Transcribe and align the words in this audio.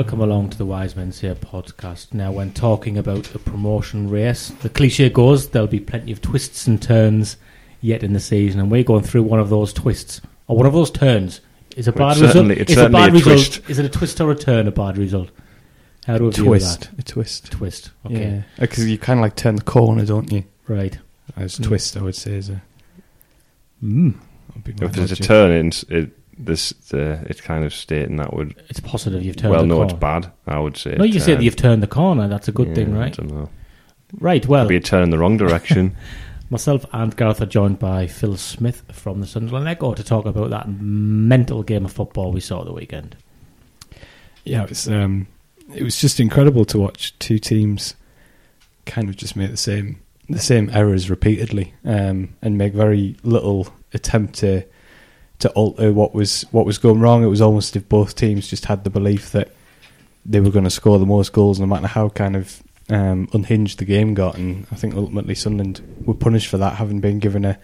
Welcome 0.00 0.22
along 0.22 0.48
to 0.48 0.56
the 0.56 0.64
Wise 0.64 0.96
Men 0.96 1.12
Say 1.12 1.28
podcast. 1.34 2.14
Now, 2.14 2.32
when 2.32 2.52
talking 2.52 2.96
about 2.96 3.34
a 3.34 3.38
promotion 3.38 4.08
race, 4.08 4.48
the 4.48 4.70
cliche 4.70 5.10
goes 5.10 5.50
there'll 5.50 5.68
be 5.68 5.78
plenty 5.78 6.10
of 6.10 6.22
twists 6.22 6.66
and 6.66 6.80
turns 6.80 7.36
yet 7.82 8.02
in 8.02 8.14
the 8.14 8.18
season, 8.18 8.60
and 8.62 8.70
we're 8.70 8.82
going 8.82 9.02
through 9.04 9.24
one 9.24 9.38
of 9.40 9.50
those 9.50 9.74
twists 9.74 10.22
or 10.48 10.56
one 10.56 10.64
of 10.64 10.72
those 10.72 10.90
turns. 10.90 11.42
Is 11.76 11.86
a 11.86 11.92
bad 11.92 12.12
result? 12.16 12.32
certainly- 12.32 12.56
it's 12.58 12.72
is 12.72 12.78
a 12.78 12.80
certainly 12.80 12.98
bad 12.98 13.10
a 13.10 13.12
result? 13.12 13.36
twist. 13.36 13.68
Is 13.70 13.78
it 13.78 13.84
a 13.84 13.88
twist 13.90 14.20
or 14.22 14.30
a 14.30 14.34
turn? 14.34 14.66
A 14.66 14.70
bad 14.70 14.96
result? 14.96 15.28
How 16.06 16.16
do 16.16 16.24
we 16.24 16.30
view 16.30 16.44
twist, 16.44 16.80
that? 16.92 16.98
a 16.98 17.02
twist. 17.02 17.50
Twist. 17.52 17.90
Okay. 18.06 18.20
Yeah, 18.22 18.42
because 18.58 18.88
you 18.88 18.96
kind 18.96 19.18
of 19.20 19.22
like 19.22 19.36
turn 19.36 19.56
the 19.56 19.62
corner, 19.62 20.06
don't 20.06 20.32
you? 20.32 20.44
Right. 20.66 20.96
As 21.36 21.58
Mm. 21.58 21.64
twist, 21.64 21.98
I 21.98 22.00
would 22.00 22.16
say 22.16 22.36
is 22.36 22.48
a. 22.48 22.62
Mm. 23.84 24.14
be 24.64 24.72
If 24.80 24.92
there's 24.92 25.12
a 25.12 25.16
turn 25.16 25.50
in, 25.50 25.72
it, 25.90 26.16
this 26.44 26.70
the 26.90 27.24
it's 27.28 27.40
kind 27.40 27.64
of 27.64 27.72
stating 27.74 28.16
that 28.16 28.32
would 28.34 28.54
It's 28.68 28.80
positive 28.80 29.22
you've 29.22 29.36
turned 29.36 29.52
well 29.52 29.62
the 29.62 29.66
no 29.68 29.76
corner. 29.76 29.90
it's 29.92 30.00
bad. 30.00 30.32
I 30.46 30.58
would 30.58 30.76
say. 30.76 30.94
No, 30.96 31.04
you 31.04 31.20
say 31.20 31.34
that 31.34 31.42
you've 31.42 31.56
turned 31.56 31.82
the 31.82 31.86
corner. 31.86 32.28
That's 32.28 32.48
a 32.48 32.52
good 32.52 32.68
Yeah, 32.68 32.74
thing, 32.74 32.96
I 32.96 33.00
right? 33.00 33.16
don't 33.16 33.30
know. 33.30 33.48
Right. 34.18 34.46
Well, 34.46 34.66
Be 34.66 34.76
a 34.76 34.80
turn 34.80 35.02
in 35.02 35.10
the 35.10 35.18
wrong 35.18 35.36
direction. 35.36 35.94
Myself 36.50 36.84
and 36.92 37.16
Gareth 37.16 37.40
are 37.40 37.46
joined 37.46 37.78
by 37.78 38.06
Phil 38.08 38.36
Smith 38.36 38.82
from 38.90 39.20
the 39.20 39.26
Sunderland 39.26 39.68
Echo 39.68 39.94
to 39.94 40.02
talk 40.02 40.26
about 40.26 40.50
that 40.50 40.68
mental 40.68 41.62
game 41.62 41.84
of 41.84 41.92
football 41.92 42.32
we 42.32 42.40
saw 42.40 42.64
the 42.64 42.72
weekend. 42.72 43.16
Yeah, 44.44 44.64
it 44.64 44.68
was. 44.70 44.88
Um, 44.88 45.28
it 45.74 45.82
was 45.84 46.00
just 46.00 46.18
incredible 46.18 46.64
to 46.64 46.78
watch 46.78 47.16
two 47.20 47.38
teams 47.38 47.94
kind 48.86 49.08
of 49.08 49.16
just 49.16 49.36
make 49.36 49.50
the 49.52 49.56
same 49.56 50.00
the 50.28 50.40
same 50.40 50.70
errors 50.70 51.08
repeatedly 51.10 51.74
um, 51.84 52.34
and 52.42 52.56
make 52.58 52.72
very 52.72 53.16
little 53.22 53.68
attempt 53.92 54.34
to 54.34 54.64
to 55.40 55.50
alter 55.50 55.92
what 55.92 56.14
was 56.14 56.42
what 56.50 56.66
was 56.66 56.78
going 56.78 57.00
wrong. 57.00 57.22
It 57.24 57.28
was 57.28 57.40
almost 57.40 57.76
if 57.76 57.88
both 57.88 58.14
teams 58.14 58.48
just 58.48 58.66
had 58.66 58.84
the 58.84 58.90
belief 58.90 59.32
that 59.32 59.50
they 60.24 60.40
were 60.40 60.50
going 60.50 60.64
to 60.64 60.70
score 60.70 60.98
the 60.98 61.06
most 61.06 61.32
goals, 61.32 61.58
no 61.58 61.66
matter 61.66 61.86
how 61.86 62.08
kind 62.10 62.36
of 62.36 62.62
um, 62.88 63.28
unhinged 63.32 63.78
the 63.78 63.84
game 63.84 64.14
got. 64.14 64.36
And 64.36 64.66
I 64.70 64.76
think 64.76 64.94
ultimately 64.94 65.34
Sunderland 65.34 65.80
were 66.04 66.14
punished 66.14 66.48
for 66.48 66.58
that, 66.58 66.74
having 66.74 67.00
been 67.00 67.18
given 67.18 67.44
a, 67.44 67.58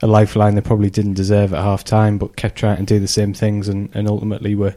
a 0.00 0.06
lifeline 0.06 0.54
they 0.54 0.60
probably 0.60 0.90
didn't 0.90 1.14
deserve 1.14 1.52
at 1.52 1.62
half 1.62 1.84
time, 1.84 2.18
but 2.18 2.36
kept 2.36 2.56
trying 2.56 2.78
to 2.78 2.82
do 2.84 2.98
the 2.98 3.08
same 3.08 3.34
things, 3.34 3.68
and, 3.68 3.90
and 3.94 4.08
ultimately 4.08 4.54
were 4.54 4.76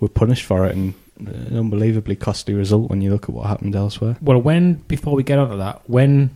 were 0.00 0.08
punished 0.08 0.44
for 0.44 0.66
it. 0.66 0.74
And 0.74 0.94
an 1.18 1.58
unbelievably 1.58 2.16
costly 2.16 2.54
result 2.54 2.88
when 2.88 3.02
you 3.02 3.10
look 3.10 3.24
at 3.24 3.30
what 3.30 3.46
happened 3.46 3.76
elsewhere. 3.76 4.16
Well, 4.22 4.40
when 4.40 4.74
before 4.74 5.14
we 5.14 5.22
get 5.22 5.38
onto 5.38 5.56
that, 5.58 5.82
when 5.88 6.34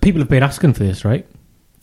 people 0.00 0.20
have 0.20 0.28
been 0.28 0.42
asking 0.42 0.74
for 0.74 0.84
this, 0.84 1.04
right, 1.04 1.26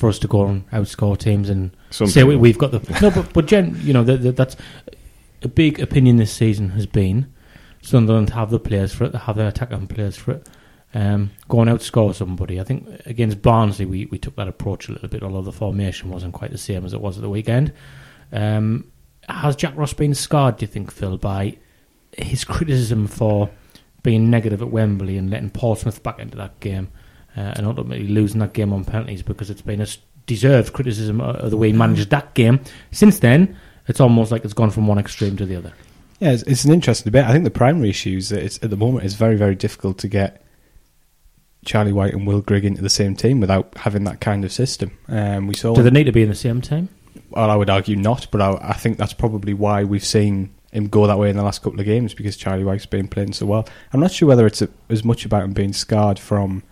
for 0.01 0.09
us 0.09 0.19
to 0.19 0.27
go 0.27 0.47
and 0.47 0.69
outscore 0.71 1.17
teams 1.17 1.47
and 1.47 1.71
Some 1.91 2.07
say 2.07 2.23
people. 2.23 2.39
we've 2.39 2.57
got 2.57 2.71
the 2.71 2.99
no, 3.01 3.11
but 3.11 3.31
but 3.31 3.45
Jen, 3.45 3.79
you 3.83 3.93
know, 3.93 4.03
that, 4.03 4.23
that, 4.23 4.35
that's 4.35 4.57
a 5.43 5.47
big 5.47 5.79
opinion 5.79 6.17
this 6.17 6.33
season 6.33 6.71
has 6.71 6.85
been 6.87 7.31
Sunderland 7.81 8.31
have 8.31 8.49
the 8.49 8.59
players 8.59 8.93
for 8.93 9.05
it, 9.05 9.15
have 9.15 9.35
the 9.35 9.47
attacking 9.47 9.87
players 9.87 10.15
for 10.15 10.31
it. 10.31 10.47
Um, 10.93 11.31
go 11.47 11.61
and 11.61 11.69
outscore 11.69 12.13
somebody. 12.13 12.59
I 12.59 12.63
think 12.63 12.87
against 13.05 13.41
Barnsley 13.41 13.85
we, 13.85 14.07
we 14.07 14.17
took 14.17 14.35
that 14.35 14.47
approach 14.47 14.89
a 14.89 14.93
little 14.93 15.07
bit, 15.07 15.23
although 15.23 15.41
the 15.41 15.51
formation 15.51 16.09
wasn't 16.09 16.33
quite 16.33 16.51
the 16.51 16.57
same 16.57 16.83
as 16.83 16.93
it 16.93 17.01
was 17.01 17.17
at 17.17 17.21
the 17.21 17.29
weekend. 17.29 17.71
Um, 18.31 18.91
has 19.29 19.55
Jack 19.55 19.77
Ross 19.77 19.93
been 19.93 20.13
scarred, 20.13 20.57
do 20.57 20.63
you 20.63 20.67
think, 20.67 20.91
Phil, 20.91 21.17
by 21.17 21.57
his 22.17 22.43
criticism 22.43 23.07
for 23.07 23.49
being 24.03 24.29
negative 24.31 24.61
at 24.61 24.71
Wembley 24.71 25.17
and 25.17 25.29
letting 25.29 25.51
Portsmouth 25.51 26.01
back 26.01 26.19
into 26.19 26.37
that 26.37 26.59
game 26.59 26.89
uh, 27.37 27.53
and 27.55 27.65
ultimately 27.65 28.07
losing 28.07 28.39
that 28.39 28.53
game 28.53 28.73
on 28.73 28.85
penalties 28.85 29.23
because 29.23 29.49
it's 29.49 29.61
been 29.61 29.81
a 29.81 29.87
deserved 30.25 30.73
criticism 30.73 31.21
of 31.21 31.49
the 31.49 31.57
way 31.57 31.71
he 31.71 31.77
managed 31.77 32.09
that 32.09 32.33
game. 32.33 32.59
Since 32.91 33.19
then, 33.19 33.55
it's 33.87 33.99
almost 33.99 34.31
like 34.31 34.43
it's 34.45 34.53
gone 34.53 34.71
from 34.71 34.87
one 34.87 34.99
extreme 34.99 35.37
to 35.37 35.45
the 35.45 35.55
other. 35.55 35.73
Yeah, 36.19 36.31
it's, 36.31 36.43
it's 36.43 36.65
an 36.65 36.71
interesting 36.71 37.11
debate. 37.11 37.25
I 37.25 37.31
think 37.31 37.43
the 37.43 37.51
primary 37.51 37.89
issue 37.89 38.17
is 38.17 38.29
that 38.29 38.43
it's, 38.43 38.61
at 38.63 38.69
the 38.69 38.77
moment 38.77 39.05
it's 39.05 39.15
very, 39.15 39.35
very 39.35 39.55
difficult 39.55 39.97
to 39.99 40.07
get 40.07 40.43
Charlie 41.65 41.93
Wyke 41.93 42.13
and 42.13 42.27
Will 42.27 42.41
Grigg 42.41 42.65
into 42.65 42.81
the 42.81 42.89
same 42.89 43.15
team 43.15 43.39
without 43.39 43.75
having 43.77 44.03
that 44.03 44.21
kind 44.21 44.45
of 44.45 44.51
system. 44.51 44.97
Um, 45.07 45.47
we 45.47 45.55
saw. 45.55 45.73
Do 45.73 45.83
they 45.83 45.89
need 45.89 46.05
to 46.05 46.11
be 46.11 46.23
in 46.23 46.29
the 46.29 46.35
same 46.35 46.61
team? 46.61 46.89
well, 47.29 47.49
I 47.49 47.55
would 47.55 47.69
argue 47.69 47.95
not, 47.95 48.27
but 48.31 48.41
I, 48.41 48.57
I 48.61 48.73
think 48.73 48.97
that's 48.97 49.13
probably 49.13 49.53
why 49.53 49.83
we've 49.83 50.05
seen 50.05 50.53
him 50.71 50.87
go 50.87 51.07
that 51.07 51.17
way 51.17 51.29
in 51.29 51.37
the 51.37 51.43
last 51.43 51.61
couple 51.61 51.79
of 51.79 51.85
games 51.85 52.13
because 52.13 52.37
Charlie 52.37 52.63
Wyke's 52.63 52.85
been 52.85 53.07
playing 53.07 53.33
so 53.33 53.45
well. 53.45 53.67
I'm 53.91 53.99
not 53.99 54.11
sure 54.11 54.27
whether 54.27 54.45
it's 54.45 54.61
a, 54.61 54.69
as 54.89 55.03
much 55.03 55.25
about 55.25 55.43
him 55.43 55.53
being 55.53 55.73
scarred 55.73 56.19
from 56.19 56.63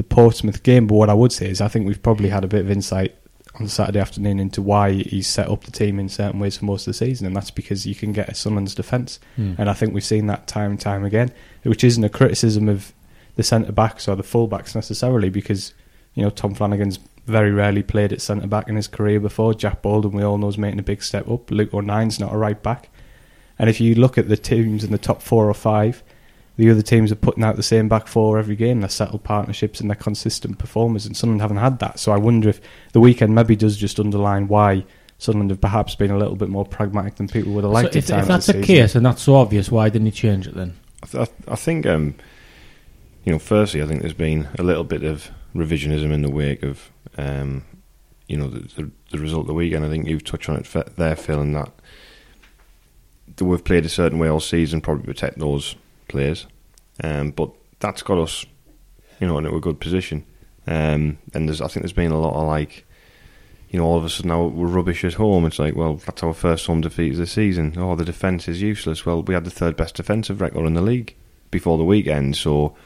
the 0.00 0.04
Portsmouth 0.04 0.62
game, 0.62 0.86
but 0.86 0.94
what 0.94 1.10
I 1.10 1.14
would 1.14 1.30
say 1.30 1.50
is 1.50 1.60
I 1.60 1.68
think 1.68 1.86
we've 1.86 2.02
probably 2.02 2.30
had 2.30 2.42
a 2.42 2.48
bit 2.48 2.62
of 2.62 2.70
insight 2.70 3.14
on 3.56 3.68
Saturday 3.68 3.98
afternoon 3.98 4.40
into 4.40 4.62
why 4.62 4.92
he's 4.92 5.26
set 5.26 5.50
up 5.50 5.64
the 5.64 5.70
team 5.70 6.00
in 6.00 6.08
certain 6.08 6.40
ways 6.40 6.56
for 6.56 6.64
most 6.64 6.86
of 6.86 6.94
the 6.94 6.96
season, 6.96 7.26
and 7.26 7.36
that's 7.36 7.50
because 7.50 7.84
you 7.84 7.94
can 7.94 8.10
get 8.10 8.30
a 8.30 8.34
Summons 8.34 8.74
defence. 8.74 9.20
Hmm. 9.36 9.56
And 9.58 9.68
I 9.68 9.74
think 9.74 9.92
we've 9.92 10.02
seen 10.02 10.26
that 10.28 10.46
time 10.46 10.70
and 10.70 10.80
time 10.80 11.04
again, 11.04 11.32
which 11.64 11.84
isn't 11.84 12.02
a 12.02 12.08
criticism 12.08 12.66
of 12.66 12.94
the 13.36 13.42
centre 13.42 13.72
backs 13.72 14.08
or 14.08 14.16
the 14.16 14.22
full 14.22 14.46
backs 14.46 14.74
necessarily, 14.74 15.28
because 15.28 15.74
you 16.14 16.22
know 16.22 16.30
Tom 16.30 16.54
Flanagan's 16.54 16.98
very 17.26 17.50
rarely 17.50 17.82
played 17.82 18.14
at 18.14 18.22
centre 18.22 18.46
back 18.46 18.68
in 18.68 18.76
his 18.76 18.88
career 18.88 19.20
before. 19.20 19.52
Jack 19.52 19.82
Baldwin, 19.82 20.16
we 20.16 20.22
all 20.22 20.38
know, 20.38 20.48
is 20.48 20.56
making 20.56 20.80
a 20.80 20.82
big 20.82 21.02
step 21.02 21.28
up. 21.28 21.50
Luke 21.50 21.74
O'Nien's 21.74 22.18
not 22.18 22.32
a 22.32 22.38
right 22.38 22.62
back, 22.62 22.88
and 23.58 23.68
if 23.68 23.82
you 23.82 23.94
look 23.94 24.16
at 24.16 24.30
the 24.30 24.38
teams 24.38 24.82
in 24.82 24.92
the 24.92 24.96
top 24.96 25.20
four 25.20 25.46
or 25.46 25.54
five, 25.54 26.02
the 26.60 26.70
other 26.70 26.82
teams 26.82 27.10
are 27.10 27.16
putting 27.16 27.42
out 27.42 27.56
the 27.56 27.62
same 27.62 27.88
back 27.88 28.06
four 28.06 28.38
every 28.38 28.54
game. 28.54 28.80
They're 28.80 28.90
settled 28.90 29.24
partnerships 29.24 29.80
and 29.80 29.88
they're 29.88 29.96
consistent 29.96 30.58
performers, 30.58 31.06
and 31.06 31.16
Sunderland 31.16 31.40
haven't 31.40 31.56
had 31.56 31.78
that. 31.78 31.98
So 31.98 32.12
I 32.12 32.18
wonder 32.18 32.50
if 32.50 32.60
the 32.92 33.00
weekend 33.00 33.34
maybe 33.34 33.56
does 33.56 33.78
just 33.78 33.98
underline 33.98 34.46
why 34.46 34.84
Sunderland 35.16 35.50
have 35.50 35.60
perhaps 35.60 35.94
been 35.94 36.10
a 36.10 36.18
little 36.18 36.36
bit 36.36 36.50
more 36.50 36.66
pragmatic 36.66 37.16
than 37.16 37.28
people 37.28 37.52
would 37.52 37.64
have 37.64 37.72
liked 37.72 37.94
so 37.94 37.98
at 37.98 38.04
if, 38.04 38.06
times 38.06 38.22
if 38.22 38.28
that's 38.28 38.46
this 38.46 38.56
the 38.56 38.62
case 38.62 38.94
and 38.94 39.06
that's 39.06 39.22
so 39.22 39.36
obvious, 39.36 39.70
why 39.70 39.88
didn't 39.88 40.06
he 40.06 40.12
change 40.12 40.46
it 40.46 40.54
then? 40.54 40.76
I, 41.02 41.06
th- 41.06 41.28
I 41.48 41.56
think, 41.56 41.86
um, 41.86 42.14
you 43.24 43.32
know, 43.32 43.38
firstly, 43.38 43.82
I 43.82 43.86
think 43.86 44.02
there's 44.02 44.12
been 44.12 44.48
a 44.58 44.62
little 44.62 44.84
bit 44.84 45.02
of 45.02 45.30
revisionism 45.54 46.12
in 46.12 46.20
the 46.20 46.30
wake 46.30 46.62
of, 46.62 46.90
um, 47.16 47.64
you 48.28 48.36
know, 48.36 48.48
the, 48.48 48.60
the, 48.60 48.90
the 49.12 49.18
result 49.18 49.42
of 49.42 49.46
the 49.46 49.54
weekend. 49.54 49.84
I 49.84 49.88
think 49.88 50.06
you've 50.06 50.24
touched 50.24 50.50
on 50.50 50.56
it 50.56 50.66
fe- 50.66 50.84
there, 50.96 51.16
Phil, 51.16 51.40
and 51.40 51.54
that, 51.54 51.72
that 53.36 53.44
we've 53.46 53.64
played 53.64 53.86
a 53.86 53.88
certain 53.88 54.18
way 54.18 54.28
all 54.28 54.40
season, 54.40 54.82
probably 54.82 55.04
protect 55.04 55.38
those 55.38 55.74
players. 56.10 56.46
Um, 57.02 57.30
but 57.30 57.50
that's 57.78 58.02
got 58.02 58.18
us, 58.18 58.44
you 59.20 59.26
know, 59.26 59.38
in 59.38 59.46
a 59.46 59.60
good 59.60 59.80
position. 59.80 60.24
Um, 60.66 61.18
and 61.34 61.48
there's, 61.48 61.60
I 61.60 61.68
think 61.68 61.82
there's 61.82 61.92
been 61.92 62.12
a 62.12 62.20
lot 62.20 62.34
of 62.34 62.46
like, 62.46 62.84
you 63.70 63.78
know, 63.78 63.86
all 63.86 63.96
of 63.96 64.04
a 64.04 64.10
sudden 64.10 64.28
now 64.28 64.46
we're 64.46 64.66
rubbish 64.66 65.04
at 65.04 65.14
home. 65.14 65.46
It's 65.46 65.58
like, 65.58 65.74
well, 65.74 65.94
that's 65.94 66.22
our 66.22 66.34
first 66.34 66.66
home 66.66 66.80
defeat 66.80 67.12
of 67.12 67.18
the 67.18 67.26
season. 67.26 67.74
Oh, 67.78 67.94
the 67.96 68.04
defence 68.04 68.48
is 68.48 68.60
useless. 68.60 69.06
Well, 69.06 69.22
we 69.22 69.34
had 69.34 69.44
the 69.44 69.50
third 69.50 69.76
best 69.76 69.94
defensive 69.94 70.40
record 70.40 70.66
in 70.66 70.74
the 70.74 70.82
league 70.82 71.16
before 71.50 71.78
the 71.78 71.84
weekend, 71.84 72.36
so 72.36 72.76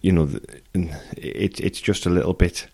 you 0.00 0.12
know, 0.12 0.28
it, 0.74 1.60
it's 1.60 1.80
just 1.80 2.06
a 2.06 2.10
little 2.10 2.34
bit, 2.34 2.66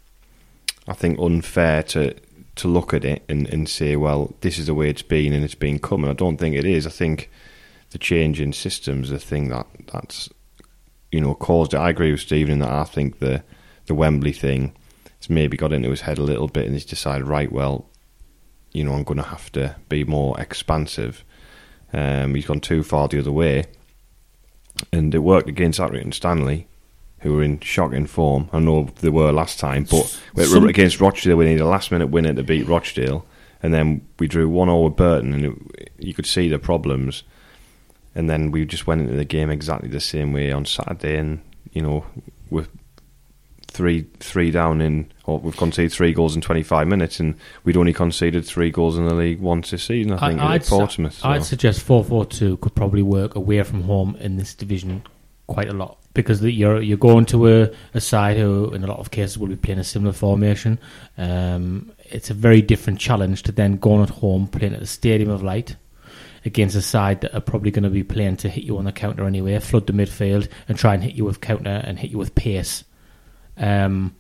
I 0.87 0.95
think, 0.95 1.19
unfair 1.19 1.83
to 1.85 2.15
to 2.57 2.67
look 2.67 2.93
at 2.93 3.05
it 3.05 3.23
and, 3.29 3.49
and 3.51 3.69
say, 3.69 3.95
well, 3.95 4.35
this 4.41 4.59
is 4.59 4.67
the 4.67 4.75
way 4.75 4.91
it's 4.91 5.03
been 5.03 5.33
and 5.33 5.45
it's 5.45 5.55
been 5.55 5.79
coming. 5.79 6.11
I 6.11 6.15
don't 6.15 6.39
think 6.39 6.57
it 6.57 6.65
is. 6.65 6.89
I 6.89 6.91
think 6.91 7.31
the 7.91 7.99
change 7.99 8.41
in 8.41 8.53
systems, 8.53 9.11
the 9.11 9.19
thing 9.19 9.49
that 9.49 9.67
that's 9.93 10.29
you 11.11 11.21
know 11.21 11.35
caused 11.35 11.75
it. 11.75 11.79
I 11.79 11.91
agree 11.91 12.11
with 12.11 12.21
Stephen 12.21 12.55
in 12.55 12.59
that 12.61 12.73
I 12.73 12.85
think 12.85 13.19
the 13.19 13.43
the 13.87 13.95
Wembley 13.95 14.33
thing 14.33 14.75
has 15.19 15.31
maybe 15.31 15.57
got 15.57 15.73
into 15.73 15.91
his 15.91 16.03
head 16.03 16.19
a 16.19 16.23
little 16.23 16.49
bit 16.49 16.67
and 16.67 16.75
he's 16.75 16.85
decided, 16.85 17.27
right, 17.27 17.51
well, 17.51 17.87
you 18.73 18.85
know, 18.85 18.93
I'm 18.93 19.03
going 19.03 19.19
to 19.19 19.25
have 19.25 19.51
to 19.53 19.77
be 19.89 20.05
more 20.05 20.39
expansive. 20.41 21.25
Um, 21.93 22.35
he's 22.35 22.47
gone 22.47 22.61
too 22.61 22.83
far 22.83 23.09
the 23.09 23.19
other 23.19 23.33
way, 23.33 23.65
and 24.93 25.15
it 25.15 25.21
worked 25.21 25.49
against 25.49 25.81
Accrington 25.81 26.13
Stanley, 26.13 26.69
who 27.21 27.33
were 27.35 27.43
in 27.43 27.61
shocking 27.61 28.07
form. 28.07 28.49
I 28.53 28.61
know 28.61 28.91
they 29.01 29.09
were 29.09 29.33
last 29.33 29.59
time, 29.59 29.85
but 29.91 30.21
Some- 30.45 30.69
against 30.69 31.01
Rochdale, 31.01 31.37
we 31.37 31.47
needed 31.47 31.63
a 31.63 31.67
last 31.67 31.91
minute 31.91 32.09
winner 32.09 32.35
to 32.35 32.43
beat 32.43 32.69
Rochdale, 32.69 33.25
and 33.63 33.73
then 33.73 34.07
we 34.19 34.29
drew 34.29 34.49
one 34.49 34.69
over 34.69 34.91
Burton, 34.91 35.33
and 35.33 35.45
it, 35.47 35.93
you 35.99 36.13
could 36.15 36.27
see 36.27 36.49
the 36.49 36.59
problems. 36.59 37.23
And 38.19 38.29
then 38.29 38.51
we 38.51 38.67
just 38.67 38.89
went 38.89 39.03
into 39.03 39.15
the 39.15 39.25
game 39.25 39.49
exactly 39.49 39.89
the 39.89 40.01
same 40.01 40.33
way 40.33 40.51
on 40.51 40.65
Saturday, 40.65 41.17
and 41.19 41.41
you 41.73 41.81
know, 41.81 42.05
we're 42.51 42.67
three 43.69 44.07
three 44.19 44.51
down 44.51 44.81
in, 44.81 45.13
or 45.25 45.39
we've 45.39 45.57
conceded 45.57 45.93
three 45.93 46.13
goals 46.13 46.35
in 46.35 46.41
25 46.41 46.89
minutes, 46.89 47.21
and 47.21 47.37
we'd 47.63 47.77
only 47.77 47.93
conceded 47.93 48.45
three 48.45 48.73
goals 48.73 48.99
in 48.99 49.07
the 49.07 49.15
league 49.15 49.39
once 49.41 49.71
this 49.71 49.85
season. 49.85 50.15
I 50.15 50.31
think 50.31 50.41
I'd 50.41 50.63
at 50.63 50.65
su- 50.65 50.75
Portsmouth. 50.77 51.15
so- 51.15 51.29
I'd 51.29 51.45
suggest 51.45 51.81
four 51.81 52.03
four 52.03 52.27
two 52.27 52.57
could 52.57 52.75
probably 52.75 53.03
work 53.03 53.37
away 53.37 53.63
from 53.63 53.83
home 53.83 54.17
in 54.17 54.37
this 54.37 54.53
division 54.53 55.05
quite 55.47 55.69
a 55.69 55.73
lot 55.73 55.99
because 56.13 56.41
the, 56.41 56.51
you're 56.51 56.83
you're 56.83 56.99
going 56.99 57.25
to 57.27 57.47
a, 57.47 57.71
a 57.95 58.01
side 58.01 58.37
who, 58.37 58.75
in 58.75 58.83
a 58.83 58.89
lot 58.89 58.99
of 58.99 59.13
cases, 59.13 59.39
will 59.39 59.47
be 59.47 59.55
playing 59.55 59.79
a 59.79 59.85
similar 59.85 60.13
formation. 60.13 60.77
Um, 61.17 61.93
it's 62.07 62.31
a 62.31 62.35
very 62.35 62.63
different 62.63 62.99
challenge 62.99 63.45
to 63.45 63.53
then 63.53 63.77
going 63.77 64.03
at 64.03 64.11
home 64.11 64.49
playing 64.49 64.75
at 64.75 64.81
the 64.81 64.87
Stadium 64.87 65.31
of 65.31 65.41
Light 65.41 65.77
against 66.49 66.75
a 66.75 66.83
side 66.83 67.21
that 67.21 67.35
are 67.35 67.41
probably 67.41 67.71
going 67.71 67.85
to 67.85 67.91
be 67.91 68.03
playing 68.03 68.39
to 68.39 68.49
hit 68.49 68.65
you 68.65 68.79
on 68.79 68.85
the 68.85 68.93
counter 68.93 69.25
anyway, 69.25 69.59
flood 69.61 69.87
the 69.87 69.93
midfield 69.93 70.49
and 70.67 70.77
try 70.77 70.95
and 70.95 71.05
hit 71.05 71.15
you 71.15 71.25
with 71.25 71.41
counter 71.41 71.83
and 71.85 71.99
hit 71.99 72.11
you 72.11 72.19
with 72.19 72.35
pace. 72.35 72.83
Um, 73.57 74.17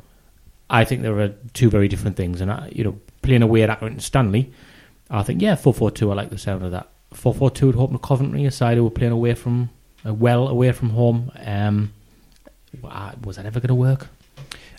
I 0.70 0.84
think 0.84 1.02
there 1.02 1.18
are 1.18 1.34
two 1.54 1.70
very 1.70 1.88
different 1.88 2.16
things, 2.16 2.40
and 2.40 2.52
I, 2.52 2.70
you 2.72 2.84
know, 2.84 3.00
playing 3.22 3.42
away 3.42 3.62
at 3.62 3.70
Accrington 3.70 4.02
Stanley, 4.02 4.52
I 5.10 5.22
think 5.22 5.40
yeah, 5.40 5.54
four 5.54 5.72
four 5.72 5.90
two. 5.90 6.10
I 6.10 6.14
like 6.14 6.30
the 6.30 6.38
sound 6.38 6.64
of 6.64 6.72
that. 6.72 6.88
Four 7.12 7.34
four 7.34 7.50
two 7.50 7.70
at 7.70 7.74
home 7.74 7.92
to 7.92 7.98
Coventry, 7.98 8.44
a 8.44 8.50
side 8.50 8.76
who 8.76 8.84
were 8.84 8.90
playing 8.90 9.12
away 9.12 9.34
from 9.34 9.70
uh, 10.06 10.12
well 10.12 10.48
away 10.48 10.72
from 10.72 10.90
home. 10.90 11.32
Um, 11.44 11.92
was 13.24 13.36
that 13.36 13.46
ever 13.46 13.60
going 13.60 13.68
to 13.68 13.74
work? 13.74 14.08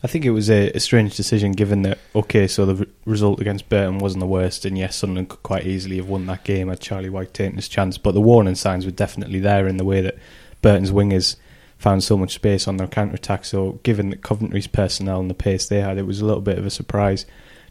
I 0.03 0.07
think 0.07 0.23
it 0.23 0.31
was 0.31 0.49
a, 0.49 0.69
a 0.71 0.79
strange 0.79 1.15
decision 1.17 1.51
given 1.51 1.81
that, 1.81 1.97
okay, 2.15 2.47
so 2.47 2.65
the 2.65 2.75
re- 2.75 2.85
result 3.05 3.41
against 3.41 3.67
Burton 3.67 3.99
wasn't 3.99 4.21
the 4.21 4.27
worst, 4.27 4.63
and 4.63 4.77
yes, 4.77 4.95
Sunderland 4.95 5.27
could 5.29 5.43
quite 5.43 5.65
easily 5.65 5.97
have 5.97 6.07
won 6.07 6.25
that 6.27 6.45
game 6.45 6.69
had 6.69 6.79
Charlie 6.79 7.09
Wyke 7.09 7.33
taken 7.33 7.57
his 7.57 7.67
chance, 7.67 7.97
but 7.97 8.13
the 8.13 8.21
warning 8.21 8.55
signs 8.55 8.85
were 8.85 8.91
definitely 8.91 9.39
there 9.39 9.67
in 9.67 9.75
the 9.75 9.83
way 9.83 9.99
that 9.99 10.17
Burton's 10.61 10.91
wingers 10.91 11.35
found 11.77 12.03
so 12.03 12.15
much 12.17 12.33
space 12.33 12.65
on 12.67 12.77
their 12.77 12.87
counter 12.87 13.15
attack. 13.15 13.43
So, 13.43 13.79
given 13.83 14.09
that 14.11 14.21
Coventry's 14.21 14.67
personnel 14.67 15.19
and 15.19 15.29
the 15.29 15.33
pace 15.33 15.65
they 15.67 15.81
had, 15.81 15.97
it 15.97 16.05
was 16.07 16.21
a 16.21 16.25
little 16.25 16.41
bit 16.41 16.57
of 16.57 16.65
a 16.65 16.69
surprise 16.69 17.25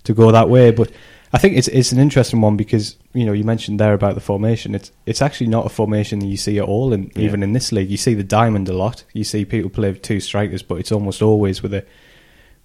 to 0.04 0.12
go 0.14 0.30
that 0.30 0.48
way. 0.50 0.70
But 0.70 0.90
I 1.32 1.38
think 1.38 1.56
it's 1.56 1.68
it's 1.68 1.92
an 1.92 1.98
interesting 1.98 2.40
one 2.42 2.56
because 2.56 2.96
you 3.12 3.24
know 3.26 3.32
you 3.32 3.44
mentioned 3.44 3.78
there 3.80 3.92
about 3.94 4.14
the 4.14 4.20
formation. 4.22 4.74
It's 4.74 4.92
it's 5.04 5.20
actually 5.22 5.48
not 5.48 5.66
a 5.66 5.70
formation 5.70 6.18
that 6.20 6.26
you 6.26 6.36
see 6.38 6.58
at 6.58 6.64
all, 6.64 6.92
and 6.92 7.10
Yeah. 7.16 7.24
even 7.24 7.42
in 7.42 7.52
this 7.54 7.72
league, 7.72 7.90
you 7.90 7.98
see 7.98 8.14
the 8.14 8.22
diamond 8.24 8.68
a 8.68 8.74
lot. 8.74 9.04
You 9.12 9.24
see 9.24 9.44
people 9.44 9.70
play 9.70 9.90
with 9.90 10.00
two 10.02 10.20
strikers, 10.20 10.62
but 10.62 10.76
it's 10.76 10.92
almost 10.92 11.20
always 11.22 11.62
with 11.62 11.74
a 11.74 11.84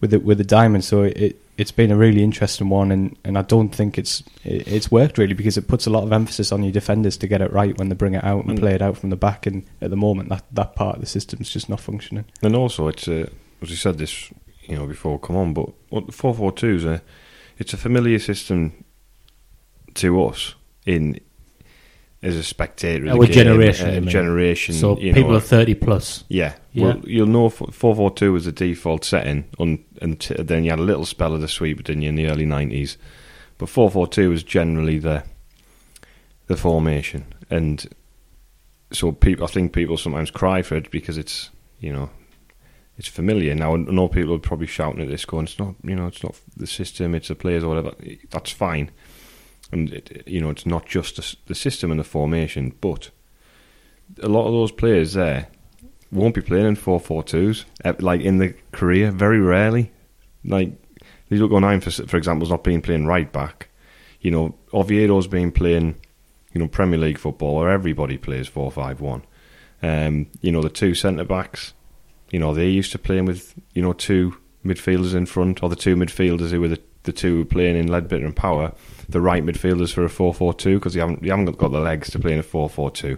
with 0.03 0.13
a, 0.13 0.19
with 0.19 0.41
a 0.41 0.43
diamond. 0.43 0.83
So 0.83 1.03
it 1.03 1.39
it's 1.57 1.71
been 1.71 1.91
a 1.91 1.95
really 1.95 2.23
interesting 2.23 2.67
one, 2.67 2.91
and, 2.91 3.15
and 3.23 3.37
I 3.37 3.41
don't 3.43 3.69
think 3.73 3.97
it's 3.97 4.21
it, 4.43 4.67
it's 4.67 4.91
worked 4.91 5.17
really 5.17 5.33
because 5.33 5.55
it 5.57 5.67
puts 5.69 5.87
a 5.87 5.89
lot 5.89 6.03
of 6.03 6.11
emphasis 6.11 6.51
on 6.51 6.61
your 6.61 6.73
defenders 6.73 7.15
to 7.17 7.27
get 7.27 7.41
it 7.41 7.53
right 7.53 7.77
when 7.77 7.87
they 7.87 7.95
bring 7.95 8.13
it 8.15 8.23
out 8.23 8.43
and 8.45 8.57
Mm. 8.57 8.59
play 8.59 8.73
it 8.75 8.81
out 8.81 8.97
from 8.97 9.11
the 9.11 9.15
back. 9.15 9.45
And 9.47 9.63
at 9.81 9.89
the 9.91 9.95
moment, 9.95 10.27
that 10.29 10.43
that 10.51 10.75
part 10.75 10.95
of 10.95 11.01
the 11.01 11.07
system's 11.07 11.49
just 11.49 11.69
not 11.69 11.79
functioning. 11.79 12.25
And 12.41 12.53
also, 12.55 12.89
it's 12.89 13.07
a, 13.07 13.29
as 13.61 13.69
you 13.69 13.77
said 13.77 13.97
this, 13.97 14.29
you 14.63 14.75
know, 14.75 14.85
before 14.87 15.19
come 15.19 15.37
on, 15.37 15.53
but 15.53 15.69
what 15.89 16.13
four 16.13 16.33
four 16.33 16.51
two 16.51 16.75
is 16.75 16.83
a, 16.85 17.01
it's 17.57 17.73
a 17.73 17.77
familiar 17.77 18.19
system 18.19 18.73
to 19.93 20.25
us 20.25 20.55
in 20.85 21.17
as 22.23 22.35
a 22.35 22.43
spectator. 22.43 23.09
Our 23.09 23.19
the 23.19 23.25
game, 23.27 23.33
generation, 23.33 23.93
you 23.93 24.01
mean. 24.01 24.09
generation. 24.09 24.75
So 24.75 24.97
you 24.97 25.13
people 25.13 25.31
know, 25.31 25.37
are 25.37 25.41
thirty 25.41 25.75
plus. 25.75 26.23
yeah. 26.29 26.55
Yeah. 26.71 26.85
Well, 26.85 27.01
you'll 27.05 27.27
know 27.27 27.49
four 27.49 27.95
four 27.95 28.11
two 28.11 28.33
was 28.33 28.45
the 28.45 28.51
default 28.51 29.05
setting, 29.05 29.45
on, 29.59 29.83
and 30.01 30.19
t- 30.19 30.33
then 30.41 30.63
you 30.63 30.71
had 30.71 30.79
a 30.79 30.83
little 30.83 31.05
spell 31.05 31.35
of 31.35 31.41
the 31.41 31.47
sweep, 31.47 31.83
didn't 31.83 32.01
you, 32.01 32.09
in 32.09 32.15
the 32.15 32.27
early 32.27 32.45
nineties? 32.45 32.97
But 33.59 33.69
four 33.69 33.91
four 33.91 34.07
two 34.07 34.29
was 34.31 34.43
generally 34.43 34.97
the 34.97 35.23
the 36.47 36.57
formation, 36.57 37.25
and 37.49 37.85
so 38.91 39.11
people, 39.11 39.45
I 39.45 39.47
think 39.47 39.73
people 39.73 39.97
sometimes 39.97 40.31
cry 40.31 40.61
for 40.61 40.75
it 40.75 40.89
because 40.89 41.17
it's 41.17 41.49
you 41.79 41.93
know 41.93 42.09
it's 42.97 43.07
familiar. 43.07 43.55
Now 43.55 43.75
I 43.75 43.77
know 43.77 44.07
people 44.07 44.33
are 44.35 44.39
probably 44.39 44.67
shouting 44.67 45.01
at 45.01 45.09
this, 45.09 45.25
going, 45.25 45.45
"It's 45.45 45.59
not, 45.59 45.75
you 45.83 45.95
know, 45.95 46.07
it's 46.07 46.23
not 46.23 46.39
the 46.55 46.67
system, 46.67 47.15
it's 47.15 47.27
the 47.27 47.35
players 47.35 47.63
or 47.63 47.69
whatever." 47.69 47.93
That's 48.31 48.51
fine, 48.51 48.91
and 49.73 49.91
it, 49.91 50.23
you 50.27 50.39
know, 50.39 50.49
it's 50.49 50.65
not 50.65 50.85
just 50.85 51.19
the, 51.47 51.55
system 51.55 51.91
and 51.91 51.99
the 51.99 52.03
formation, 52.03 52.73
but 52.79 53.09
a 54.21 54.29
lot 54.29 54.45
of 54.45 54.53
those 54.53 54.71
players 54.71 55.13
there 55.13 55.47
won't 56.11 56.35
be 56.35 56.41
playing 56.41 56.67
in 56.67 56.75
four 56.75 56.99
four 56.99 57.23
twos 57.23 57.65
like 57.99 58.21
in 58.21 58.37
the 58.37 58.53
career. 58.71 59.11
Very 59.11 59.39
rarely, 59.39 59.91
like 60.45 60.71
these 61.29 61.41
look 61.41 61.51
on 61.51 61.81
for 61.81 61.91
for 61.91 62.17
example, 62.17 62.43
is 62.43 62.51
not 62.51 62.63
been 62.63 62.81
playing 62.81 63.05
right 63.05 63.31
back. 63.31 63.69
You 64.21 64.31
know, 64.31 64.55
Oviedo's 64.71 65.27
been 65.27 65.51
playing, 65.51 65.95
you 66.53 66.61
know, 66.61 66.67
Premier 66.67 66.99
League 66.99 67.17
football 67.17 67.55
where 67.55 67.69
everybody 67.69 68.17
plays 68.17 68.47
four 68.47 68.71
five 68.71 69.01
one. 69.01 69.23
Um, 69.81 70.27
you 70.39 70.51
know, 70.51 70.61
the 70.61 70.69
two 70.69 70.95
centre 70.95 71.25
backs, 71.25 71.73
you 72.31 72.39
know, 72.39 72.53
they 72.53 72.69
used 72.69 72.93
to 72.93 72.99
playing 72.99 73.25
with, 73.25 73.53
you 73.73 73.81
know, 73.81 73.91
two 73.91 74.37
midfielders 74.63 75.13
in 75.13 75.25
front, 75.25 75.61
or 75.61 75.67
the 75.67 75.75
two 75.75 75.97
midfielders 75.97 76.51
who 76.51 76.61
were 76.61 76.69
the, 76.69 76.81
the 77.03 77.11
two 77.11 77.45
playing 77.45 77.75
in 77.75 77.87
Leadbitter 77.87 78.25
and 78.25 78.35
Power, 78.35 78.73
the 79.07 79.21
right 79.21 79.43
midfielders 79.43 79.93
for 79.93 80.03
a 80.03 80.09
4 80.09 80.33
4 80.33 80.53
2, 80.53 80.79
because 80.79 80.95
you 80.95 81.01
haven't, 81.01 81.23
you 81.23 81.31
haven't 81.31 81.57
got 81.57 81.71
the 81.71 81.79
legs 81.79 82.09
to 82.11 82.19
play 82.19 82.33
in 82.33 82.39
a 82.39 82.43
4 82.43 82.69
4 82.69 82.91
2. 82.91 83.17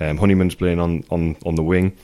Um, 0.00 0.16
Honeyman's 0.18 0.54
playing 0.54 0.80
on, 0.80 1.04
on, 1.10 1.36
on 1.44 1.54
the 1.54 1.62
wing. 1.62 1.96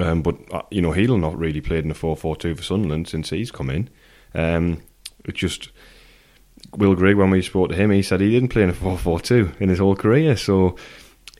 Um, 0.00 0.22
but, 0.22 0.36
uh, 0.52 0.62
you 0.70 0.82
know, 0.82 0.92
he'll 0.92 1.18
not 1.18 1.38
really 1.38 1.60
played 1.60 1.84
in 1.84 1.90
a 1.90 1.94
4 1.94 2.16
4 2.16 2.36
2 2.36 2.54
for 2.54 2.62
Sunderland 2.62 3.08
since 3.08 3.30
he's 3.30 3.50
come 3.50 3.70
in. 3.70 3.88
Um, 4.34 4.82
it 5.24 5.34
just. 5.34 5.70
Will 6.76 6.94
Grigg, 6.94 7.16
when 7.16 7.30
we 7.30 7.42
spoke 7.42 7.68
to 7.68 7.76
him, 7.76 7.90
he 7.90 8.02
said 8.02 8.20
he 8.20 8.30
didn't 8.30 8.48
play 8.48 8.62
in 8.62 8.70
a 8.70 8.74
4 8.74 8.98
4 8.98 9.20
2 9.20 9.52
in 9.60 9.68
his 9.68 9.78
whole 9.78 9.94
career. 9.94 10.36
So 10.36 10.76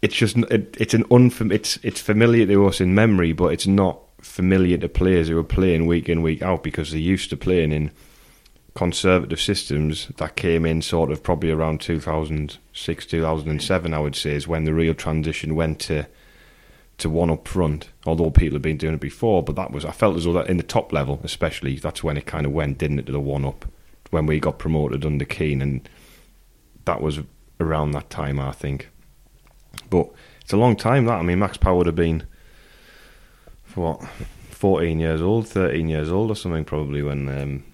it's 0.02 0.14
just 0.14 0.36
it, 0.36 0.76
it's 0.78 0.94
an 0.94 1.04
unfam- 1.04 1.52
it's 1.52 1.78
it's 1.82 2.00
familiar 2.00 2.46
to 2.46 2.66
us 2.66 2.80
in 2.80 2.94
memory, 2.94 3.32
but 3.32 3.52
it's 3.52 3.66
not 3.66 4.00
familiar 4.20 4.76
to 4.78 4.88
players 4.88 5.28
who 5.28 5.38
are 5.38 5.44
playing 5.44 5.86
week 5.86 6.08
in 6.08 6.22
week 6.22 6.42
out 6.42 6.62
because 6.62 6.90
they're 6.90 7.00
used 7.00 7.30
to 7.30 7.36
playing 7.36 7.72
in 7.72 7.90
conservative 8.74 9.40
systems 9.40 10.08
that 10.16 10.36
came 10.36 10.66
in 10.66 10.82
sort 10.82 11.10
of 11.12 11.22
probably 11.22 11.50
around 11.50 11.80
2006 11.80 13.06
2007 13.06 13.94
I 13.94 13.98
would 14.00 14.16
say 14.16 14.32
is 14.32 14.48
when 14.48 14.64
the 14.64 14.74
real 14.74 14.94
transition 14.94 15.54
went 15.54 15.78
to 15.80 16.06
to 16.98 17.08
one 17.08 17.30
up 17.30 17.46
front 17.46 17.90
although 18.04 18.30
people 18.30 18.56
have 18.56 18.62
been 18.62 18.76
doing 18.76 18.94
it 18.94 19.00
before 19.00 19.44
but 19.44 19.54
that 19.56 19.70
was 19.70 19.84
I 19.84 19.92
felt 19.92 20.16
as 20.16 20.24
though 20.24 20.32
that 20.32 20.48
in 20.48 20.56
the 20.56 20.64
top 20.64 20.92
level 20.92 21.20
especially 21.22 21.76
that's 21.76 22.02
when 22.02 22.16
it 22.16 22.26
kind 22.26 22.46
of 22.46 22.52
went 22.52 22.78
didn't 22.78 22.98
it 22.98 23.06
to 23.06 23.12
the 23.12 23.20
one 23.20 23.44
up 23.44 23.64
when 24.10 24.26
we 24.26 24.40
got 24.40 24.58
promoted 24.58 25.06
under 25.06 25.24
Keane 25.24 25.62
and 25.62 25.88
that 26.84 27.00
was 27.00 27.20
around 27.60 27.92
that 27.92 28.10
time 28.10 28.40
I 28.40 28.52
think 28.52 28.88
but 29.88 30.10
it's 30.44 30.52
a 30.52 30.58
long 30.58 30.76
time 30.76 31.06
that. 31.06 31.18
I 31.18 31.22
mean, 31.22 31.38
Max 31.38 31.56
Power 31.56 31.76
would 31.76 31.86
have 31.86 31.96
been, 31.96 32.24
what, 33.74 34.02
14 34.50 35.00
years 35.00 35.22
old, 35.22 35.48
13 35.48 35.88
years 35.88 36.10
old 36.10 36.30
or 36.30 36.36
something 36.36 36.64
probably 36.64 37.02
when 37.02 37.28
um, 37.28 37.64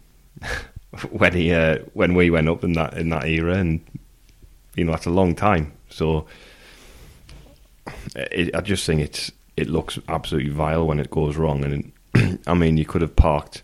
when 1.11 1.33
he 1.33 1.53
uh, 1.53 1.79
when 1.95 2.15
we 2.15 2.31
went 2.31 2.49
up 2.49 2.65
in 2.65 2.73
that 2.75 2.95
in 2.97 3.11
that 3.11 3.27
era, 3.27 3.55
and 3.55 3.81
you 4.75 4.85
know 4.85 4.93
that's 4.93 5.07
a 5.07 5.11
long 5.11 5.35
time. 5.35 5.73
So 5.89 6.27
it, 8.15 8.55
I 8.55 8.61
just 8.61 8.87
think 8.87 9.01
it's 9.01 9.31
it 9.57 9.69
looks 9.69 9.99
absolutely 10.09 10.51
vile 10.51 10.87
when 10.87 11.01
it 11.01 11.11
goes 11.11 11.37
wrong, 11.37 11.65
and 11.65 11.93
it, 12.15 12.41
I 12.47 12.55
mean 12.55 12.77
you 12.77 12.85
could 12.85 13.03
have 13.03 13.15
parked, 13.17 13.63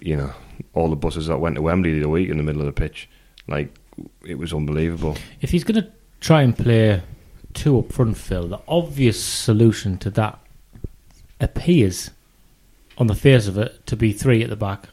you 0.00 0.16
know, 0.16 0.32
all 0.74 0.88
the 0.88 0.96
buses 0.96 1.26
that 1.26 1.38
went 1.38 1.56
to 1.56 1.62
Wembley 1.62 1.98
the 1.98 2.08
week 2.08 2.28
in 2.28 2.36
the 2.36 2.42
middle 2.42 2.62
of 2.62 2.66
the 2.66 2.72
pitch, 2.72 3.08
like 3.46 3.74
it 4.26 4.38
was 4.38 4.52
unbelievable. 4.52 5.16
If 5.40 5.50
he's 5.50 5.64
going 5.64 5.82
to 5.82 5.90
try 6.20 6.42
and 6.42 6.56
play 6.56 7.02
two 7.54 7.78
up 7.78 7.92
front, 7.92 8.16
Phil, 8.16 8.48
the 8.48 8.60
obvious 8.68 9.22
solution 9.22 9.98
to 9.98 10.10
that 10.10 10.38
appears, 11.40 12.10
on 12.98 13.06
the 13.06 13.14
face 13.14 13.46
of 13.46 13.58
it, 13.58 13.86
to 13.86 13.96
be 13.96 14.12
three 14.12 14.42
at 14.42 14.50
the 14.50 14.56
back. 14.56 14.88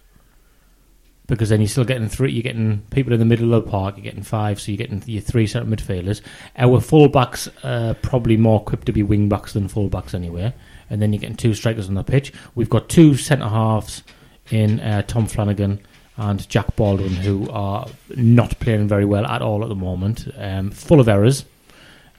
Because 1.27 1.49
then 1.49 1.59
you're 1.59 1.67
still 1.67 1.83
getting 1.83 2.07
three. 2.07 2.31
You're 2.31 2.41
getting 2.41 2.83
people 2.89 3.11
in 3.11 3.19
the 3.19 3.25
middle 3.25 3.53
of 3.53 3.65
the 3.65 3.69
park. 3.69 3.97
You're 3.97 4.05
getting 4.05 4.23
five, 4.23 4.61
so 4.61 4.71
you're 4.71 4.77
getting 4.77 5.03
your 5.05 5.21
three 5.21 5.45
centre 5.45 5.69
midfielders. 5.69 6.21
Our 6.57 6.79
fullbacks 6.79 7.49
are 7.65 7.95
probably 7.95 8.37
more 8.37 8.61
equipped 8.61 8.85
to 8.85 8.93
be 8.93 9.03
wing 9.03 9.27
backs 9.27 9.53
than 9.53 9.67
fullbacks 9.67 10.13
anyway. 10.13 10.53
And 10.89 11.01
then 11.01 11.11
you're 11.11 11.19
getting 11.19 11.35
two 11.35 11.53
strikers 11.53 11.89
on 11.89 11.95
the 11.95 12.03
pitch. 12.03 12.31
We've 12.55 12.69
got 12.69 12.87
two 12.87 13.15
centre 13.15 13.49
halves 13.49 14.03
in 14.51 14.79
uh, 14.79 15.01
Tom 15.01 15.27
Flanagan 15.27 15.81
and 16.15 16.47
Jack 16.49 16.75
Baldwin, 16.75 17.13
who 17.13 17.49
are 17.49 17.87
not 18.15 18.57
playing 18.59 18.87
very 18.87 19.05
well 19.05 19.25
at 19.25 19.41
all 19.41 19.63
at 19.63 19.69
the 19.69 19.75
moment. 19.75 20.27
Um, 20.37 20.71
full 20.71 20.99
of 20.99 21.07
errors, 21.07 21.45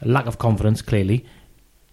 lack 0.03 0.27
of 0.27 0.39
confidence, 0.39 0.83
clearly. 0.83 1.27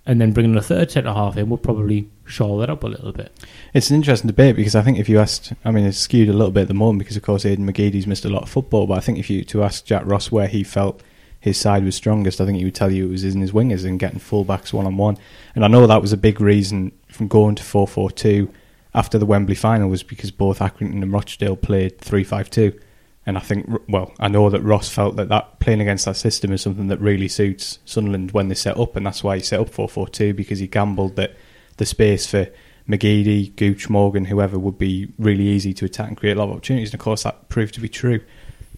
And 0.07 0.21
then 0.21 0.33
bringing 0.33 0.55
a 0.55 0.61
third 0.61 0.91
centre 0.91 1.13
half 1.13 1.35
in 1.35 1.49
would 1.49 1.63
probably 1.63 2.07
shore 2.25 2.59
that 2.59 2.69
up 2.69 2.83
a 2.83 2.87
little 2.87 3.11
bit. 3.11 3.31
It's 3.73 3.89
an 3.89 3.95
interesting 3.95 4.27
debate 4.27 4.55
because 4.55 4.75
I 4.75 4.83
think 4.83 4.99
if 4.99 5.09
you 5.09 5.19
asked, 5.19 5.53
I 5.63 5.71
mean, 5.71 5.83
it's 5.85 5.97
skewed 5.97 6.29
a 6.29 6.33
little 6.33 6.51
bit 6.51 6.61
at 6.61 6.67
the 6.67 6.75
moment 6.75 6.99
because, 6.99 7.17
of 7.17 7.23
course, 7.23 7.43
Aiden 7.43 7.69
McGeady's 7.69 8.05
missed 8.05 8.25
a 8.25 8.29
lot 8.29 8.43
of 8.43 8.49
football. 8.49 8.85
But 8.85 8.99
I 8.99 9.01
think 9.01 9.17
if 9.17 9.31
you 9.31 9.43
to 9.45 9.63
ask 9.63 9.83
Jack 9.83 10.03
Ross 10.05 10.31
where 10.31 10.47
he 10.47 10.63
felt 10.63 11.01
his 11.39 11.57
side 11.57 11.83
was 11.83 11.95
strongest, 11.95 12.39
I 12.39 12.45
think 12.45 12.59
he 12.59 12.63
would 12.63 12.75
tell 12.75 12.91
you 12.91 13.07
it 13.07 13.11
was 13.11 13.23
in 13.23 13.41
his 13.41 13.51
wingers 13.51 13.83
and 13.83 13.99
getting 13.99 14.19
fullbacks 14.19 14.73
one 14.73 14.85
on 14.85 14.97
one. 14.97 15.17
And 15.55 15.65
I 15.65 15.67
know 15.67 15.87
that 15.87 16.01
was 16.01 16.13
a 16.13 16.17
big 16.17 16.39
reason 16.39 16.91
from 17.07 17.27
going 17.27 17.55
to 17.55 17.63
four 17.63 17.87
four 17.87 18.11
two 18.11 18.51
after 18.93 19.17
the 19.17 19.25
Wembley 19.25 19.55
final 19.55 19.89
was 19.89 20.03
because 20.03 20.31
both 20.31 20.59
Accrington 20.59 21.01
and 21.01 21.11
Rochdale 21.11 21.55
played 21.55 21.99
three 21.99 22.23
five 22.23 22.49
two. 22.49 22.79
And 23.25 23.37
I 23.37 23.41
think, 23.41 23.67
well, 23.89 24.13
I 24.19 24.27
know 24.27 24.49
that 24.51 24.61
Ross 24.61 24.89
felt 24.89 25.15
that, 25.15 25.29
that 25.29 25.59
playing 25.59 25.81
against 25.81 26.05
that 26.05 26.15
system 26.15 26.51
is 26.51 26.61
something 26.61 26.87
that 26.87 27.01
really 27.01 27.27
suits 27.27 27.79
Sunderland 27.83 28.31
when 28.31 28.49
they 28.49 28.55
set 28.55 28.77
up, 28.77 28.95
and 28.95 29.05
that's 29.05 29.23
why 29.23 29.37
he 29.37 29.41
set 29.41 29.59
up 29.59 29.69
4 29.69 29.89
4 29.89 30.07
2 30.07 30.33
because 30.33 30.59
he 30.59 30.67
gambled 30.67 31.15
that 31.15 31.35
the 31.77 31.85
space 31.85 32.27
for 32.27 32.47
McGeady, 32.87 33.55
Gooch, 33.55 33.89
Morgan, 33.89 34.25
whoever 34.25 34.59
would 34.59 34.77
be 34.77 35.11
really 35.17 35.47
easy 35.47 35.73
to 35.73 35.85
attack 35.85 36.07
and 36.07 36.17
create 36.17 36.37
a 36.37 36.39
lot 36.39 36.49
of 36.49 36.51
opportunities. 36.51 36.89
And 36.89 36.99
of 36.99 37.03
course, 37.03 37.23
that 37.23 37.49
proved 37.49 37.73
to 37.73 37.81
be 37.81 37.89
true. 37.89 38.21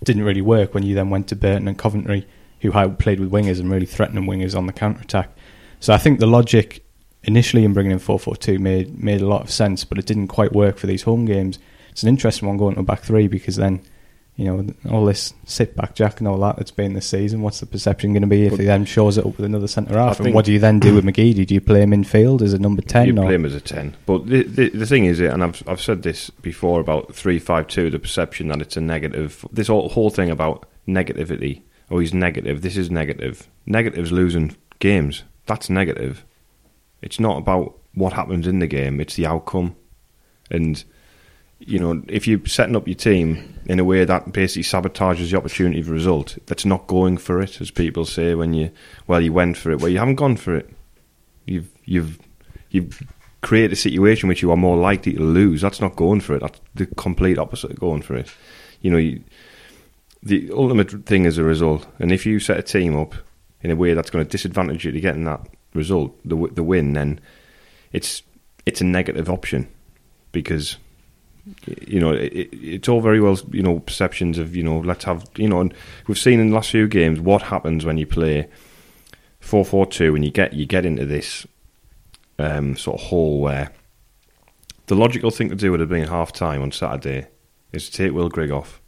Didn't 0.03 0.23
really 0.23 0.41
work 0.41 0.73
when 0.73 0.83
you 0.83 0.95
then 0.95 1.09
went 1.09 1.27
to 1.27 1.35
Burton 1.35 1.67
and 1.67 1.77
Coventry, 1.77 2.25
who 2.61 2.71
played 2.71 3.19
with 3.19 3.31
wingers 3.31 3.59
and 3.59 3.69
really 3.69 3.85
threatening 3.85 4.25
wingers 4.25 4.57
on 4.57 4.65
the 4.65 4.73
counter 4.73 5.01
attack. 5.01 5.29
So 5.81 5.93
I 5.93 5.97
think 5.97 6.19
the 6.19 6.27
logic 6.27 6.83
initially 7.23 7.65
in 7.65 7.73
bringing 7.73 7.91
in 7.91 7.99
4 7.99 8.17
4 8.17 8.35
2 8.37 8.59
made, 8.59 9.03
made 9.03 9.21
a 9.21 9.27
lot 9.27 9.41
of 9.41 9.51
sense, 9.51 9.83
but 9.83 9.97
it 9.97 10.05
didn't 10.05 10.27
quite 10.27 10.53
work 10.53 10.77
for 10.77 10.87
these 10.87 11.03
home 11.03 11.25
games. 11.25 11.59
It's 11.91 12.03
an 12.03 12.09
interesting 12.09 12.47
one 12.47 12.57
going 12.57 12.75
to 12.75 12.83
back 12.83 13.01
three 13.01 13.27
because 13.27 13.57
then 13.57 13.81
you 14.37 14.45
know, 14.45 14.65
all 14.91 15.03
this 15.03 15.33
sit 15.45 15.75
back 15.75 15.95
jack 15.95 16.19
and 16.19 16.27
all 16.27 16.37
that 16.37 16.57
that's 16.57 16.69
been 16.69 16.93
this 16.93 17.07
season. 17.07 17.41
What's 17.41 17.59
the 17.59 17.65
perception 17.65 18.13
going 18.13 18.21
to 18.21 18.27
be 18.27 18.45
if 18.45 18.51
but 18.51 18.59
he 18.59 18.67
then 18.67 18.85
shows 18.85 19.17
it 19.17 19.25
up 19.25 19.35
with 19.35 19.45
another 19.45 19.67
centre 19.67 19.97
half? 19.97 20.19
And 20.19 20.31
what 20.31 20.45
do 20.45 20.53
you 20.53 20.59
then 20.59 20.79
do 20.79 20.93
with 20.93 21.03
McGee? 21.03 21.47
Do 21.47 21.53
you 21.53 21.59
play 21.59 21.81
him 21.81 21.91
in 21.91 22.03
field 22.03 22.43
as 22.43 22.53
a 22.53 22.59
number 22.59 22.83
ten? 22.83 23.07
You 23.07 23.17
or? 23.17 23.25
play 23.25 23.33
him 23.33 23.45
as 23.45 23.55
a 23.55 23.61
ten. 23.61 23.97
But 24.05 24.27
the, 24.27 24.43
the, 24.43 24.69
the 24.69 24.85
thing 24.85 25.05
is, 25.05 25.19
and 25.19 25.43
I've 25.43 25.67
I've 25.67 25.81
said 25.81 26.03
this 26.03 26.29
before 26.29 26.79
about 26.79 27.15
three 27.15 27.39
five 27.39 27.67
two. 27.67 27.89
The 27.89 27.97
perception 27.97 28.49
that 28.49 28.61
it's 28.61 28.77
a 28.77 28.81
negative. 28.81 29.43
This 29.51 29.69
whole, 29.69 29.89
whole 29.89 30.11
thing 30.11 30.29
about 30.29 30.67
negativity. 30.87 31.63
Oh, 31.89 31.97
he's 31.97 32.13
negative. 32.13 32.61
This 32.61 32.77
is 32.77 32.91
negative. 32.91 33.47
Negative's 33.65 34.11
losing 34.11 34.55
games. 34.77 35.23
That's 35.47 35.67
negative. 35.67 36.23
It's 37.01 37.19
not 37.19 37.37
about 37.37 37.75
what 37.95 38.13
happens 38.13 38.45
in 38.45 38.59
the 38.59 38.67
game. 38.67 38.99
It's 39.01 39.15
the 39.15 39.25
outcome, 39.25 39.75
and 40.51 40.83
you 41.59 41.79
know, 41.79 42.03
if 42.07 42.27
you're 42.27 42.45
setting 42.45 42.75
up 42.75 42.87
your 42.87 42.95
team 42.95 43.59
in 43.65 43.79
a 43.79 43.83
way 43.83 44.05
that 44.05 44.31
basically 44.31 44.63
sabotages 44.63 45.31
the 45.31 45.37
opportunity 45.37 45.79
of 45.79 45.89
result, 45.89 46.37
that's 46.45 46.65
not 46.65 46.87
going 46.87 47.17
for 47.17 47.41
it, 47.41 47.59
as 47.59 47.71
people 47.71 48.05
say 48.05 48.35
when 48.35 48.53
you, 48.53 48.71
well, 49.07 49.21
you 49.21 49.33
went 49.33 49.57
for 49.57 49.71
it. 49.71 49.79
Well, 49.79 49.89
you 49.89 49.97
haven't 49.97 50.15
gone 50.15 50.37
for 50.37 50.55
it. 50.55 50.69
You've 51.45 51.69
you've 51.85 52.19
you've 52.69 53.01
created 53.41 53.71
a 53.71 53.77
situation 53.77 54.27
which 54.29 54.41
you 54.41 54.51
are 54.51 54.57
more 54.57 54.77
likely 54.77 55.13
to 55.13 55.21
lose. 55.21 55.61
That's 55.61 55.81
not 55.81 55.95
going 55.95 56.21
for 56.21 56.35
it. 56.35 56.41
That's 56.41 56.59
the 56.75 56.85
complete 56.85 57.37
opposite 57.37 57.71
of 57.71 57.79
going 57.79 58.01
for 58.01 58.15
it. 58.15 58.29
You 58.81 58.91
know, 58.91 58.97
you, 58.97 59.23
the 60.21 60.51
ultimate 60.51 61.05
thing 61.05 61.25
is 61.25 61.37
a 61.37 61.43
result, 61.43 61.87
and 61.99 62.11
if 62.11 62.25
you 62.25 62.39
set 62.39 62.59
a 62.59 62.63
team 62.63 62.95
up 62.95 63.15
in 63.61 63.71
a 63.71 63.75
way 63.75 63.93
that's 63.93 64.09
going 64.09 64.23
to 64.23 64.29
disadvantage 64.29 64.85
you 64.85 64.91
to 64.91 64.99
getting 64.99 65.23
that 65.23 65.41
result, 65.73 66.19
the 66.23 66.35
the 66.53 66.63
win, 66.63 66.93
then 66.93 67.19
it's 67.91 68.21
it's 68.65 68.81
a 68.81 68.85
negative 68.85 69.29
option 69.29 69.67
because 70.31 70.77
you 71.87 71.99
know, 71.99 72.11
it, 72.11 72.49
it's 72.51 72.89
all 72.89 73.01
very 73.01 73.19
well, 73.19 73.37
you 73.51 73.61
know, 73.61 73.79
perceptions 73.79 74.37
of, 74.37 74.55
you 74.55 74.63
know, 74.63 74.79
let's 74.79 75.05
have, 75.05 75.25
you 75.35 75.47
know, 75.47 75.61
and 75.61 75.73
we've 76.07 76.17
seen 76.17 76.39
in 76.39 76.49
the 76.49 76.55
last 76.55 76.71
few 76.71 76.87
games 76.87 77.19
what 77.19 77.43
happens 77.43 77.85
when 77.85 77.97
you 77.97 78.05
play 78.05 78.49
4-4-2 79.41 80.15
and 80.15 80.25
you 80.25 80.31
get 80.31 80.53
you 80.53 80.65
get 80.65 80.85
into 80.85 81.05
this 81.05 81.47
um, 82.39 82.75
sort 82.75 82.99
of 82.99 83.07
hole 83.07 83.39
where 83.39 83.71
the 84.87 84.95
logical 84.95 85.31
thing 85.31 85.49
to 85.49 85.55
do 85.55 85.71
would 85.71 85.79
have 85.79 85.89
been 85.89 86.07
half 86.07 86.31
time 86.31 86.61
on 86.61 86.71
Saturday 86.71 87.27
is 87.71 87.89
to 87.89 87.97
take 87.97 88.13
Will 88.13 88.29
Grigg 88.29 88.51
off 88.51 88.81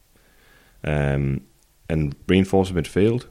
um, 0.84 1.42
and 1.90 2.16
reinforce 2.28 2.70
the 2.70 2.82
midfield. 2.82 3.26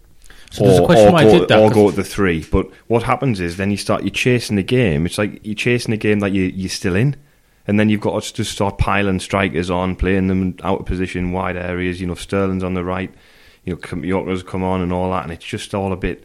So 0.51 0.65
or, 0.65 0.91
or, 0.91 1.47
go, 1.47 1.65
or 1.65 1.71
go 1.71 1.89
at 1.91 1.97
the 1.97 2.05
three. 2.05 2.45
But 2.51 2.71
what 2.87 3.03
happens 3.03 3.39
is 3.39 3.59
then 3.59 3.71
you 3.71 3.77
start 3.77 4.03
you're 4.03 4.11
chasing 4.11 4.57
the 4.57 4.63
game. 4.63 5.05
It's 5.05 5.19
like 5.19 5.41
you're 5.45 5.55
chasing 5.55 5.93
a 5.93 5.99
game 5.99 6.21
that 6.21 6.33
you 6.33 6.45
you're 6.45 6.71
still 6.71 6.97
in 6.97 7.17
and 7.69 7.79
then 7.79 7.91
you've 7.91 8.01
got 8.01 8.21
to 8.23 8.33
just 8.33 8.51
start 8.51 8.79
piling 8.79 9.21
strikers 9.21 9.69
on, 9.69 9.95
playing 9.95 10.29
them 10.29 10.57
out 10.63 10.81
of 10.81 10.87
position, 10.87 11.33
wide 11.33 11.57
areas. 11.57 12.01
You 12.01 12.07
know, 12.07 12.15
Sterling's 12.15 12.65
on 12.65 12.73
the 12.73 12.83
right, 12.83 13.13
you 13.65 13.75
know, 13.75 14.03
Yorker's 14.03 14.43
come 14.43 14.65
on 14.65 14.81
and 14.81 14.91
all 14.91 15.11
that, 15.11 15.25
and 15.25 15.33
it's 15.33 15.45
just 15.45 15.75
all 15.75 15.93
a 15.93 15.97
bit. 15.97 16.25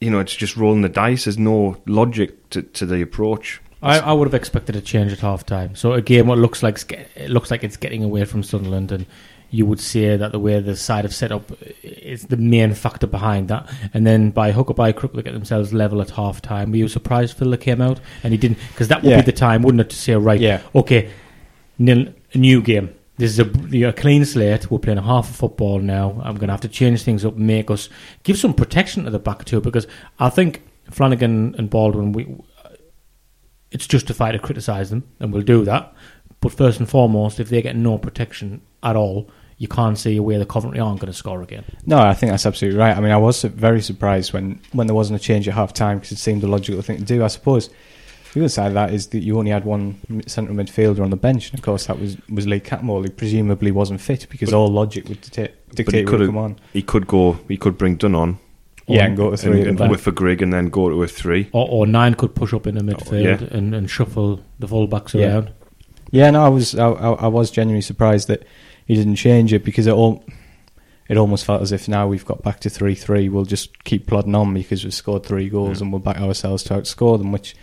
You 0.00 0.10
know, 0.10 0.18
it's 0.18 0.34
just 0.34 0.56
rolling 0.56 0.82
the 0.82 0.88
dice. 0.88 1.24
There's 1.24 1.38
no 1.38 1.80
logic 1.86 2.50
to, 2.50 2.62
to 2.62 2.84
the 2.84 3.00
approach. 3.00 3.62
I, 3.80 4.00
I, 4.00 4.12
would 4.12 4.26
have 4.26 4.34
expected 4.34 4.74
a 4.74 4.80
change 4.80 5.12
at 5.12 5.20
half 5.20 5.46
time. 5.46 5.76
So 5.76 5.92
again, 5.92 6.26
what 6.26 6.38
looks 6.38 6.62
like 6.62 6.90
it 7.14 7.30
looks 7.30 7.50
like 7.52 7.62
it's 7.62 7.76
getting 7.76 8.02
away 8.02 8.24
from 8.24 8.42
Sunderland, 8.42 8.90
and 8.90 9.06
you 9.50 9.64
would 9.66 9.80
say 9.80 10.16
that 10.16 10.32
the 10.32 10.38
way 10.38 10.60
the 10.60 10.76
side 10.76 11.04
have 11.04 11.14
set 11.14 11.30
up 11.30 11.52
is 11.82 12.24
the 12.24 12.36
main 12.36 12.74
factor 12.74 13.06
behind 13.06 13.48
that. 13.48 13.70
And 13.94 14.06
then 14.06 14.30
by 14.30 14.52
hook 14.52 14.70
or 14.70 14.74
by 14.74 14.92
crook, 14.92 15.12
they 15.12 15.22
get 15.22 15.34
themselves 15.34 15.72
level 15.72 16.02
at 16.02 16.10
half 16.10 16.42
time. 16.42 16.70
Were 16.70 16.78
you 16.78 16.88
surprised 16.88 17.36
Phil 17.36 17.56
came 17.56 17.80
out 17.80 18.00
and 18.22 18.32
he 18.32 18.38
didn't? 18.38 18.58
Because 18.72 18.88
that 18.88 19.02
would 19.02 19.10
yeah. 19.10 19.20
be 19.20 19.26
the 19.26 19.32
time, 19.32 19.62
wouldn't 19.62 19.80
it, 19.80 19.90
to 19.90 19.96
say, 19.96 20.14
right, 20.14 20.40
yeah. 20.40 20.62
okay, 20.74 21.10
nil, 21.78 22.12
a 22.32 22.38
new 22.38 22.60
game. 22.60 22.94
This 23.18 23.38
is 23.38 23.38
a, 23.38 23.88
a, 23.88 23.92
clean 23.92 24.24
slate. 24.26 24.70
We're 24.70 24.78
playing 24.78 24.98
a 24.98 25.02
half 25.02 25.30
of 25.30 25.36
football 25.36 25.78
now. 25.78 26.20
I'm 26.22 26.34
going 26.34 26.48
to 26.48 26.52
have 26.52 26.60
to 26.62 26.68
change 26.68 27.02
things 27.02 27.24
up, 27.24 27.36
make 27.36 27.70
us 27.70 27.88
give 28.24 28.36
some 28.36 28.52
protection 28.52 29.04
to 29.04 29.10
the 29.10 29.18
back 29.18 29.44
too, 29.46 29.60
because 29.60 29.86
I 30.18 30.28
think 30.28 30.62
Flanagan 30.90 31.54
and 31.56 31.70
Baldwin, 31.70 32.12
we, 32.12 32.36
it's 33.70 33.86
justified 33.86 34.32
to 34.32 34.38
criticise 34.38 34.90
them, 34.90 35.04
and 35.18 35.32
we'll 35.32 35.42
do 35.42 35.64
that. 35.64 35.94
But 36.40 36.52
first 36.52 36.78
and 36.78 36.88
foremost, 36.88 37.40
if 37.40 37.48
they 37.48 37.62
get 37.62 37.76
no 37.76 37.96
protection 37.96 38.60
at 38.86 38.96
all, 38.96 39.30
you 39.58 39.68
can't 39.68 39.98
see 39.98 40.20
where 40.20 40.38
the 40.38 40.46
Coventry 40.46 40.80
aren't 40.80 41.00
going 41.00 41.12
to 41.12 41.16
score 41.16 41.42
again. 41.42 41.64
No, 41.86 41.98
I 41.98 42.14
think 42.14 42.30
that's 42.30 42.46
absolutely 42.46 42.78
right. 42.78 42.96
I 42.96 43.00
mean, 43.00 43.10
I 43.10 43.16
was 43.16 43.42
very 43.42 43.80
surprised 43.80 44.32
when, 44.32 44.60
when 44.72 44.86
there 44.86 44.94
wasn't 44.94 45.20
a 45.20 45.22
change 45.22 45.48
at 45.48 45.54
half 45.54 45.72
time 45.72 45.98
because 45.98 46.12
it 46.12 46.18
seemed 46.18 46.42
a 46.44 46.46
logical 46.46 46.82
thing 46.82 46.98
to 46.98 47.04
do. 47.04 47.24
I 47.24 47.28
suppose 47.28 47.70
the 48.36 48.42
other 48.42 48.48
side 48.50 48.66
of 48.68 48.74
that 48.74 48.92
is 48.92 49.06
that 49.08 49.20
you 49.20 49.38
only 49.38 49.50
had 49.50 49.64
one 49.64 49.98
central 50.26 50.54
midfielder 50.54 51.00
on 51.00 51.08
the 51.08 51.16
bench, 51.16 51.50
and 51.50 51.58
of 51.58 51.64
course 51.64 51.86
that 51.86 51.98
was 51.98 52.18
was 52.28 52.46
Lee 52.46 52.60
Cattermole, 52.60 53.02
who 53.02 53.10
presumably 53.10 53.70
wasn't 53.70 54.00
fit 54.00 54.26
because 54.28 54.50
but, 54.50 54.58
all 54.58 54.68
logic 54.68 55.08
would 55.08 55.22
dictate, 55.22 55.68
dictate 55.74 56.10
would 56.10 56.26
come 56.26 56.36
on. 56.36 56.58
He 56.74 56.82
could 56.82 57.06
go. 57.06 57.38
He 57.48 57.56
could 57.56 57.78
bring 57.78 57.96
Dunne 57.96 58.14
on. 58.14 58.38
Yeah, 58.88 59.06
and 59.06 59.16
go 59.16 59.30
to 59.30 59.36
three 59.36 59.62
and, 59.62 59.80
and 59.80 59.90
with 59.90 60.06
a 60.06 60.12
Grigg, 60.12 60.42
and 60.42 60.52
then 60.52 60.68
go 60.68 60.88
to 60.88 61.02
a 61.02 61.08
three. 61.08 61.48
Or, 61.52 61.66
or 61.68 61.86
nine 61.86 62.14
could 62.14 62.34
push 62.36 62.52
up 62.52 62.66
in 62.66 62.74
the 62.76 62.82
oh, 62.82 62.96
midfield 62.96 63.40
oh, 63.40 63.44
yeah. 63.44 63.56
and, 63.56 63.74
and 63.74 63.90
shuffle 63.90 64.40
the 64.58 64.68
fullbacks 64.68 65.14
yeah. 65.14 65.26
around. 65.26 65.52
Yeah, 66.10 66.30
no, 66.30 66.44
I 66.44 66.48
was 66.48 66.74
I, 66.74 66.88
I, 66.88 67.26
was 67.26 67.50
genuinely 67.50 67.80
surprised 67.80 68.28
that 68.28 68.44
he 68.86 68.94
didn't 68.94 69.16
change 69.16 69.52
it 69.52 69.64
because 69.64 69.86
it 69.86 69.92
all 69.92 70.24
it 71.08 71.16
almost 71.16 71.44
felt 71.44 71.62
as 71.62 71.72
if 71.72 71.88
now 71.88 72.08
we've 72.08 72.24
got 72.24 72.42
back 72.42 72.60
to 72.60 72.70
three 72.70 72.94
three, 72.94 73.28
we'll 73.28 73.44
just 73.44 73.84
keep 73.84 74.06
plodding 74.06 74.34
on 74.34 74.52
because 74.54 74.84
we've 74.84 74.94
scored 74.94 75.24
three 75.24 75.48
goals 75.48 75.80
and 75.80 75.92
we'll 75.92 76.00
back 76.00 76.18
ourselves 76.18 76.62
to 76.64 76.74
outscore 76.74 77.18
them, 77.18 77.32
which 77.32 77.54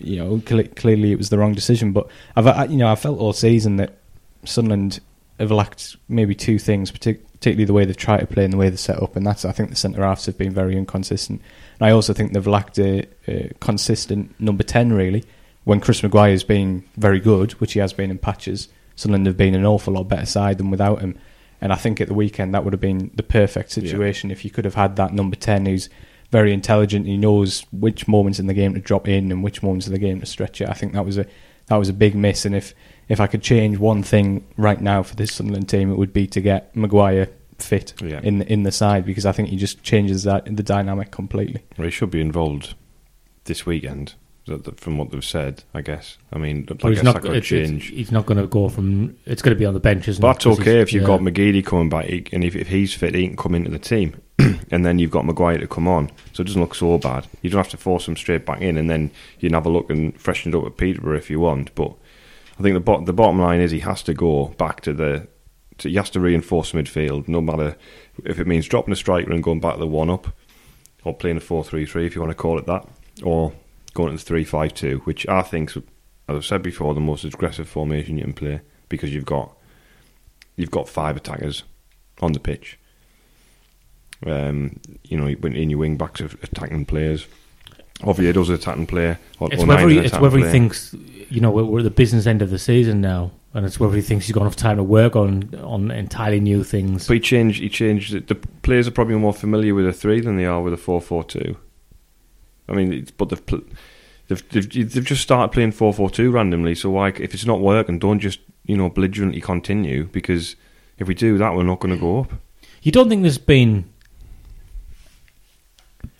you 0.00 0.16
know 0.16 0.40
cl- 0.46 0.68
clearly 0.76 1.12
it 1.12 1.18
was 1.18 1.30
the 1.30 1.38
wrong 1.38 1.54
decision. 1.54 1.92
But 1.92 2.08
I've 2.36 2.46
I, 2.46 2.64
you 2.66 2.76
know 2.76 2.90
I 2.90 2.94
felt 2.94 3.18
all 3.18 3.32
season 3.32 3.76
that 3.76 3.98
Sunderland 4.44 5.00
have 5.38 5.50
lacked 5.50 5.96
maybe 6.08 6.34
two 6.34 6.58
things, 6.58 6.90
partic- 6.90 7.20
particularly 7.32 7.64
the 7.64 7.72
way 7.72 7.84
they've 7.84 7.96
tried 7.96 8.20
to 8.20 8.26
play 8.26 8.44
and 8.44 8.52
the 8.52 8.56
way 8.56 8.68
they're 8.68 8.78
set 8.78 9.02
up, 9.02 9.16
and 9.16 9.26
that's 9.26 9.44
I 9.44 9.52
think 9.52 9.70
the 9.70 9.76
centre 9.76 10.02
halves 10.02 10.26
have 10.26 10.38
been 10.38 10.52
very 10.52 10.76
inconsistent. 10.76 11.42
And 11.78 11.88
I 11.88 11.92
also 11.92 12.12
think 12.12 12.32
they've 12.32 12.46
lacked 12.46 12.78
a, 12.78 13.06
a 13.26 13.52
consistent 13.60 14.38
number 14.40 14.62
ten 14.62 14.92
really 14.92 15.24
when 15.64 15.80
Chris 15.80 16.00
Maguire 16.04 16.30
has 16.30 16.44
been 16.44 16.84
very 16.96 17.18
good, 17.18 17.52
which 17.54 17.72
he 17.72 17.80
has 17.80 17.92
been 17.92 18.12
in 18.12 18.18
patches, 18.18 18.68
Sunderland 18.96 19.26
have 19.26 19.36
been 19.36 19.54
an 19.54 19.64
awful 19.64 19.94
lot 19.94 20.08
better 20.08 20.26
side 20.26 20.58
than 20.58 20.70
without 20.70 21.00
him. 21.00 21.16
And 21.60 21.72
I 21.72 21.76
think 21.76 22.00
at 22.00 22.08
the 22.08 22.14
weekend 22.14 22.54
that 22.54 22.64
would 22.64 22.72
have 22.72 22.80
been 22.80 23.10
the 23.14 23.22
perfect 23.22 23.70
situation 23.70 24.28
yeah. 24.28 24.34
if 24.34 24.44
you 24.44 24.50
could 24.50 24.64
have 24.64 24.74
had 24.74 24.96
that 24.96 25.12
number 25.12 25.36
10 25.36 25.66
who's 25.66 25.88
very 26.30 26.52
intelligent. 26.52 27.06
He 27.06 27.16
knows 27.16 27.64
which 27.72 28.08
moments 28.08 28.38
in 28.38 28.46
the 28.46 28.54
game 28.54 28.74
to 28.74 28.80
drop 28.80 29.08
in 29.08 29.30
and 29.30 29.42
which 29.42 29.62
moments 29.62 29.86
in 29.86 29.92
the 29.92 29.98
game 29.98 30.20
to 30.20 30.26
stretch 30.26 30.60
it. 30.60 30.68
I 30.68 30.72
think 30.72 30.92
that 30.92 31.04
was 31.04 31.18
a 31.18 31.26
that 31.66 31.76
was 31.76 31.88
a 31.88 31.92
big 31.92 32.14
miss. 32.14 32.44
And 32.44 32.54
if, 32.54 32.74
if 33.08 33.20
I 33.20 33.26
could 33.26 33.42
change 33.42 33.78
one 33.78 34.04
thing 34.04 34.46
right 34.56 34.80
now 34.80 35.02
for 35.02 35.16
this 35.16 35.32
Sunderland 35.32 35.68
team, 35.68 35.90
it 35.90 35.96
would 35.96 36.12
be 36.12 36.26
to 36.28 36.40
get 36.40 36.74
Maguire 36.76 37.28
fit 37.58 37.94
yeah. 38.02 38.20
in 38.22 38.42
in 38.42 38.62
the 38.62 38.72
side 38.72 39.04
because 39.04 39.26
I 39.26 39.32
think 39.32 39.48
he 39.48 39.56
just 39.56 39.82
changes 39.82 40.24
that 40.24 40.46
in 40.46 40.56
the 40.56 40.62
dynamic 40.62 41.10
completely. 41.10 41.64
Well, 41.76 41.86
he 41.86 41.90
should 41.90 42.10
be 42.10 42.20
involved 42.20 42.74
this 43.44 43.64
weekend 43.64 44.14
from 44.76 44.96
what 44.96 45.10
they've 45.10 45.24
said, 45.24 45.64
I 45.74 45.80
guess. 45.80 46.18
I 46.32 46.38
mean, 46.38 46.68
well, 46.82 46.92
he's 46.92 47.02
not, 47.02 47.24
it's, 47.24 47.48
change. 47.48 47.88
It's, 47.88 47.96
he's 47.96 48.12
not 48.12 48.26
going 48.26 48.38
to 48.38 48.46
go 48.46 48.68
from. 48.68 49.16
It's 49.26 49.42
going 49.42 49.54
to 49.54 49.58
be 49.58 49.66
on 49.66 49.74
the 49.74 49.80
bench, 49.80 50.06
isn't 50.06 50.20
but? 50.20 50.34
That's 50.34 50.46
okay 50.46 50.80
if 50.80 50.92
you've 50.92 51.02
yeah. 51.02 51.08
got 51.08 51.20
McGeady 51.20 51.64
coming 51.64 51.88
back, 51.88 52.32
and 52.32 52.44
if, 52.44 52.54
if 52.54 52.68
he's 52.68 52.94
fit, 52.94 53.14
he 53.14 53.26
can 53.26 53.36
come 53.36 53.54
into 53.54 53.70
the 53.70 53.78
team, 53.78 54.20
and 54.70 54.86
then 54.86 54.98
you've 54.98 55.10
got 55.10 55.24
Maguire 55.24 55.58
to 55.58 55.66
come 55.66 55.88
on, 55.88 56.10
so 56.32 56.42
it 56.42 56.46
doesn't 56.46 56.60
look 56.60 56.74
so 56.74 56.96
bad. 56.98 57.26
You 57.42 57.50
don't 57.50 57.58
have 57.58 57.70
to 57.70 57.76
force 57.76 58.06
him 58.06 58.16
straight 58.16 58.46
back 58.46 58.60
in, 58.60 58.76
and 58.76 58.88
then 58.88 59.10
you 59.40 59.48
can 59.48 59.54
have 59.54 59.66
a 59.66 59.70
look 59.70 59.90
and 59.90 60.18
freshen 60.20 60.54
it 60.54 60.56
up 60.56 60.66
at 60.66 60.76
Peterborough 60.76 61.18
if 61.18 61.28
you 61.28 61.40
want. 61.40 61.74
But 61.74 61.94
I 62.58 62.62
think 62.62 62.74
the 62.74 62.80
bot, 62.80 63.04
the 63.06 63.12
bottom 63.12 63.40
line 63.40 63.60
is 63.60 63.72
he 63.72 63.80
has 63.80 64.02
to 64.04 64.14
go 64.14 64.48
back 64.58 64.80
to 64.82 64.92
the. 64.92 65.28
To, 65.78 65.90
he 65.90 65.96
has 65.96 66.08
to 66.10 66.20
reinforce 66.20 66.72
midfield, 66.72 67.28
no 67.28 67.42
matter 67.42 67.76
if 68.24 68.38
it 68.38 68.46
means 68.46 68.66
dropping 68.66 68.92
a 68.92 68.96
striker 68.96 69.30
and 69.30 69.42
going 69.42 69.60
back 69.60 69.74
to 69.74 69.80
the 69.80 69.86
one 69.86 70.08
up, 70.08 70.28
or 71.04 71.12
playing 71.12 71.36
a 71.36 71.40
four 71.40 71.64
three 71.64 71.84
three 71.84 72.06
if 72.06 72.14
you 72.14 72.20
want 72.22 72.30
to 72.30 72.34
call 72.34 72.58
it 72.58 72.66
that 72.66 72.88
or 73.22 73.52
going 73.96 74.12
to 74.12 74.16
the 74.16 74.22
three-five-two, 74.24 74.98
which 75.04 75.26
I 75.26 75.42
think, 75.42 75.76
as 75.76 75.82
I've 76.28 76.44
said 76.44 76.62
before, 76.62 76.94
the 76.94 77.00
most 77.00 77.24
aggressive 77.24 77.68
formation 77.68 78.18
you 78.18 78.24
can 78.24 78.32
play 78.32 78.60
because 78.88 79.12
you've 79.12 79.24
got 79.24 79.56
you've 80.56 80.70
got 80.70 80.88
five 80.88 81.16
attackers 81.16 81.64
on 82.20 82.32
the 82.32 82.40
pitch. 82.40 82.78
Um, 84.24 84.80
you 85.04 85.18
know, 85.18 85.26
in 85.26 85.70
your 85.70 85.78
wing 85.80 85.96
backs 85.96 86.20
of 86.20 86.34
attacking 86.42 86.86
players. 86.86 87.26
Oviedo's 88.04 88.50
an 88.50 88.56
attacking 88.56 88.86
player. 88.86 89.18
Or, 89.40 89.48
It's 89.50 89.62
or 89.62 89.66
whether 89.66 89.88
he, 89.88 89.98
it's 89.98 90.18
whether 90.18 90.38
he 90.38 90.44
thinks 90.44 90.94
you 91.30 91.40
know 91.40 91.50
we're, 91.50 91.64
we're 91.64 91.78
at 91.78 91.84
the 91.84 91.90
business 91.90 92.26
end 92.26 92.42
of 92.42 92.50
the 92.50 92.58
season 92.58 93.00
now, 93.00 93.30
and 93.54 93.64
it's 93.64 93.80
whether 93.80 93.96
he 93.96 94.02
thinks 94.02 94.26
he's 94.26 94.34
got 94.34 94.42
enough 94.42 94.56
time 94.56 94.76
to 94.76 94.82
work 94.82 95.16
on 95.16 95.54
on 95.62 95.90
entirely 95.90 96.40
new 96.40 96.62
things. 96.62 97.06
But 97.06 97.14
he 97.14 97.20
changed. 97.20 97.60
He 97.60 97.70
changed. 97.70 98.28
The 98.28 98.34
players 98.34 98.86
are 98.86 98.90
probably 98.90 99.16
more 99.16 99.32
familiar 99.32 99.74
with 99.74 99.86
a 99.86 99.92
three 99.92 100.20
than 100.20 100.36
they 100.36 100.44
are 100.44 100.60
with 100.60 100.74
a 100.74 100.76
four-four-two. 100.76 101.56
I 102.68 102.72
mean, 102.74 103.06
but 103.16 103.28
they've, 103.28 103.46
pl- 103.46 103.64
they've 104.28 104.48
they've 104.50 104.92
they've 104.92 105.04
just 105.04 105.22
started 105.22 105.52
playing 105.52 105.72
four-four-two 105.72 106.30
randomly. 106.30 106.74
So 106.74 106.90
why, 106.90 107.08
if 107.08 107.34
it's 107.34 107.46
not 107.46 107.60
working, 107.60 107.98
don't 107.98 108.20
just 108.20 108.40
you 108.64 108.76
know 108.76 108.90
belligerently 108.90 109.40
continue 109.40 110.04
because 110.04 110.56
if 110.98 111.06
we 111.08 111.14
do 111.14 111.38
that, 111.38 111.54
we're 111.54 111.62
not 111.62 111.80
going 111.80 111.94
to 111.94 112.00
go 112.00 112.20
up. 112.20 112.32
You 112.82 112.92
don't 112.92 113.08
think 113.08 113.22
there's 113.22 113.38
been 113.38 113.84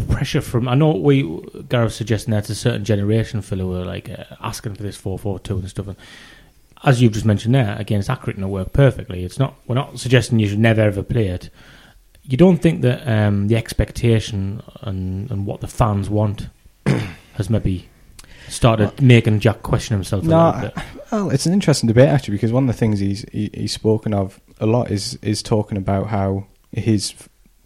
pressure 0.09 0.41
from? 0.41 0.69
I 0.69 0.75
know 0.75 0.93
we 0.93 1.23
Gareth 1.69 1.95
suggesting 1.95 2.33
that's 2.33 2.50
a 2.50 2.55
certain 2.55 2.85
generation, 2.85 3.43
who 3.43 3.75
are 3.75 3.85
like 3.85 4.09
uh, 4.11 4.25
asking 4.41 4.75
for 4.75 4.83
this 4.83 4.97
four 4.97 5.19
four 5.19 5.38
two 5.38 5.59
and 5.59 5.69
stuff. 5.69 5.88
And 5.88 5.97
as 6.85 7.00
you've 7.00 7.12
just 7.12 7.25
mentioned 7.25 7.55
there, 7.55 7.76
again, 7.79 8.00
it's 8.00 8.11
accurate 8.11 8.37
and 8.37 8.45
it 8.45 8.49
work 8.49 8.73
perfectly. 8.73 9.25
It's 9.25 9.38
not. 9.38 9.55
We're 9.67 9.75
not 9.75 9.99
suggesting 9.99 10.38
you 10.38 10.49
should 10.49 10.59
never 10.59 10.83
ever 10.83 11.03
play 11.03 11.29
it. 11.29 11.50
You 12.28 12.37
don't 12.37 12.59
think 12.59 12.83
that 12.83 13.06
um, 13.06 13.49
the 13.49 13.56
expectation 13.56 14.62
and, 14.83 15.30
and 15.30 15.47
what 15.47 15.61
the 15.61 15.68
fans 15.68 16.11
want 16.11 16.49
has 17.35 17.49
maybe 17.49 17.88
started 18.49 19.00
making 19.00 19.40
Jack 19.40 19.62
question 19.62 19.95
himself 19.95 20.25
a 20.25 20.26
No, 20.26 20.47
little 20.47 20.61
bit? 20.71 20.85
Well, 21.12 21.30
it's 21.30 21.47
an 21.47 21.52
interesting 21.52 21.87
debate 21.87 22.09
actually 22.09 22.33
because 22.33 22.52
one 22.52 22.64
of 22.64 22.68
the 22.68 22.78
things 22.78 22.99
he's 22.99 23.25
he, 23.33 23.50
he's 23.54 23.73
spoken 23.73 24.12
of 24.12 24.40
a 24.61 24.66
lot 24.66 24.90
is 24.90 25.14
is 25.23 25.42
talking 25.42 25.78
about 25.78 26.09
how 26.09 26.47
his 26.73 27.14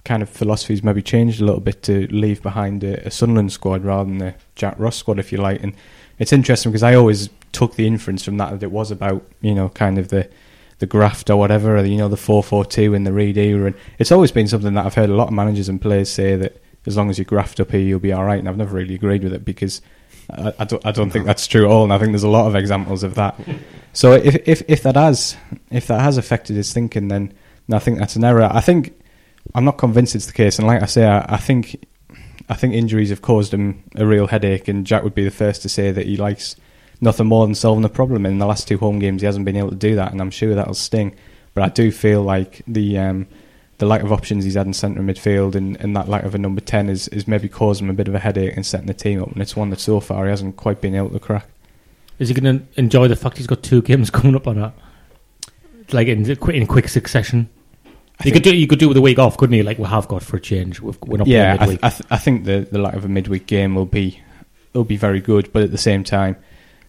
kind 0.05 0.23
of 0.23 0.29
philosophy's 0.29 0.83
maybe 0.83 1.03
changed 1.03 1.41
a 1.41 1.45
little 1.45 1.61
bit 1.61 1.83
to 1.85 2.07
leave 2.09 2.43
behind 2.43 2.83
a, 2.85 3.07
a 3.07 3.11
Sunderland 3.11 3.53
squad 3.53 3.85
rather 3.85 4.09
than 4.09 4.19
the 4.19 4.35
Jack 4.57 4.75
Ross 4.79 4.97
squad, 4.97 5.19
if 5.19 5.31
you 5.33 5.39
like. 5.39 5.63
And 5.63 5.75
it's 6.19 6.33
interesting 6.33 6.73
because 6.73 6.83
I 6.83 6.95
always 6.95 7.29
took 7.53 7.75
the 7.77 7.87
inference 7.87 8.25
from 8.25 8.37
that 8.39 8.51
that 8.51 8.63
it 8.63 8.71
was 8.71 8.91
about 8.91 9.25
you 9.41 9.55
know 9.55 9.69
kind 9.71 9.99
of 9.99 10.09
the 10.09 10.29
the 10.81 10.87
graft 10.87 11.31
or 11.31 11.37
whatever, 11.37 11.77
or 11.77 11.85
you 11.85 11.97
know 11.97 12.09
the 12.09 12.17
four 12.17 12.43
four 12.43 12.65
two 12.65 12.93
in 12.95 13.05
the 13.05 13.13
Reid 13.13 13.39
era, 13.39 13.67
and 13.67 13.77
it's 13.99 14.11
always 14.11 14.33
been 14.33 14.49
something 14.49 14.75
that 14.75 14.85
I've 14.85 14.95
heard 14.95 15.11
a 15.11 15.15
lot 15.15 15.29
of 15.29 15.35
managers 15.35 15.69
and 15.69 15.81
players 15.81 16.11
say 16.11 16.37
that 16.37 16.61
as 16.87 16.97
long 16.97 17.11
as 17.11 17.19
you 17.19 17.25
graft 17.25 17.61
up 17.61 17.71
here, 17.71 17.81
you'll 17.81 18.01
be 18.01 18.13
all 18.13 18.25
right. 18.25 18.39
And 18.39 18.49
I've 18.49 18.57
never 18.57 18.77
really 18.77 18.95
agreed 18.95 19.23
with 19.23 19.35
it 19.35 19.45
because 19.45 19.83
I, 20.31 20.53
I 20.59 20.65
don't 20.65 20.85
I 20.85 20.93
don't 20.93 21.11
think 21.11 21.27
that's 21.27 21.47
true 21.47 21.67
at 21.67 21.71
all, 21.71 21.85
and 21.85 21.93
I 21.93 21.99
think 21.99 22.13
there's 22.13 22.23
a 22.23 22.29
lot 22.29 22.47
of 22.47 22.57
examples 22.57 23.03
of 23.03 23.15
that. 23.15 23.39
So 23.93 24.13
if 24.13 24.37
if 24.47 24.63
if 24.69 24.85
that 24.85 24.95
has 24.95 25.37
if 25.73 25.89
that 25.89 26.01
has 26.01 26.17
affected 26.17 26.55
his 26.55 26.73
thinking, 26.73 27.09
then, 27.09 27.35
then 27.67 27.77
I 27.77 27.81
think 27.81 27.99
that's 27.99 28.15
an 28.15 28.23
error. 28.23 28.49
I 28.49 28.61
think 28.61 28.97
I'm 29.53 29.65
not 29.65 29.79
convinced 29.79 30.15
it's 30.15 30.27
the 30.27 30.33
case, 30.33 30.61
and 30.61 30.69
like 30.69 30.81
I 30.81 30.87
say, 30.87 31.05
I, 31.07 31.35
I 31.35 31.39
think 31.39 31.85
I 32.49 32.55
think 32.55 32.73
injuries 32.73 33.11
have 33.11 33.21
caused 33.21 33.53
him 33.53 33.83
a 33.97 34.07
real 34.07 34.29
headache, 34.29 34.69
and 34.69 34.87
Jack 34.87 35.03
would 35.03 35.17
be 35.17 35.25
the 35.25 35.33
first 35.33 35.63
to 35.63 35.69
say 35.69 35.91
that 35.91 36.07
he 36.07 36.17
likes 36.17 36.55
nothing 37.01 37.27
more 37.27 37.47
than 37.47 37.55
solving 37.55 37.83
the 37.83 37.89
problem. 37.89 38.27
In 38.27 38.39
the 38.39 38.47
last 38.47 38.69
two 38.69 38.79
home 38.79 38.99
games, 38.99 39.23
he 39.23 39.27
hasn't 39.27 39.45
been 39.45 39.57
able 39.57 39.71
to 39.71 39.77
do 39.77 39.95
that, 39.97 40.13
and 40.13 40.21
I'm 40.21 40.31
sure 40.31 40.55
that'll 40.55 40.75
sting. 40.75 41.15
But 41.55 41.65
I 41.65 41.69
do 41.69 41.91
feel 41.91 42.23
like 42.23 42.63
the 42.67 42.99
um, 42.99 43.27
the 43.79 43.87
lack 43.87 44.03
of 44.03 44.13
options 44.13 44.45
he's 44.45 44.55
had 44.55 44.67
in 44.67 44.75
centre 44.75 45.01
midfield 45.01 45.55
and, 45.55 45.77
and 45.81 45.97
that 45.97 46.09
lack 46.09 46.25
of 46.25 46.35
a 46.35 46.39
number 46.39 46.61
ten 46.61 46.89
is, 46.89 47.09
is 47.09 47.27
maybe 47.27 47.49
causing 47.49 47.87
him 47.87 47.91
a 47.91 47.95
bit 47.95 48.09
of 48.09 48.15
a 48.15 48.19
headache 48.19 48.57
in 48.57 48.63
setting 48.63 48.87
the 48.87 48.95
team 48.95 49.23
up, 49.23 49.33
and 49.33 49.43
it's 49.43 49.57
one 49.57 49.71
that 49.71 49.81
so 49.81 50.01
far 50.01 50.25
he 50.25 50.31
hasn't 50.31 50.57
quite 50.57 50.81
been 50.81 50.95
able 50.95 51.11
to 51.11 51.19
crack. 51.19 51.47
Is 52.19 52.29
he 52.29 52.35
going 52.35 52.59
to 52.59 52.65
enjoy 52.79 53.09
the 53.09 53.17
fact 53.17 53.39
he's 53.39 53.47
got 53.47 53.63
two 53.63 53.83
games 53.91 54.11
coming 54.11 54.37
up 54.37 54.47
on 54.47 54.61
that? 54.61 54.75
Like 55.93 56.07
in 56.07 56.25
in 56.31 56.67
quick 56.67 56.89
succession. 56.89 57.49
I 58.21 58.27
You 58.27 58.33
could 58.33 58.43
do 58.43 58.55
you 58.55 58.67
could 58.67 58.79
do 58.79 58.87
with 58.87 58.99
a 58.99 59.01
week 59.01 59.19
off, 59.19 59.39
couldn't 59.39 59.57
you? 59.57 59.63
Like 59.63 59.79
we 59.79 59.87
have 59.87 60.07
got 60.07 60.23
for 60.23 60.37
a 60.37 60.41
change. 60.41 60.81
We've, 60.81 60.99
we're 61.03 61.17
not 61.17 61.27
yeah, 61.27 61.57
I, 61.59 61.67
th- 61.67 61.81
I, 61.83 61.89
th- 61.89 62.07
I 62.11 62.19
think 62.19 62.45
the, 62.45 62.69
the 62.71 62.79
lack 62.79 62.95
of 62.95 63.05
a 63.05 63.09
midweek 63.09 63.47
game 63.47 63.75
will 63.75 63.87
be 63.87 64.21
will 64.75 64.85
be 64.85 64.97
very 64.97 65.21
good, 65.21 65.53
but 65.53 65.63
at 65.63 65.71
the 65.73 65.79
same 65.79 66.05
time, 66.05 66.37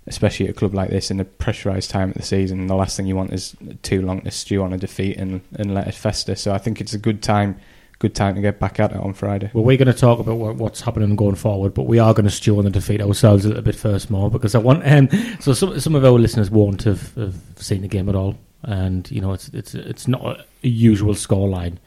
especially 0.08 0.48
at 0.48 0.52
a 0.52 0.54
club 0.54 0.74
like 0.74 0.90
this 0.90 1.12
in 1.12 1.20
a 1.20 1.26
pressurised 1.26 1.90
time 1.90 2.10
of 2.10 2.16
the 2.16 2.24
season, 2.24 2.68
the 2.68 2.76
last 2.76 2.98
thing 2.98 3.06
you 3.06 3.16
want 3.16 3.34
is 3.34 3.56
too 3.84 4.02
long 4.02 4.22
to 4.22 4.32
stew 4.32 4.64
on 4.64 4.74
a 4.74 4.78
defeat 4.78 5.18
and, 5.18 5.42
and 5.56 5.74
let 5.74 5.88
it 5.88 5.94
fester. 5.94 6.36
So 6.36 6.54
I 6.54 6.58
think 6.58 6.82
it's 6.82 6.94
a 6.94 6.98
good 6.98 7.22
time 7.22 7.60
good 8.02 8.16
time 8.16 8.34
to 8.34 8.42
get 8.42 8.60
back 8.60 8.80
at 8.80 8.92
it 8.92 8.98
on 8.98 9.14
Friday. 9.14 9.52
well, 9.54 9.64
we're 9.64 9.78
going 9.78 9.88
to 9.88 9.94
talk 9.94 10.18
about 10.18 10.36
what, 10.36 10.56
what's 10.56 10.82
happening 10.82 11.16
going 11.16 11.36
forward, 11.36 11.72
but 11.76 11.84
we 11.84 12.00
are 12.00 12.16
going 12.16 12.26
to 12.26 12.32
stew 12.32 12.58
on 12.58 12.66
the 12.66 12.72
defeat 12.72 13.00
ourselves 13.00 13.46
a 13.46 13.50
little 13.50 13.64
bit 13.64 13.76
first, 13.76 14.10
more 14.10 14.30
because 14.30 14.56
I 14.56 14.58
want. 14.58 14.82
Um, 14.86 15.08
so 15.40 15.54
some 15.54 15.80
some 15.80 15.94
of 15.94 16.04
our 16.04 16.14
listeners 16.14 16.50
won't 16.50 16.82
have, 16.84 17.14
have 17.14 17.36
seen 17.58 17.84
the 17.84 17.88
game 17.88 18.10
at 18.10 18.16
all, 18.16 18.36
and 18.64 19.10
you 19.12 19.22
know 19.22 19.34
it's 19.34 19.50
it's 19.50 19.76
it's 19.76 20.08
not 20.08 20.26
a, 20.26 20.46
a 20.64 20.68
usual 20.68 21.14
scoreline. 21.14 21.78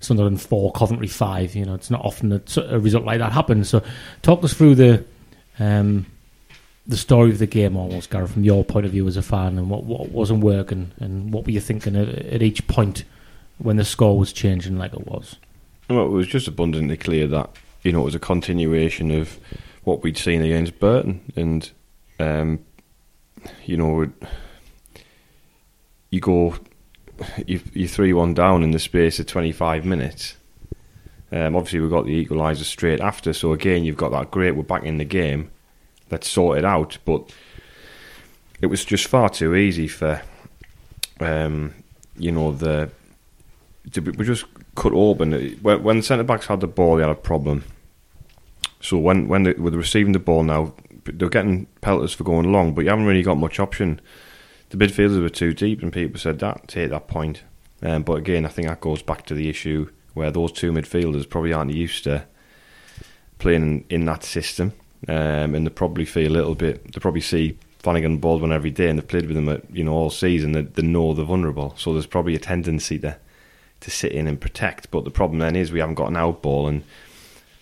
Sunderland 0.00 0.42
four, 0.42 0.70
Coventry 0.72 1.08
five. 1.08 1.54
You 1.54 1.64
know, 1.64 1.74
it's 1.74 1.90
not 1.90 2.04
often 2.04 2.28
that 2.28 2.54
a 2.58 2.78
result 2.78 3.06
like 3.06 3.20
that 3.20 3.32
happens. 3.32 3.70
So, 3.70 3.82
talk 4.20 4.44
us 4.44 4.52
through 4.52 4.74
the 4.74 5.04
um, 5.58 6.04
the 6.86 6.96
story 6.96 7.30
of 7.30 7.38
the 7.38 7.46
game, 7.46 7.76
almost, 7.76 8.10
Gareth, 8.10 8.32
from 8.32 8.44
your 8.44 8.64
point 8.64 8.84
of 8.84 8.92
view 8.92 9.06
as 9.06 9.16
a 9.16 9.22
fan, 9.22 9.58
and 9.58 9.70
what, 9.70 9.84
what 9.84 10.10
wasn't 10.10 10.40
working, 10.40 10.92
and 10.98 11.32
what 11.32 11.44
were 11.44 11.52
you 11.52 11.60
thinking 11.60 11.96
at, 11.96 12.08
at 12.08 12.42
each 12.42 12.66
point 12.66 13.04
when 13.58 13.76
the 13.76 13.84
score 13.84 14.18
was 14.18 14.32
changing 14.32 14.76
like 14.76 14.92
it 14.92 15.06
was. 15.06 15.36
Well, 15.88 16.06
it 16.06 16.10
was 16.10 16.26
just 16.26 16.48
abundantly 16.48 16.96
clear 16.96 17.26
that 17.28 17.50
you 17.82 17.92
know 17.92 18.02
it 18.02 18.04
was 18.04 18.14
a 18.14 18.20
continuation 18.20 19.10
of 19.10 19.38
what 19.84 20.02
we'd 20.02 20.18
seen 20.18 20.42
against 20.42 20.78
Burton, 20.78 21.20
and 21.36 21.70
um, 22.18 22.58
you 23.64 23.76
know 23.76 24.10
you 26.10 26.20
go 26.20 26.54
you 27.46 27.60
you 27.72 27.88
three 27.88 28.12
one 28.12 28.34
down 28.34 28.62
in 28.62 28.70
the 28.70 28.78
space 28.78 29.18
of 29.18 29.26
twenty 29.26 29.52
five 29.52 29.84
minutes. 29.84 30.36
Um, 31.32 31.56
obviously, 31.56 31.80
we 31.80 31.88
got 31.88 32.06
the 32.06 32.24
equaliser 32.24 32.64
straight 32.64 33.00
after, 33.00 33.32
so 33.32 33.52
again 33.52 33.84
you've 33.84 33.96
got 33.96 34.12
that 34.12 34.30
great. 34.30 34.52
We're 34.52 34.62
back 34.62 34.84
in 34.84 34.98
the 34.98 35.04
game. 35.04 35.50
Let's 36.10 36.28
sort 36.28 36.58
it 36.58 36.64
out. 36.64 36.98
But 37.04 37.32
it 38.60 38.66
was 38.66 38.84
just 38.84 39.06
far 39.06 39.28
too 39.28 39.54
easy 39.54 39.88
for 39.88 40.22
um, 41.20 41.74
you 42.16 42.32
know 42.32 42.52
the 42.52 42.90
we 43.96 44.24
just 44.24 44.46
cut 44.74 44.92
open. 44.92 45.32
When, 45.60 45.82
when 45.82 45.96
the 45.98 46.02
centre 46.02 46.24
backs 46.24 46.46
had 46.46 46.60
the 46.60 46.66
ball, 46.66 46.96
they 46.96 47.02
had 47.02 47.10
a 47.10 47.14
problem. 47.14 47.64
So 48.80 48.98
when 48.98 49.28
when 49.28 49.44
they 49.44 49.52
were 49.52 49.70
receiving 49.70 50.12
the 50.12 50.18
ball 50.18 50.42
now, 50.42 50.74
they're 51.04 51.28
getting 51.28 51.66
pelters 51.80 52.14
for 52.14 52.24
going 52.24 52.50
long, 52.52 52.74
but 52.74 52.82
you 52.82 52.90
haven't 52.90 53.06
really 53.06 53.22
got 53.22 53.36
much 53.36 53.60
option. 53.60 54.00
The 54.70 54.76
midfielders 54.76 55.22
were 55.22 55.28
too 55.28 55.52
deep, 55.52 55.82
and 55.82 55.92
people 55.92 56.18
said 56.18 56.38
that 56.40 56.68
take 56.68 56.90
that 56.90 57.08
point. 57.08 57.42
Um, 57.82 58.02
but 58.02 58.14
again, 58.14 58.46
I 58.46 58.48
think 58.48 58.68
that 58.68 58.80
goes 58.80 59.02
back 59.02 59.26
to 59.26 59.34
the 59.34 59.48
issue 59.48 59.90
where 60.14 60.30
those 60.30 60.52
two 60.52 60.72
midfielders 60.72 61.28
probably 61.28 61.52
aren't 61.52 61.72
used 61.72 62.04
to 62.04 62.24
playing 63.38 63.62
in, 63.62 63.84
in 63.90 64.04
that 64.06 64.24
system, 64.24 64.72
um, 65.08 65.54
and 65.54 65.66
they 65.66 65.70
probably 65.70 66.04
feel 66.04 66.30
a 66.30 66.34
little 66.34 66.54
bit. 66.54 66.92
They 66.92 67.00
probably 67.00 67.20
see 67.20 67.58
Flanagan 67.78 68.12
and 68.12 68.20
Baldwin 68.20 68.52
every 68.52 68.70
day, 68.70 68.88
and 68.88 68.98
they've 68.98 69.06
played 69.06 69.26
with 69.26 69.36
them 69.36 69.48
at, 69.48 69.62
you 69.74 69.84
know 69.84 69.92
all 69.92 70.10
season. 70.10 70.52
They, 70.52 70.62
they 70.62 70.82
know 70.82 71.12
they're 71.14 71.24
vulnerable, 71.24 71.74
so 71.76 71.92
there's 71.92 72.06
probably 72.06 72.34
a 72.34 72.38
tendency 72.40 72.98
to 73.00 73.16
to 73.80 73.90
sit 73.90 74.12
in 74.12 74.26
and 74.26 74.40
protect. 74.40 74.90
But 74.90 75.04
the 75.04 75.10
problem 75.10 75.40
then 75.40 75.56
is 75.56 75.70
we 75.70 75.80
haven't 75.80 75.96
got 75.96 76.08
an 76.08 76.16
out 76.16 76.42
ball, 76.42 76.66
and 76.66 76.82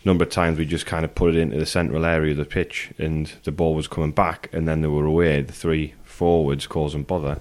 a 0.05 0.09
number 0.09 0.25
of 0.25 0.31
times 0.31 0.59
we 0.59 0.65
just 0.65 0.87
kind 0.87 1.05
of 1.05 1.15
put 1.15 1.35
it 1.35 1.41
into 1.41 1.59
the 1.59 1.67
central 1.67 2.05
area 2.05 2.33
of 2.33 2.39
the 2.39 2.45
pitch, 2.45 2.93
and 2.99 3.33
the 3.45 3.53
ball 3.53 3.75
was 3.75 3.89
coming 3.89 4.13
back, 4.13 4.49
and 4.53 4.69
then 4.69 4.81
they 4.81 4.89
were 4.89 5.05
away. 5.05 5.43
The 5.43 5.53
three 5.53 5.95
forwards 6.05 6.67
causing 6.67 7.03
bother. 7.03 7.41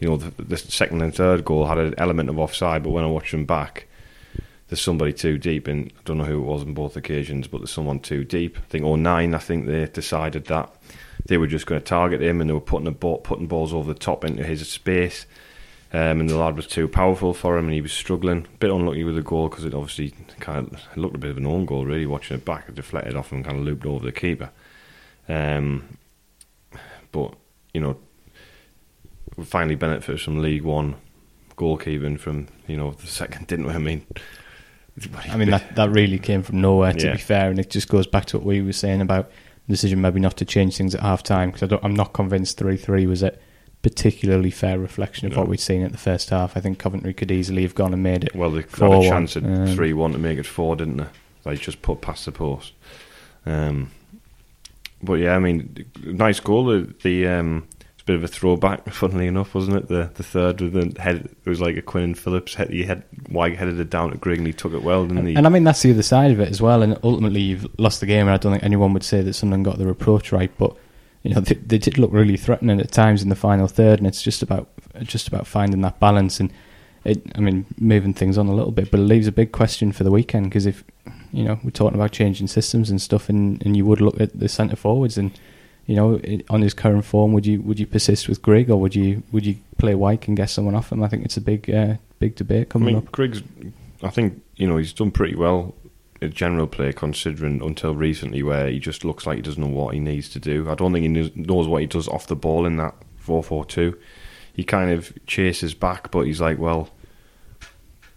You 0.00 0.08
know, 0.08 0.16
the, 0.16 0.42
the 0.42 0.56
second 0.56 1.02
and 1.02 1.14
third 1.14 1.44
goal 1.44 1.66
had 1.66 1.78
an 1.78 1.94
element 1.98 2.28
of 2.28 2.38
offside, 2.38 2.82
but 2.82 2.90
when 2.90 3.04
I 3.04 3.08
watch 3.08 3.32
them 3.32 3.46
back, 3.46 3.87
there's 4.68 4.80
somebody 4.80 5.12
too 5.12 5.38
deep, 5.38 5.66
and 5.66 5.92
I 5.98 6.00
don't 6.04 6.18
know 6.18 6.24
who 6.24 6.38
it 6.42 6.46
was 6.46 6.62
on 6.62 6.74
both 6.74 6.96
occasions, 6.96 7.48
but 7.48 7.58
there's 7.58 7.70
someone 7.70 8.00
too 8.00 8.24
deep. 8.24 8.58
I 8.58 8.66
think 8.68 8.84
O'Nien, 8.84 9.34
I 9.34 9.38
think 9.38 9.66
they 9.66 9.86
decided 9.86 10.46
that 10.46 10.72
they 11.26 11.38
were 11.38 11.46
just 11.46 11.66
going 11.66 11.80
to 11.80 11.86
target 11.86 12.20
him, 12.20 12.40
and 12.40 12.50
they 12.50 12.54
were 12.54 12.60
putting 12.60 12.86
a 12.86 12.92
ball, 12.92 13.18
putting 13.18 13.46
balls 13.46 13.72
over 13.72 13.92
the 13.92 13.98
top 13.98 14.24
into 14.24 14.44
his 14.44 14.68
space. 14.68 15.26
Um, 15.90 16.20
and 16.20 16.28
the 16.28 16.36
lad 16.36 16.54
was 16.54 16.66
too 16.66 16.86
powerful 16.86 17.32
for 17.32 17.56
him, 17.56 17.64
and 17.64 17.74
he 17.74 17.80
was 17.80 17.92
struggling. 17.92 18.44
A 18.44 18.58
bit 18.58 18.70
unlucky 18.70 19.04
with 19.04 19.14
the 19.14 19.22
goal 19.22 19.48
because 19.48 19.64
it 19.64 19.72
obviously 19.72 20.12
kind 20.38 20.58
of 20.66 20.96
looked 20.96 21.16
a 21.16 21.18
bit 21.18 21.30
of 21.30 21.38
an 21.38 21.46
own 21.46 21.64
goal. 21.64 21.86
Really, 21.86 22.04
watching 22.04 22.36
it 22.36 22.44
back, 22.44 22.68
it 22.68 22.74
deflected 22.74 23.16
off 23.16 23.32
and 23.32 23.44
kind 23.44 23.58
of 23.58 23.64
looped 23.64 23.86
over 23.86 24.04
the 24.04 24.12
keeper. 24.12 24.50
Um, 25.30 25.96
but 27.10 27.34
you 27.72 27.80
know, 27.80 27.96
we 29.36 29.44
finally 29.44 29.76
benefited 29.76 30.20
from 30.20 30.42
League 30.42 30.62
One 30.62 30.96
goalkeeping 31.56 32.18
from 32.18 32.48
you 32.66 32.76
know 32.76 32.92
the 32.92 33.06
second, 33.06 33.46
didn't 33.46 33.66
we? 33.66 33.72
I 33.72 33.78
mean, 33.78 34.06
I 35.30 35.36
mean 35.36 35.50
that 35.50 35.76
that 35.76 35.90
really 35.90 36.18
came 36.18 36.42
from 36.42 36.60
nowhere. 36.60 36.92
To 36.92 37.06
Yeah. 37.06 37.12
be 37.12 37.18
fair, 37.18 37.50
and 37.50 37.58
it 37.58 37.70
just 37.70 37.88
goes 37.88 38.06
back 38.06 38.24
to 38.26 38.38
what 38.38 38.46
we 38.46 38.62
were 38.62 38.72
saying 38.72 39.00
about 39.00 39.30
the 39.66 39.72
decision 39.74 40.00
maybe 40.00 40.20
not 40.20 40.36
to 40.38 40.44
change 40.44 40.76
things 40.76 40.94
at 40.94 41.00
half 41.02 41.22
time 41.22 41.50
because 41.50 41.70
I'm 41.82 41.94
not 41.94 42.12
convinced 42.12 42.56
three 42.58 42.76
three 42.76 43.06
was 43.06 43.22
a 43.22 43.32
particularly 43.82 44.50
fair 44.50 44.78
reflection 44.78 45.26
of 45.26 45.34
No. 45.34 45.40
what 45.40 45.48
we'd 45.48 45.60
seen 45.60 45.82
at 45.82 45.92
the 45.92 45.98
first 45.98 46.30
half. 46.30 46.56
I 46.56 46.60
think 46.60 46.78
Coventry 46.78 47.14
could 47.14 47.30
easily 47.30 47.62
have 47.62 47.74
gone 47.76 47.92
and 47.92 48.02
made 48.02 48.24
it. 48.24 48.34
well, 48.34 48.50
they 48.50 48.62
had 48.62 48.66
a 48.66 48.76
4-1, 48.76 49.02
chance 49.08 49.36
at 49.36 49.44
um, 49.44 49.66
three 49.68 49.92
one 49.92 50.12
to 50.12 50.18
make 50.18 50.38
it 50.38 50.46
four, 50.46 50.74
didn't 50.74 50.96
they? 50.96 51.06
They 51.44 51.56
just 51.56 51.80
put 51.82 52.00
past 52.00 52.24
the 52.24 52.32
post. 52.32 52.72
Um, 53.46 53.90
but 55.02 55.14
yeah, 55.14 55.36
I 55.36 55.38
mean, 55.38 55.86
nice 56.02 56.40
goal. 56.40 56.66
The, 56.66 56.92
the 57.02 57.28
um, 57.28 57.68
bit 58.08 58.16
of 58.16 58.24
a 58.24 58.28
throwback, 58.28 58.88
funnily 58.90 59.26
enough, 59.26 59.54
wasn't 59.54 59.76
it? 59.76 59.88
The 59.88 60.10
the 60.14 60.22
third 60.24 60.60
with 60.60 60.72
the 60.72 61.00
head. 61.00 61.28
It 61.44 61.48
was 61.48 61.60
like 61.60 61.76
a 61.76 61.82
Quinn 61.82 62.04
and 62.04 62.18
Phillips. 62.18 62.54
Head, 62.54 62.70
he 62.70 62.82
had 62.82 63.04
Wyke 63.30 63.54
headed 63.54 63.78
it 63.78 63.90
down 63.90 64.10
to 64.10 64.16
Grigg, 64.16 64.38
and 64.38 64.46
he 64.46 64.52
took 64.52 64.72
it 64.72 64.82
well, 64.82 65.06
didn't 65.06 65.26
he? 65.26 65.34
And 65.36 65.46
I 65.46 65.50
mean, 65.50 65.62
that's 65.62 65.82
the 65.82 65.92
other 65.92 66.02
side 66.02 66.32
of 66.32 66.40
it 66.40 66.48
as 66.48 66.60
well. 66.60 66.82
And 66.82 66.98
ultimately, 67.04 67.42
you've 67.42 67.66
lost 67.78 68.00
the 68.00 68.06
game, 68.06 68.26
and 68.26 68.30
I 68.30 68.38
don't 68.38 68.52
think 68.52 68.64
anyone 68.64 68.92
would 68.94 69.04
say 69.04 69.22
that 69.22 69.34
Sunderland 69.34 69.66
got 69.66 69.78
their 69.78 69.90
approach 69.90 70.32
right. 70.32 70.50
But 70.58 70.74
you 71.22 71.34
know, 71.34 71.40
they, 71.40 71.54
they 71.54 71.78
did 71.78 71.98
look 71.98 72.12
really 72.12 72.36
threatening 72.36 72.80
at 72.80 72.90
times 72.90 73.22
in 73.22 73.28
the 73.28 73.36
final 73.36 73.68
third, 73.68 73.98
and 73.98 74.06
it's 74.06 74.22
just 74.22 74.42
about 74.42 74.68
just 75.02 75.28
about 75.28 75.46
finding 75.46 75.82
that 75.82 76.00
balance 76.00 76.40
and. 76.40 76.52
It, 77.04 77.22
I 77.36 77.40
mean, 77.40 77.64
moving 77.78 78.12
things 78.12 78.36
on 78.36 78.48
a 78.48 78.54
little 78.54 78.72
bit, 78.72 78.90
but 78.90 78.98
it 78.98 79.04
leaves 79.04 79.28
a 79.28 79.32
big 79.32 79.52
question 79.52 79.92
for 79.92 80.02
the 80.02 80.10
weekend 80.10 80.46
because 80.46 80.66
if 80.66 80.84
you 81.32 81.44
know 81.44 81.58
we're 81.62 81.70
talking 81.70 81.94
about 81.94 82.10
changing 82.10 82.48
systems 82.48 82.90
and 82.90 83.00
stuff, 83.00 83.28
and, 83.28 83.64
and 83.64 83.76
you 83.76 83.86
would 83.86 84.00
look 84.00 84.20
at 84.20 84.38
the 84.38 84.48
centre 84.48 84.76
forwards 84.76 85.16
and 85.16 85.30
you 85.88 85.96
know 85.96 86.20
on 86.50 86.60
his 86.60 86.74
current 86.74 87.04
form, 87.04 87.32
would 87.32 87.46
you 87.46 87.62
would 87.62 87.80
you 87.80 87.86
persist 87.86 88.28
with 88.28 88.42
Grigg 88.42 88.70
or 88.70 88.76
would 88.76 88.94
you 88.94 89.22
would 89.32 89.46
you 89.46 89.56
play 89.78 89.94
Wyke 89.94 90.28
and 90.28 90.36
get 90.36 90.50
someone 90.50 90.74
off 90.74 90.92
him? 90.92 91.02
I 91.02 91.08
think 91.08 91.24
it's 91.24 91.38
a 91.38 91.40
big 91.40 91.68
uh, 91.70 91.94
big 92.18 92.36
debate 92.36 92.68
I 92.68 92.70
coming 92.70 92.94
mean, 92.94 92.96
up. 92.98 93.10
Grigg's. 93.10 93.42
I 94.02 94.10
think 94.10 94.42
you 94.56 94.68
know 94.68 94.76
he's 94.76 94.92
done 94.92 95.10
pretty 95.10 95.34
well 95.34 95.74
in 96.20 96.32
general 96.32 96.66
play, 96.66 96.92
considering 96.92 97.62
until 97.62 97.94
recently 97.94 98.42
where 98.42 98.68
he 98.68 98.78
just 98.78 99.02
looks 99.02 99.26
like 99.26 99.36
he 99.36 99.42
doesn't 99.42 99.62
know 99.62 99.74
what 99.74 99.94
he 99.94 100.00
needs 100.00 100.28
to 100.30 100.38
do. 100.38 100.68
I 100.68 100.74
don't 100.74 100.92
think 100.92 101.04
he 101.04 101.08
knows, 101.08 101.34
knows 101.34 101.66
what 101.66 101.80
he 101.80 101.86
does 101.86 102.06
off 102.08 102.26
the 102.26 102.36
ball 102.36 102.66
in 102.66 102.76
that 102.76 102.94
four 103.16 103.42
four 103.42 103.64
two. 103.64 103.98
He 104.52 104.64
kind 104.64 104.90
of 104.90 105.14
chases 105.26 105.72
back, 105.72 106.10
but 106.10 106.22
he's 106.22 106.40
like, 106.40 106.58
well, 106.58 106.90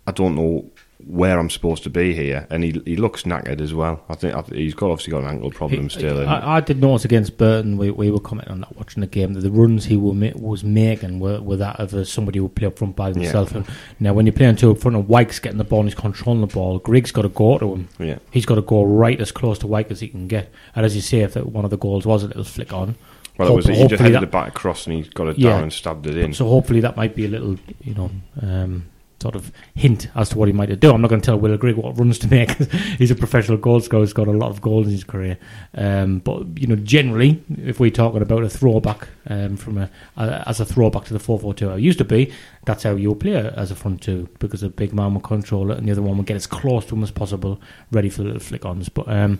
I 0.05 0.11
don't 0.11 0.35
know 0.35 0.69
where 1.07 1.37
I'm 1.39 1.49
supposed 1.49 1.83
to 1.83 1.89
be 1.89 2.13
here, 2.13 2.47
and 2.49 2.63
he 2.63 2.81
he 2.85 2.95
looks 2.95 3.23
knackered 3.23 3.61
as 3.61 3.73
well. 3.73 4.03
I 4.09 4.15
think 4.15 4.35
I, 4.35 4.41
he's 4.55 4.73
got 4.73 4.91
obviously 4.91 5.11
got 5.11 5.23
an 5.23 5.29
ankle 5.29 5.51
problem 5.51 5.89
still. 5.89 6.19
and- 6.19 6.29
I, 6.29 6.55
I 6.57 6.59
did 6.61 6.81
notice 6.81 7.05
against 7.05 7.37
Burton, 7.37 7.77
we, 7.77 7.91
we 7.91 8.11
were 8.11 8.19
commenting 8.19 8.51
on 8.53 8.61
that 8.61 8.75
watching 8.77 9.01
the 9.01 9.07
game, 9.07 9.33
that 9.33 9.41
the 9.41 9.51
runs 9.51 9.85
he 9.85 9.97
ma- 9.97 10.31
was 10.35 10.63
making 10.63 11.19
were, 11.19 11.41
were 11.41 11.57
that 11.57 11.79
of 11.79 11.93
uh, 11.93 12.03
somebody 12.05 12.39
who 12.39 12.43
would 12.45 12.55
play 12.55 12.67
up 12.67 12.77
front 12.77 12.95
by 12.95 13.11
himself. 13.11 13.53
And 13.53 13.65
now, 13.99 14.13
when 14.13 14.25
you're 14.25 14.33
playing 14.33 14.55
two 14.57 14.71
up 14.71 14.79
front 14.79 14.95
and 14.97 15.07
Wyke's 15.07 15.39
getting 15.39 15.57
the 15.57 15.63
ball 15.63 15.79
and 15.81 15.89
he's 15.89 15.95
controlling 15.99 16.41
the 16.41 16.47
ball, 16.47 16.79
Grigg's 16.79 17.11
got 17.11 17.23
to 17.23 17.29
go 17.29 17.57
to 17.57 17.73
him. 17.75 17.87
yeah, 17.99 18.19
He's 18.31 18.45
got 18.45 18.55
to 18.55 18.61
go 18.61 18.83
right 18.83 19.19
as 19.19 19.31
close 19.31 19.57
to 19.59 19.67
Wyke 19.67 19.91
as 19.91 19.99
he 19.99 20.07
can 20.07 20.27
get. 20.27 20.51
And 20.75 20.85
as 20.85 20.95
you 20.95 21.01
say, 21.01 21.19
if 21.19 21.33
that 21.33 21.47
one 21.47 21.65
of 21.65 21.71
the 21.71 21.77
goals 21.77 22.05
was 22.05 22.23
a 22.23 22.27
little 22.27 22.43
flick 22.43 22.71
on, 22.73 22.95
well, 23.37 23.53
it 23.53 23.55
was 23.55 23.65
he 23.65 23.87
just 23.87 24.01
headed 24.01 24.15
that- 24.17 24.23
it 24.23 24.31
back 24.31 24.49
across 24.49 24.85
and 24.85 24.95
he 25.03 25.09
got 25.09 25.27
it 25.27 25.39
Yeah. 25.39 25.51
down 25.51 25.63
and 25.63 25.73
stabbed 25.73 26.05
it 26.05 26.17
in. 26.17 26.33
So 26.33 26.47
hopefully 26.47 26.81
that 26.81 26.95
might 26.97 27.15
be 27.15 27.25
a 27.25 27.29
little, 27.29 27.57
you 27.81 27.93
know, 27.95 28.11
um, 28.41 28.85
sort 29.21 29.35
of 29.35 29.51
hint 29.75 30.07
as 30.15 30.29
to 30.29 30.37
what 30.37 30.47
he 30.47 30.53
might 30.53 30.77
do. 30.79 30.91
I'm 30.91 31.01
not 31.01 31.09
going 31.09 31.21
to 31.21 31.25
tell 31.25 31.39
Will 31.39 31.57
Grigg 31.57 31.77
what 31.77 31.97
runs 31.97 32.19
to 32.19 32.27
make. 32.27 32.51
He's 32.97 33.11
a 33.11 33.15
professional 33.15 33.57
goal 33.57 33.79
scorer. 33.79 34.03
He's 34.03 34.13
got 34.13 34.27
a 34.27 34.31
lot 34.31 34.49
of 34.49 34.61
goals 34.61 34.87
in 34.87 34.93
his 34.93 35.03
career. 35.03 35.37
Um, 35.75 36.19
but 36.19 36.59
you 36.59 36.67
know, 36.67 36.75
generally, 36.75 37.43
if 37.63 37.79
we're 37.79 37.91
talking 37.91 38.21
about 38.21 38.43
a 38.43 38.49
throwback 38.49 39.07
um, 39.27 39.57
from 39.57 39.77
a, 39.77 39.89
a 40.17 40.49
as 40.49 40.59
a 40.59 40.65
throwback 40.65 41.05
to 41.05 41.13
the 41.13 41.19
four 41.19 41.39
four 41.39 41.53
two, 41.53 41.69
I 41.69 41.77
used 41.77 41.99
to 41.99 42.05
be. 42.05 42.33
That's 42.65 42.83
how 42.83 42.95
you 42.95 43.15
play 43.15 43.35
as 43.35 43.71
a 43.71 43.75
front 43.75 44.01
two 44.01 44.29
because 44.39 44.63
a 44.63 44.69
big 44.69 44.93
man 44.93 45.13
will 45.13 45.21
control 45.21 45.71
it, 45.71 45.77
and 45.77 45.87
the 45.87 45.91
other 45.91 46.01
one 46.01 46.17
will 46.17 46.23
get 46.23 46.35
as 46.35 46.47
close 46.47 46.85
to 46.87 46.95
him 46.95 47.03
as 47.03 47.11
possible, 47.11 47.61
ready 47.91 48.09
for 48.09 48.19
the 48.19 48.25
little 48.25 48.39
flick 48.39 48.65
ons. 48.65 48.89
But 48.89 49.07
um, 49.07 49.39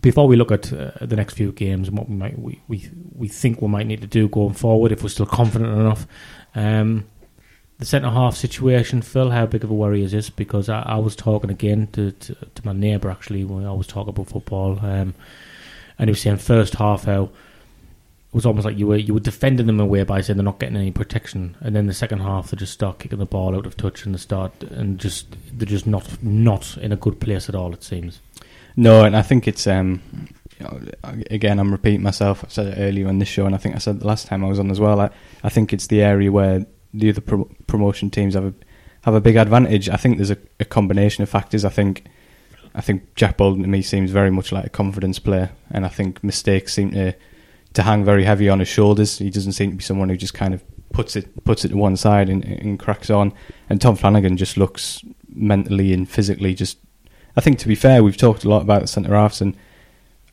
Before 0.00 0.28
we 0.28 0.36
look 0.36 0.52
at 0.52 0.72
uh, 0.72 0.92
the 1.00 1.16
next 1.16 1.34
few 1.34 1.52
games 1.52 1.88
and 1.88 1.98
what 1.98 2.08
we 2.08 2.14
might 2.14 2.38
we, 2.38 2.60
we 2.68 2.90
we 3.14 3.28
think 3.28 3.60
we 3.60 3.68
might 3.68 3.86
need 3.86 4.00
to 4.00 4.06
do 4.06 4.28
going 4.28 4.54
forward 4.54 4.92
if 4.92 5.02
we're 5.02 5.08
still 5.08 5.26
confident 5.26 5.72
enough. 5.72 6.06
Um, 6.54 7.06
the 7.78 7.84
centre 7.84 8.10
half 8.10 8.36
situation, 8.36 9.02
Phil, 9.02 9.30
how 9.30 9.46
big 9.46 9.62
of 9.62 9.70
a 9.70 9.74
worry 9.74 10.02
is 10.02 10.10
this? 10.10 10.30
Because 10.30 10.68
I, 10.68 10.82
I 10.82 10.96
was 10.96 11.14
talking 11.14 11.48
again 11.50 11.86
to, 11.92 12.10
to, 12.10 12.34
to 12.34 12.66
my 12.66 12.72
neighbour 12.72 13.08
actually 13.08 13.44
when 13.44 13.64
I 13.64 13.72
was 13.72 13.86
talking 13.86 14.10
about 14.10 14.28
football, 14.28 14.80
um, 14.80 15.14
and 15.98 16.08
he 16.08 16.10
was 16.10 16.20
saying 16.20 16.38
first 16.38 16.74
half 16.74 17.04
how 17.04 17.24
it 17.24 18.34
was 18.34 18.44
almost 18.44 18.64
like 18.64 18.76
you 18.76 18.88
were 18.88 18.96
you 18.96 19.14
were 19.14 19.20
defending 19.20 19.66
them 19.66 19.80
away 19.80 20.02
by 20.02 20.20
saying 20.20 20.36
they're 20.36 20.44
not 20.44 20.58
getting 20.58 20.76
any 20.76 20.90
protection, 20.90 21.56
and 21.60 21.74
then 21.74 21.86
the 21.86 21.94
second 21.94 22.18
half 22.18 22.50
they 22.50 22.56
just 22.56 22.72
start 22.72 22.98
kicking 22.98 23.20
the 23.20 23.26
ball 23.26 23.54
out 23.54 23.64
of 23.64 23.76
touch 23.76 24.04
and 24.04 24.14
they 24.14 24.18
start 24.18 24.52
and 24.64 24.98
just 24.98 25.36
they're 25.52 25.66
just 25.66 25.86
not 25.86 26.22
not 26.22 26.76
in 26.78 26.90
a 26.92 26.96
good 26.96 27.20
place 27.20 27.48
at 27.48 27.54
all. 27.54 27.72
It 27.72 27.84
seems. 27.84 28.20
No, 28.78 29.02
and 29.02 29.16
I 29.16 29.22
think 29.22 29.48
it's 29.48 29.66
um, 29.66 30.00
you 30.56 30.64
know, 30.64 30.80
again 31.32 31.58
I'm 31.58 31.72
repeating 31.72 32.00
myself. 32.00 32.44
I 32.44 32.48
said 32.48 32.66
it 32.68 32.80
earlier 32.80 33.08
on 33.08 33.18
this 33.18 33.26
show, 33.26 33.44
and 33.44 33.52
I 33.52 33.58
think 33.58 33.74
I 33.74 33.78
said 33.78 33.98
the 33.98 34.06
last 34.06 34.28
time 34.28 34.44
I 34.44 34.48
was 34.48 34.60
on 34.60 34.70
as 34.70 34.78
well. 34.78 35.00
I, 35.00 35.10
I 35.42 35.48
think 35.48 35.72
it's 35.72 35.88
the 35.88 36.00
area 36.00 36.30
where 36.30 36.64
the 36.94 37.10
other 37.10 37.20
pro- 37.20 37.50
promotion 37.66 38.08
teams 38.08 38.34
have 38.34 38.44
a 38.44 38.54
have 39.02 39.14
a 39.14 39.20
big 39.20 39.34
advantage. 39.34 39.88
I 39.88 39.96
think 39.96 40.16
there's 40.16 40.30
a, 40.30 40.38
a 40.60 40.64
combination 40.64 41.22
of 41.24 41.28
factors. 41.28 41.64
I 41.64 41.70
think 41.70 42.04
I 42.72 42.80
think 42.80 43.16
Jack 43.16 43.36
Baldwin 43.36 43.62
to 43.62 43.68
me 43.68 43.82
seems 43.82 44.12
very 44.12 44.30
much 44.30 44.52
like 44.52 44.66
a 44.66 44.70
confidence 44.70 45.18
player, 45.18 45.50
and 45.72 45.84
I 45.84 45.88
think 45.88 46.22
mistakes 46.22 46.74
seem 46.74 46.92
to 46.92 47.16
to 47.72 47.82
hang 47.82 48.04
very 48.04 48.22
heavy 48.22 48.48
on 48.48 48.60
his 48.60 48.68
shoulders. 48.68 49.18
He 49.18 49.28
doesn't 49.30 49.54
seem 49.54 49.72
to 49.72 49.76
be 49.76 49.82
someone 49.82 50.08
who 50.08 50.16
just 50.16 50.34
kind 50.34 50.54
of 50.54 50.62
puts 50.92 51.16
it 51.16 51.44
puts 51.44 51.64
it 51.64 51.70
to 51.70 51.76
one 51.76 51.96
side 51.96 52.28
and, 52.28 52.44
and 52.44 52.78
cracks 52.78 53.10
on. 53.10 53.34
And 53.68 53.80
Tom 53.80 53.96
Flanagan 53.96 54.36
just 54.36 54.56
looks 54.56 55.02
mentally 55.28 55.92
and 55.92 56.08
physically 56.08 56.54
just. 56.54 56.78
I 57.38 57.40
think 57.40 57.60
to 57.60 57.68
be 57.68 57.76
fair, 57.76 58.02
we've 58.02 58.16
talked 58.16 58.42
a 58.42 58.48
lot 58.48 58.62
about 58.62 58.82
the 58.82 58.88
centre 58.88 59.14
halves, 59.14 59.40
and 59.40 59.56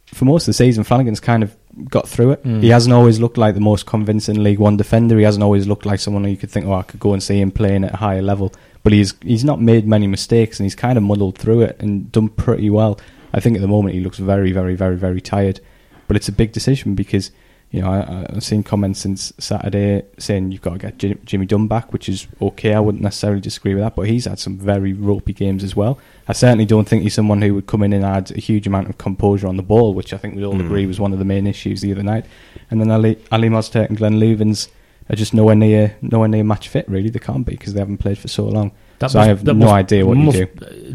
for 0.07 0.25
most 0.25 0.43
of 0.43 0.47
the 0.47 0.53
season, 0.53 0.83
Flanagan's 0.83 1.19
kind 1.19 1.43
of 1.43 1.55
got 1.87 2.09
through 2.09 2.31
it. 2.31 2.43
Mm. 2.43 2.63
He 2.63 2.69
hasn't 2.69 2.93
always 2.93 3.19
looked 3.19 3.37
like 3.37 3.53
the 3.53 3.61
most 3.61 3.85
convincing 3.85 4.41
League 4.41 4.57
One 4.57 4.75
defender. 4.75 5.15
He 5.15 5.23
hasn't 5.23 5.43
always 5.43 5.67
looked 5.67 5.85
like 5.85 5.99
someone 5.99 6.23
who 6.23 6.31
you 6.31 6.37
could 6.37 6.49
think, 6.49 6.65
oh, 6.65 6.73
I 6.73 6.81
could 6.81 6.99
go 6.99 7.13
and 7.13 7.21
see 7.21 7.39
him 7.39 7.51
playing 7.51 7.83
at 7.83 7.93
a 7.93 7.97
higher 7.97 8.23
level. 8.23 8.51
But 8.81 8.93
he's 8.93 9.13
he's 9.21 9.45
not 9.45 9.61
made 9.61 9.87
many 9.87 10.07
mistakes, 10.07 10.59
and 10.59 10.65
he's 10.65 10.73
kind 10.73 10.97
of 10.97 11.03
muddled 11.03 11.37
through 11.37 11.61
it 11.61 11.79
and 11.79 12.11
done 12.11 12.29
pretty 12.29 12.71
well. 12.71 12.99
I 13.33 13.39
think 13.39 13.55
at 13.55 13.61
the 13.61 13.67
moment 13.67 13.93
he 13.93 14.01
looks 14.01 14.17
very, 14.17 14.51
very, 14.51 14.73
very, 14.75 14.97
very 14.97 15.21
tired. 15.21 15.59
But 16.07 16.17
it's 16.17 16.27
a 16.27 16.31
big 16.31 16.53
decision 16.53 16.95
because 16.95 17.29
you 17.75 17.81
know 17.81 17.91
I, 17.91 18.25
I've 18.35 18.43
seen 18.43 18.63
comments 18.63 18.99
since 19.01 19.33
Saturday 19.38 20.03
saying 20.17 20.51
you've 20.51 20.61
got 20.61 20.73
to 20.73 20.77
get 20.79 20.97
Jim, 20.97 21.19
Jimmy 21.25 21.45
Dunne 21.45 21.67
back, 21.67 21.91
which 21.91 22.07
is 22.07 22.27
okay. 22.41 22.73
I 22.73 22.79
wouldn't 22.79 23.03
necessarily 23.03 23.41
disagree 23.41 23.73
with 23.75 23.83
that, 23.83 23.95
but 23.95 24.07
he's 24.07 24.25
had 24.25 24.39
some 24.39 24.57
very 24.57 24.93
ropey 24.93 25.33
games 25.33 25.63
as 25.63 25.75
well. 25.75 25.99
I 26.27 26.33
certainly 26.33 26.65
don't 26.65 26.88
think 26.88 27.03
he's 27.03 27.13
someone 27.13 27.41
who 27.41 27.53
would 27.55 27.67
come 27.67 27.83
in 27.83 27.91
and 27.93 28.05
add 28.05 28.31
a 28.31 28.39
huge 28.39 28.65
amount 28.65 28.89
of 28.89 28.97
composure 28.97 29.47
on 29.47 29.57
the 29.57 29.63
ball, 29.63 29.93
which 29.93 30.13
I 30.13 30.17
think 30.17 30.35
we 30.35 30.45
all 30.45 30.53
Mm. 30.55 30.65
agree 30.65 30.85
was 30.85 30.99
one 30.99 31.11
of 31.13 31.19
the 31.19 31.25
main 31.25 31.45
issues 31.47 31.81
the 31.81 31.91
other 31.91 32.03
night. 32.03 32.25
And 32.71 32.79
then 32.79 32.89
Ali, 32.89 33.17
Ali 33.31 33.47
and 33.47 33.97
Glenn 33.97 34.19
Loovens 34.19 34.69
are 35.09 35.15
just 35.15 35.33
nowhere 35.33 35.55
near 35.55 35.95
nowhere 36.01 36.29
near 36.29 36.43
match 36.45 36.69
fit. 36.69 36.88
Really, 36.89 37.09
they 37.09 37.19
can't 37.19 37.45
be 37.45 37.51
because 37.57 37.73
they 37.73 37.79
haven't 37.81 37.97
played 37.97 38.17
for 38.17 38.29
so 38.29 38.45
long. 38.45 38.71
That 38.99 39.11
so 39.11 39.19
I 39.19 39.25
have 39.25 39.43
no 39.43 39.53
must- 39.53 39.73
idea 39.73 40.05
what 40.05 40.17
you 40.17 40.23
must, 40.23 40.38
do. 40.38 40.47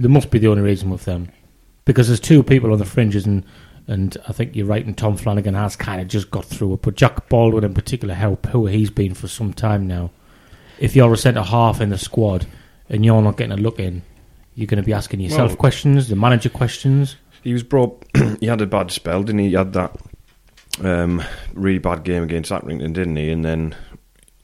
There 0.02 0.10
must 0.10 0.30
be 0.30 0.38
the 0.38 0.48
only 0.48 0.62
reason 0.62 0.88
with 0.88 1.04
them, 1.04 1.28
because 1.84 2.06
there's 2.08 2.20
two 2.20 2.42
people 2.42 2.72
on 2.72 2.78
the 2.78 2.84
fringes, 2.86 3.26
and 3.26 3.44
and 3.90 4.16
I 4.28 4.32
think 4.32 4.54
you're 4.54 4.66
right. 4.66 4.84
And 4.86 4.96
Tom 4.96 5.16
Flanagan 5.16 5.54
has 5.54 5.74
kind 5.74 6.00
of 6.00 6.06
just 6.08 6.30
got 6.30 6.44
through 6.44 6.74
it, 6.74 6.82
but 6.82 6.94
Jack 6.94 7.28
Baldwin 7.28 7.64
in 7.64 7.74
particular, 7.74 8.14
how 8.14 8.36
poor 8.36 8.68
he's 8.68 8.90
been 8.90 9.14
for 9.14 9.26
some 9.26 9.52
time 9.52 9.86
now. 9.86 10.10
If 10.78 10.94
you're 10.94 11.12
a 11.12 11.16
centre 11.16 11.42
half 11.42 11.80
in 11.80 11.90
the 11.90 11.98
squad 11.98 12.46
and 12.88 13.04
you're 13.04 13.20
not 13.20 13.36
getting 13.36 13.52
a 13.52 13.60
look 13.60 13.80
in, 13.80 14.02
you're 14.54 14.68
going 14.68 14.80
to 14.82 14.86
be 14.86 14.92
asking 14.92 15.20
yourself 15.20 15.50
Well- 15.50 15.56
questions, 15.56 16.08
the 16.08 16.16
manager 16.16 16.48
questions. 16.48 17.16
He 17.42 17.52
was 17.52 17.62
brought. 17.62 18.04
he 18.40 18.46
had 18.46 18.60
a 18.60 18.66
bad 18.66 18.90
spell, 18.90 19.22
didn't 19.22 19.40
he? 19.40 19.48
He 19.48 19.54
had 19.54 19.72
that 19.72 19.96
um, 20.82 21.22
really 21.54 21.78
bad 21.78 22.04
game 22.04 22.22
against 22.22 22.50
Accrington, 22.52 22.92
didn't 22.92 23.16
he? 23.16 23.30
And 23.30 23.44
then 23.44 23.74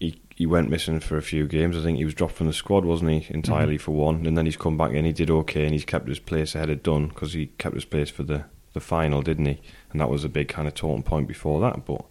he 0.01 0.19
he 0.35 0.47
went 0.47 0.71
missing 0.71 1.01
for 1.01 1.19
a 1.19 1.23
few 1.23 1.47
games. 1.47 1.77
I 1.77 1.83
think 1.83 1.99
he 1.99 2.07
was 2.07 2.15
dropped 2.15 2.35
from 2.35 2.47
the 2.47 2.55
squad, 2.55 2.87
wasn't 2.87 3.11
he? 3.11 3.27
Entirely 3.35 3.77
for 3.77 3.93
one, 3.93 4.25
and 4.27 4.37
then 4.37 4.47
he's 4.47 4.57
come 4.57 4.79
back 4.79 4.93
and 4.95 5.05
he 5.07 5.13
did 5.13 5.31
okay, 5.31 5.65
and 5.65 5.75
he's 5.75 5.85
kept 5.85 6.09
his 6.09 6.19
place 6.19 6.55
ahead 6.55 6.71
of 6.71 6.83
Dunne 6.83 7.09
because 7.09 7.35
he 7.35 7.47
kept 7.59 7.75
his 7.75 7.85
place 7.85 8.09
for 8.09 8.23
the 8.23 8.47
the 8.77 8.81
final, 8.81 9.23
didn't 9.23 9.47
he? 9.47 9.61
And 9.91 10.01
that 10.01 10.09
was 10.09 10.23
a 10.23 10.29
big 10.29 10.47
kind 10.49 10.69
of 10.69 10.75
talking 10.75 11.03
point 11.03 11.27
before 11.27 11.61
that. 11.63 11.85
But 11.85 12.05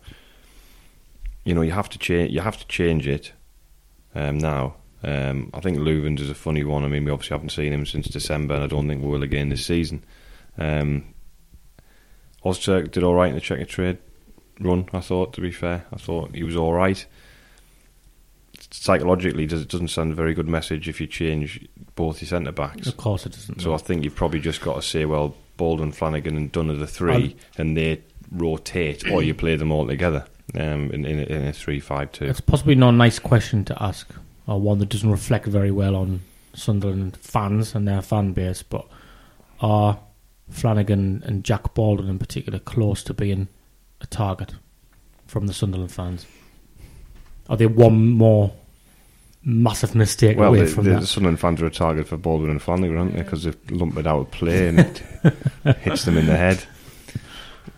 you 1.46 1.54
know, 1.54 1.62
you 1.62 1.72
have 1.72 1.90
to 1.90 1.98
change. 1.98 2.34
You 2.34 2.42
have 2.42 2.58
to 2.58 2.68
change 2.68 3.08
it 3.08 3.32
um, 4.14 4.38
now. 4.38 4.76
Um, 5.04 5.52
I 5.54 5.60
think 5.60 5.78
Loovens 5.78 6.20
is 6.20 6.30
a 6.30 6.36
funny 6.36 6.64
one. 6.64 6.84
I 6.84 6.88
mean, 6.88 7.06
we 7.06 7.12
obviously 7.12 7.36
haven't 7.36 7.52
seen 7.52 7.72
him 7.72 7.86
since 7.86 8.08
December, 8.08 8.56
and 8.56 8.64
I 8.64 8.68
don't 8.68 8.88
think 8.88 9.04
we 9.04 9.10
will 9.10 9.24
again 9.24 9.50
this 9.50 9.66
season. 9.66 10.04
Um, 10.58 11.14
Ozturk 12.44 12.92
did 12.92 13.04
all 13.04 13.14
right 13.14 13.30
in 13.30 13.36
the 13.36 13.42
Checkatrade 13.42 14.00
run. 14.60 14.90
I 14.94 15.00
thought, 15.00 15.34
to 15.34 15.42
be 15.42 15.52
fair, 15.52 15.86
I 15.94 15.98
thought 15.98 16.34
he 16.34 16.44
was 16.44 16.56
all 16.56 16.74
right. 16.74 17.06
Psychologically, 18.72 19.44
it 19.44 19.70
doesn't 19.70 19.90
send 19.90 20.12
a 20.12 20.16
very 20.16 20.34
good 20.34 20.48
message 20.48 20.90
if 20.90 21.00
you 21.00 21.06
change 21.08 21.68
both 21.96 22.22
your 22.22 22.28
centre 22.28 22.52
backs. 22.52 22.88
Of 22.88 22.98
course, 22.98 23.26
it 23.26 23.34
doesn't. 23.34 23.62
So. 23.62 23.74
I 23.74 23.78
think 23.78 24.04
you've 24.04 24.16
probably 24.16 24.40
just 24.40 24.62
got 24.62 24.76
to 24.76 24.82
say, 24.82 25.06
well, 25.06 25.36
Baldwin, 25.58 25.92
Flanagan, 25.92 26.38
and 26.38 26.52
Dunne 26.52 26.70
are 26.70 26.76
the 26.76 26.88
3 26.88 27.36
and 27.58 27.78
they 27.78 28.02
rotate, 28.32 29.10
or 29.10 29.24
you 29.24 29.34
play 29.34 29.56
them 29.56 29.72
all 29.72 29.88
together 29.88 30.26
um, 30.56 30.92
in, 30.92 31.06
in, 31.06 31.20
a, 31.20 31.24
in 31.24 31.48
a 31.48 31.54
three-five-two. 31.54 32.26
It's 32.26 32.42
possibly 32.42 32.76
not 32.76 32.90
a 32.90 32.98
nice 32.98 33.20
question 33.20 33.66
to 33.66 33.84
ask, 33.84 34.10
or 34.48 34.60
one 34.60 34.80
that 34.80 34.90
doesn't 34.90 35.10
reflect 35.10 35.46
very 35.46 35.72
well 35.72 35.96
on 35.96 36.22
Sunderland 36.54 37.18
fans 37.18 37.76
and 37.76 37.88
their 37.88 38.02
fan 38.02 38.34
base. 38.34 38.64
But 38.64 38.86
are 39.60 40.00
Flanagan 40.50 41.24
and 41.26 41.44
Jack 41.44 41.74
Baldwin 41.74 42.10
in 42.10 42.20
particular 42.20 42.60
close 42.60 43.04
to 43.04 43.14
being 43.14 43.48
a 44.02 44.08
target 44.08 44.56
from 45.28 45.48
the 45.48 45.54
Sunderland 45.54 45.92
fans? 45.92 46.26
Are 47.50 47.58
they 47.58 47.68
one 47.68 48.12
more 48.12 48.54
massive 49.46 49.94
mistake 49.96 50.38
Well, 50.38 50.50
away 50.50 50.62
the, 50.62 50.68
from 50.68 50.84
the, 50.86 50.90
that? 51.00 51.06
Sunderland 51.06 51.40
fans 51.40 51.62
are 51.62 51.68
a 51.68 51.72
target 51.72 52.08
for 52.08 52.18
Baldwin 52.18 52.50
and 52.50 52.62
Flanagan, 52.62 52.98
aren't 52.98 53.14
they? 53.14 53.22
Because 53.22 53.44
they've 53.44 53.72
lumped 53.72 53.98
it 53.98 54.08
out 54.08 54.20
of 54.20 54.32
play 54.32 54.68
and 54.68 54.80
it 54.80 55.04
hits 55.80 56.06
them 56.06 56.18
in 56.18 56.26
the 56.26 56.36
head. 56.36 56.64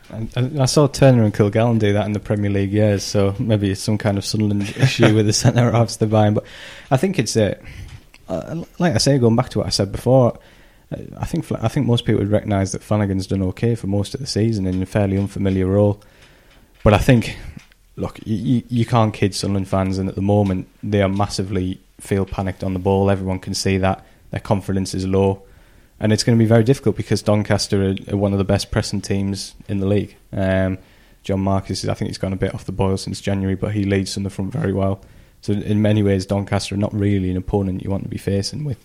And, 0.09 0.31
and 0.37 0.61
I 0.61 0.65
saw 0.65 0.87
Turner 0.87 1.23
and 1.23 1.33
Kilgallon 1.33 1.79
do 1.79 1.91
that 1.93 2.05
in 2.05 2.13
the 2.13 2.19
Premier 2.19 2.49
League 2.49 2.71
years, 2.71 3.03
so 3.03 3.35
maybe 3.39 3.69
it's 3.71 3.81
some 3.81 3.97
kind 3.97 4.17
of 4.17 4.23
Sunderland 4.23 4.63
issue 4.77 5.13
with 5.13 5.25
the 5.25 5.33
centre 5.33 5.69
halves 5.69 5.97
they're 5.97 6.07
buying. 6.07 6.33
But 6.33 6.45
I 6.89 6.95
think 6.97 7.19
it's 7.19 7.35
a, 7.35 7.59
uh, 8.29 8.63
like 8.79 8.95
I 8.95 8.99
say, 8.99 9.17
going 9.17 9.35
back 9.35 9.49
to 9.49 9.59
what 9.59 9.67
I 9.67 9.71
said 9.71 9.91
before, 9.91 10.39
uh, 10.93 11.01
I 11.17 11.25
think 11.25 11.51
I 11.51 11.67
think 11.67 11.87
most 11.87 12.05
people 12.05 12.19
would 12.19 12.31
recognise 12.31 12.71
that 12.71 12.83
Flanagan's 12.83 13.27
done 13.27 13.41
okay 13.43 13.75
for 13.75 13.87
most 13.87 14.13
of 14.13 14.21
the 14.21 14.27
season 14.27 14.65
in 14.65 14.81
a 14.81 14.85
fairly 14.85 15.17
unfamiliar 15.17 15.67
role. 15.67 16.01
But 16.83 16.93
I 16.93 16.99
think, 16.99 17.37
look, 17.97 18.19
you, 18.25 18.63
you, 18.69 18.85
can't 18.85 19.13
kid 19.13 19.35
Sunderland 19.35 19.67
fans, 19.67 19.97
and 19.97 20.07
at 20.07 20.15
the 20.15 20.21
moment 20.21 20.69
they 20.81 21.01
are 21.01 21.09
massively 21.09 21.79
feel 21.99 22.25
panicked 22.25 22.63
on 22.63 22.73
the 22.73 22.79
ball. 22.79 23.09
Everyone 23.09 23.39
can 23.39 23.53
see 23.53 23.77
that 23.79 24.05
their 24.31 24.39
confidence 24.39 24.93
is 24.93 25.05
low 25.05 25.43
and 25.99 26.13
it's 26.13 26.23
going 26.23 26.37
to 26.37 26.41
be 26.41 26.47
very 26.47 26.63
difficult 26.63 26.95
because 26.95 27.21
Doncaster 27.21 27.89
are, 27.89 27.95
are 28.13 28.17
one 28.17 28.31
of 28.31 28.37
the 28.37 28.45
best 28.45 28.71
pressing 28.71 29.01
teams 29.01 29.55
in 29.67 29.79
the 29.79 29.87
league. 29.87 30.15
Um, 30.31 30.77
John 31.23 31.41
Marquis, 31.41 31.89
I 31.89 31.93
think 31.93 32.09
he's 32.09 32.17
gone 32.17 32.33
a 32.33 32.37
bit 32.37 32.53
off 32.53 32.65
the 32.65 32.71
boil 32.71 32.97
since 32.97 33.19
January, 33.19 33.55
but 33.55 33.73
he 33.73 33.83
leads 33.83 34.13
from 34.13 34.23
the 34.23 34.29
front 34.29 34.51
very 34.51 34.73
well. 34.73 35.01
So 35.41 35.53
in 35.53 35.81
many 35.81 36.03
ways, 36.03 36.25
Doncaster 36.25 36.75
are 36.75 36.77
not 36.77 36.93
really 36.93 37.29
an 37.31 37.37
opponent 37.37 37.83
you 37.83 37.89
want 37.89 38.03
to 38.03 38.09
be 38.09 38.17
facing 38.17 38.63
with 38.63 38.83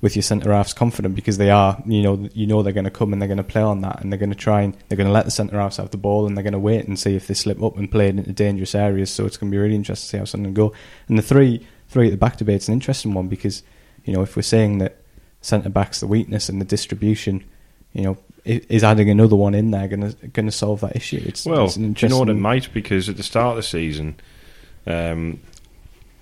with 0.00 0.16
your 0.16 0.22
centre 0.22 0.52
halves 0.52 0.72
confident 0.72 1.14
because 1.14 1.38
they 1.38 1.50
are. 1.50 1.82
You 1.86 2.02
know, 2.02 2.28
you 2.32 2.46
know 2.46 2.62
they're 2.62 2.72
going 2.72 2.84
to 2.84 2.90
come 2.90 3.12
and 3.12 3.20
they're 3.20 3.28
going 3.28 3.38
to 3.38 3.44
play 3.44 3.62
on 3.62 3.80
that, 3.82 4.00
and 4.00 4.12
they're 4.12 4.18
going 4.18 4.30
to 4.30 4.36
try 4.36 4.62
and 4.62 4.76
they're 4.88 4.96
going 4.96 5.06
to 5.06 5.12
let 5.12 5.24
the 5.24 5.30
centre 5.30 5.60
halves 5.60 5.76
have 5.76 5.90
the 5.90 5.96
ball, 5.96 6.26
and 6.26 6.36
they're 6.36 6.44
going 6.44 6.52
to 6.52 6.58
wait 6.58 6.86
and 6.86 6.98
see 6.98 7.14
if 7.14 7.26
they 7.26 7.34
slip 7.34 7.62
up 7.62 7.76
and 7.76 7.90
play 7.90 8.08
it 8.08 8.16
into 8.18 8.32
dangerous 8.32 8.74
areas. 8.74 9.10
So 9.10 9.26
it's 9.26 9.36
going 9.36 9.50
to 9.50 9.54
be 9.54 9.60
really 9.60 9.74
interesting 9.74 10.06
to 10.06 10.10
see 10.10 10.18
how 10.18 10.24
something 10.24 10.54
go. 10.54 10.72
And 11.08 11.18
the 11.18 11.22
three 11.22 11.66
three 11.88 12.06
at 12.06 12.12
the 12.12 12.16
back 12.16 12.36
debate's 12.36 12.68
an 12.68 12.74
interesting 12.74 13.14
one 13.14 13.26
because 13.26 13.62
you 14.04 14.12
know 14.12 14.22
if 14.22 14.36
we're 14.36 14.42
saying 14.42 14.78
that 14.78 14.96
centre 15.40 15.70
backs 15.70 16.00
the 16.00 16.06
weakness 16.06 16.48
and 16.48 16.60
the 16.60 16.64
distribution. 16.64 17.44
You 17.92 18.02
know, 18.04 18.18
is 18.44 18.84
adding 18.84 19.10
another 19.10 19.36
one 19.36 19.54
in 19.54 19.70
there 19.70 19.88
going 19.88 20.12
to 20.12 20.26
going 20.28 20.46
to 20.46 20.52
solve 20.52 20.80
that 20.80 20.96
issue? 20.96 21.22
It's 21.24 21.44
Well, 21.44 21.64
it's 21.64 21.76
an 21.76 21.92
do 21.92 22.06
you 22.06 22.10
know 22.10 22.20
what 22.20 22.28
it 22.28 22.34
might? 22.34 22.72
Because 22.72 23.08
at 23.08 23.16
the 23.16 23.22
start 23.22 23.50
of 23.50 23.56
the 23.56 23.62
season, 23.62 24.20
um, 24.86 25.40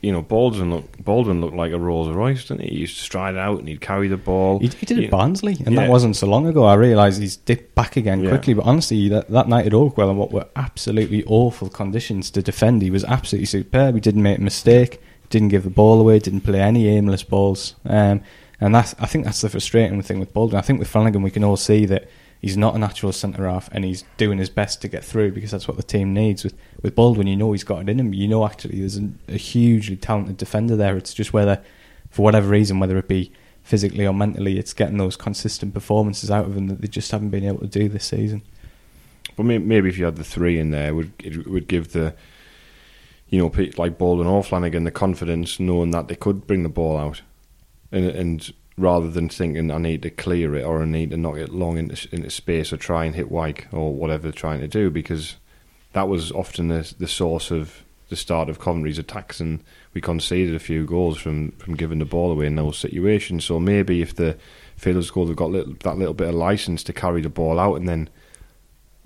you 0.01 0.13
know, 0.13 0.23
Baldwin 0.23 0.71
looked, 0.71 1.05
Baldwin 1.05 1.41
looked 1.41 1.57
like 1.57 1.73
a 1.73 1.79
Rolls 1.79 2.09
Royce, 2.09 2.45
didn't 2.47 2.63
he? 2.63 2.69
He 2.71 2.77
used 2.83 2.97
to 2.99 3.03
stride 3.03 3.37
out 3.37 3.59
and 3.59 3.69
he'd 3.69 3.81
carry 3.81 4.07
the 4.09 4.17
ball. 4.17 4.61
He, 4.61 4.69
he 4.69 4.87
did 4.87 4.99
it 4.99 5.05
at 5.07 5.11
Barnsley, 5.11 5.57
and 5.67 5.75
Yeah. 5.75 5.83
that 5.83 5.91
wasn't 5.91 6.15
so 6.17 6.27
long 6.29 6.47
ago. 6.47 6.65
I 6.65 6.75
realised 6.75 7.21
he's 7.21 7.37
dipped 7.37 7.75
back 7.75 7.97
again 7.97 8.23
Yeah. 8.23 8.31
quickly. 8.31 8.55
But 8.55 8.67
honestly, 8.67 9.09
that, 9.09 9.29
that 9.31 9.49
night 9.49 9.67
at 9.67 9.73
Oakwell, 9.73 10.09
and 10.11 10.19
what 10.19 10.31
were 10.33 10.47
absolutely 10.55 11.25
awful 11.27 11.69
conditions 11.69 12.31
to 12.31 12.43
defend, 12.43 12.83
he 12.83 12.91
was 12.91 13.05
absolutely 13.05 13.47
superb. 13.47 13.95
He 13.97 14.01
didn't 14.01 14.23
make 14.23 14.39
a 14.39 14.43
mistake, 14.43 15.01
didn't 15.31 15.49
give 15.49 15.65
the 15.65 15.71
ball 15.71 16.01
away, 16.01 16.19
didn't 16.21 16.43
play 16.43 16.61
any 16.61 16.87
aimless 16.89 17.23
balls. 17.25 17.75
Um, 17.85 18.21
and 18.61 18.75
that's, 18.75 18.95
I 18.99 19.07
think 19.07 19.25
that's 19.25 19.41
the 19.41 19.49
frustrating 19.49 20.01
thing 20.03 20.21
with 20.21 20.33
Baldwin. 20.33 20.59
I 20.59 20.63
think 20.63 20.79
with 20.79 20.89
Flanagan, 20.89 21.23
we 21.23 21.31
can 21.31 21.45
all 21.45 21.57
see 21.57 21.87
that 21.87 22.09
he's 22.41 22.57
not 22.57 22.75
a 22.75 22.79
natural 22.79 23.13
centre 23.13 23.49
half, 23.49 23.69
and 23.73 23.85
he's 23.85 24.05
doing 24.17 24.39
his 24.39 24.51
best 24.51 24.81
to 24.83 24.89
get 24.89 25.05
through 25.05 25.33
because 25.33 25.51
that's 25.51 25.69
what 25.69 25.77
the 25.77 25.83
team 25.83 26.15
needs. 26.15 26.45
With 26.45 26.55
with 26.83 26.95
Baldwin, 26.95 27.27
you 27.27 27.37
know 27.37 27.53
he's 27.53 27.65
got 27.65 27.83
it 27.83 27.89
in 27.89 28.01
him. 28.01 28.13
You 28.13 28.29
know 28.29 28.47
actually 28.47 28.81
there's 28.81 28.99
a, 28.99 29.11
a 29.29 29.37
hugely 29.37 29.97
talented 29.97 30.37
defender 30.37 30.77
there. 30.77 30.97
It's 30.97 31.15
just 31.15 31.33
whether, 31.33 31.63
for 32.11 32.23
whatever 32.23 32.49
reason, 32.49 32.79
whether 32.79 32.99
it 32.99 33.09
be 33.09 33.33
physically 33.63 34.07
or 34.07 34.15
mentally, 34.15 34.59
it's 34.59 34.73
getting 34.73 34.97
those 34.97 35.17
consistent 35.17 35.75
performances 35.75 36.31
out 36.31 36.47
of 36.47 36.57
him 36.57 36.69
that 36.69 36.81
they 36.81 36.89
just 36.89 37.11
haven't 37.11 37.31
been 37.31 37.45
able 37.45 37.61
to 37.61 37.67
do 37.67 37.89
this 37.89 38.07
season. 38.07 38.43
But 39.37 39.45
maybe 39.45 39.89
if 39.89 39.99
you 39.99 40.05
had 40.05 40.17
the 40.17 40.25
three 40.25 40.59
in 40.59 40.71
there, 40.71 40.89
it 40.89 40.93
would 40.93 41.13
it 41.19 41.47
would 41.47 41.69
give 41.69 41.93
the 41.93 42.15
you 43.29 43.39
know 43.39 43.53
like 43.77 43.99
Baldwin 43.99 44.27
or 44.27 44.43
Flanagan 44.43 44.85
the 44.85 44.91
confidence 44.91 45.61
knowing 45.61 45.91
that 45.91 46.09
they 46.09 46.17
could 46.17 46.47
bring 46.47 46.63
the 46.63 46.69
ball 46.69 46.97
out, 46.97 47.23
and 47.93 48.07
and 48.07 48.53
rather 48.79 49.11
than 49.11 49.29
thinking 49.29 49.71
I 49.71 49.79
need 49.79 50.03
to 50.03 50.11
clear 50.11 50.55
it 50.55 50.65
or 50.65 50.83
I 50.83 50.85
need 50.87 51.11
to 51.11 51.17
knock 51.17 51.37
it 51.37 51.51
long 51.51 51.79
into 51.79 52.09
into 52.13 52.31
space 52.31 52.73
or 52.73 52.77
try 52.77 53.05
and 53.05 53.15
hit 53.15 53.31
Wyke 53.31 53.67
or 53.73 53.93
whatever 53.93 54.25
they're 54.25 54.33
trying 54.33 54.61
to 54.61 54.69
do 54.69 54.91
because 54.91 55.37
that 55.93 56.09
was 56.09 56.33
often 56.33 56.69
the 56.69 56.95
the 56.99 57.09
source 57.09 57.51
of 57.51 57.85
the 58.09 58.17
start 58.17 58.49
of 58.49 58.59
Coventry's 58.59 58.99
attacks 58.99 59.41
and 59.41 59.63
we 59.93 60.01
conceded 60.01 60.55
a 60.55 60.59
few 60.59 60.87
goals 60.87 61.19
from, 61.19 61.51
from 61.53 61.77
giving 61.77 61.99
the 61.99 62.05
ball 62.05 62.33
away 62.33 62.47
in 62.47 62.57
those 62.57 62.79
situations. 62.79 63.45
So 63.45 63.61
maybe 63.61 64.01
if 64.01 64.15
the 64.15 64.37
fielders 64.77 65.11
goal 65.11 65.27
have 65.27 65.37
got 65.37 65.51
little, 65.51 65.75
that 65.81 65.99
little 65.99 66.15
bit 66.15 66.29
of 66.29 66.35
license 66.35 66.83
to 66.85 66.93
carry 66.93 67.21
the 67.21 67.29
ball 67.29 67.59
out 67.59 67.75
and 67.75 67.89
then 67.89 68.09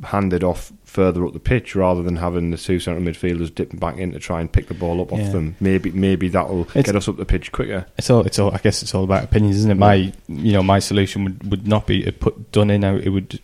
hand 0.05 0.33
it 0.33 0.43
off 0.43 0.73
further 0.85 1.25
up 1.25 1.33
the 1.33 1.39
pitch 1.41 1.75
rather 1.75 2.03
than 2.03 2.17
having 2.17 2.51
the 2.51 2.57
two 2.59 2.79
centre 2.81 3.01
midfielders 3.01 3.55
dipping 3.55 3.79
back 3.79 3.97
in 3.97 4.13
to 4.13 4.19
try 4.19 4.41
and 4.41 4.53
pick 4.53 4.69
the 4.69 4.75
ball 4.75 5.01
up 5.01 5.11
Yeah. 5.13 5.19
off 5.27 5.33
them. 5.33 5.57
Maybe 5.61 5.91
maybe 5.91 6.29
that'll 6.29 6.63
It's- 6.63 6.85
get 6.87 6.97
us 6.97 7.09
up 7.09 7.17
the 7.17 7.25
pitch 7.25 7.53
quicker. 7.53 7.87
It's 7.97 8.11
all. 8.11 8.21
It's 8.27 8.39
all. 8.39 8.51
I 8.53 8.59
guess 8.59 8.83
it's 8.83 8.95
all 8.95 9.05
about 9.05 9.25
opinions, 9.25 9.57
isn't 9.59 9.71
it? 9.71 9.77
My, 9.79 9.95
you 10.29 10.53
know, 10.53 10.63
my 10.63 10.79
solution 10.81 11.25
would, 11.25 11.51
would 11.51 11.67
not 11.67 11.87
be 11.87 12.03
to 12.03 12.13
put 12.13 12.53
done 12.53 12.71
in. 12.71 12.85
It 12.85 13.09
would 13.09 13.41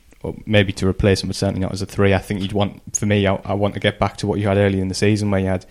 maybe 0.47 0.73
to 0.75 0.87
replace 0.87 1.23
him, 1.23 1.29
but 1.29 1.37
certainly 1.37 1.61
not 1.61 1.73
as 1.73 1.81
a 1.81 1.87
three. 1.87 2.13
I 2.13 2.19
think 2.19 2.43
you'd 2.43 2.53
want. 2.53 2.83
For 2.97 3.07
me, 3.07 3.27
I, 3.27 3.37
I 3.45 3.55
want 3.55 3.75
to 3.75 3.81
get 3.81 3.99
back 3.99 4.17
to 4.19 4.27
what 4.27 4.41
you 4.41 4.49
had 4.49 4.57
earlier 4.59 4.83
in 4.83 4.89
the 4.89 4.95
season, 4.95 5.31
where 5.31 5.41
you 5.41 5.47
had 5.47 5.65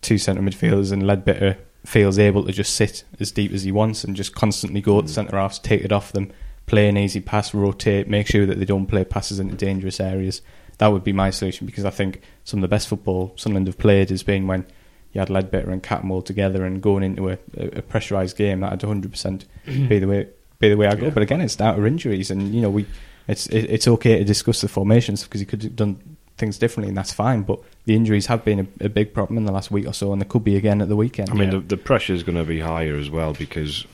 two 0.00 0.18
centre 0.18 0.40
midfielders 0.42 0.92
and 0.92 1.02
Leadbitter 1.02 1.56
feels 1.84 2.16
able 2.18 2.44
to 2.44 2.52
just 2.52 2.74
sit 2.74 3.02
as 3.20 3.32
deep 3.32 3.52
as 3.52 3.64
he 3.64 3.72
wants 3.72 4.04
and 4.04 4.14
just 4.16 4.34
constantly 4.36 4.80
go 4.80 4.98
at 5.00 5.06
the 5.06 5.12
centre 5.12 5.36
halves, 5.36 5.58
take 5.58 5.82
it 5.84 5.90
off 5.92 6.12
them, 6.12 6.30
play 6.72 6.88
an 6.88 6.96
easy 6.96 7.20
pass, 7.20 7.52
rotate, 7.52 8.08
make 8.08 8.26
sure 8.26 8.46
that 8.46 8.58
they 8.58 8.64
don't 8.64 8.86
play 8.86 9.04
passes 9.04 9.38
into 9.38 9.54
dangerous 9.54 10.00
areas. 10.00 10.40
That 10.78 10.86
would 10.86 11.04
be 11.04 11.12
my 11.12 11.28
solution 11.28 11.66
because 11.66 11.84
I 11.84 11.90
think 11.90 12.22
some 12.44 12.60
of 12.60 12.62
the 12.62 12.68
best 12.68 12.88
football 12.88 13.34
Sunderland 13.36 13.66
have 13.66 13.76
played 13.76 14.08
has 14.08 14.22
been 14.22 14.46
when 14.46 14.64
you 15.12 15.18
had 15.18 15.28
Leadbitter 15.28 15.68
and 15.68 15.82
Cattermole 15.82 16.24
together 16.24 16.64
and 16.64 16.80
going 16.80 17.02
into 17.02 17.28
a, 17.28 17.32
a, 17.58 17.66
a 17.66 17.82
pressurised 17.82 18.36
game. 18.36 18.60
That'd 18.60 18.80
100% 18.80 19.02
mm-hmm. 19.02 19.86
be 19.86 19.98
the 19.98 20.08
way 20.08 20.28
be 20.60 20.70
the 20.70 20.78
way 20.78 20.86
I 20.86 20.94
go. 20.94 21.06
Yeah. 21.06 21.10
But 21.10 21.24
again, 21.24 21.42
it's 21.42 21.56
down 21.56 21.76
to 21.76 21.84
injuries, 21.84 22.30
and 22.30 22.54
you 22.54 22.62
know 22.62 22.70
we 22.70 22.86
it's 23.28 23.48
it, 23.48 23.64
it's 23.64 23.86
okay 23.86 24.16
to 24.16 24.24
discuss 24.24 24.62
the 24.62 24.68
formations 24.68 25.24
because 25.24 25.40
he 25.40 25.44
could 25.44 25.62
have 25.62 25.76
done 25.76 26.16
things 26.38 26.56
differently, 26.56 26.88
and 26.88 26.96
that's 26.96 27.12
fine. 27.12 27.42
But 27.42 27.60
the 27.84 27.94
injuries 27.94 28.26
have 28.26 28.46
been 28.46 28.60
a, 28.60 28.86
a 28.86 28.88
big 28.88 29.12
problem 29.12 29.36
in 29.36 29.44
the 29.44 29.52
last 29.52 29.70
week 29.70 29.86
or 29.86 29.92
so, 29.92 30.10
and 30.10 30.22
there 30.22 30.28
could 30.28 30.42
be 30.42 30.56
again 30.56 30.80
at 30.80 30.88
the 30.88 30.96
weekend. 30.96 31.28
I 31.28 31.34
mean, 31.34 31.50
the, 31.50 31.60
the 31.60 31.76
pressure 31.76 32.14
is 32.14 32.22
going 32.22 32.38
to 32.38 32.44
be 32.44 32.60
higher 32.60 32.96
as 32.96 33.10
well 33.10 33.34
because 33.34 33.86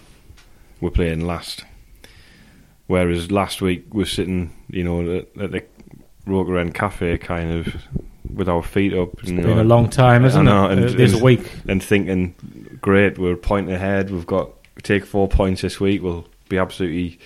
we're 0.81 0.91
playing 0.91 1.27
last. 1.27 1.65
Whereas 2.89 3.31
last 3.31 3.63
week 3.63 3.87
we're 3.93 4.05
sitting, 4.07 4.53
you 4.69 4.83
know, 4.83 5.19
at, 5.19 5.43
at 5.43 5.51
the 5.53 5.63
Roker 6.27 6.59
End 6.59 6.75
Cafe, 6.75 7.19
kind 7.19 7.53
of 7.53 7.75
with 8.35 8.49
our 8.49 8.63
feet 8.63 8.93
up. 8.95 9.11
It's 9.21 9.31
you 9.31 9.37
been 9.37 9.57
know, 9.57 9.63
a 9.63 9.65
long 9.65 9.89
time, 9.89 10.25
isn't 10.25 10.45
know, 10.45 10.67
it? 10.69 10.73
and- 10.79 10.85
Uh, 10.87 10.93
This 10.93 11.13
and- 11.15 11.23
week. 11.23 11.51
and 11.69 11.83
thinking, 11.83 12.35
great, 12.81 13.19
we're 13.19 13.35
a 13.35 13.37
point 13.37 13.71
ahead. 13.71 14.11
We've 14.11 14.27
got 14.27 14.51
take 14.83 15.05
four 15.07 15.29
points 15.29 15.63
this 15.63 15.79
week. 15.81 16.03
We'll 16.03 16.27
be 16.49 16.57
absolutely 16.59 17.19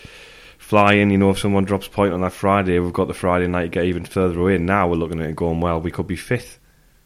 flying. 0.58 1.10
You 1.10 1.18
know, 1.18 1.30
if 1.30 1.38
someone 1.38 1.64
drops 1.64 1.86
a 1.86 1.90
point 1.90 2.12
on 2.12 2.20
that 2.22 2.32
Friday, 2.32 2.78
we've 2.78 2.92
got 2.92 3.08
the 3.08 3.14
Friday 3.14 3.46
night 3.46 3.62
to 3.64 3.68
get 3.68 3.84
even 3.84 4.04
further 4.04 4.38
away. 4.40 4.58
Now 4.58 4.88
we're 4.88 4.96
looking 4.96 5.20
at 5.20 5.30
it 5.30 5.36
going 5.36 5.60
well. 5.60 5.80
We 5.80 5.90
could 5.90 6.06
be 6.06 6.16
fifth. 6.16 6.58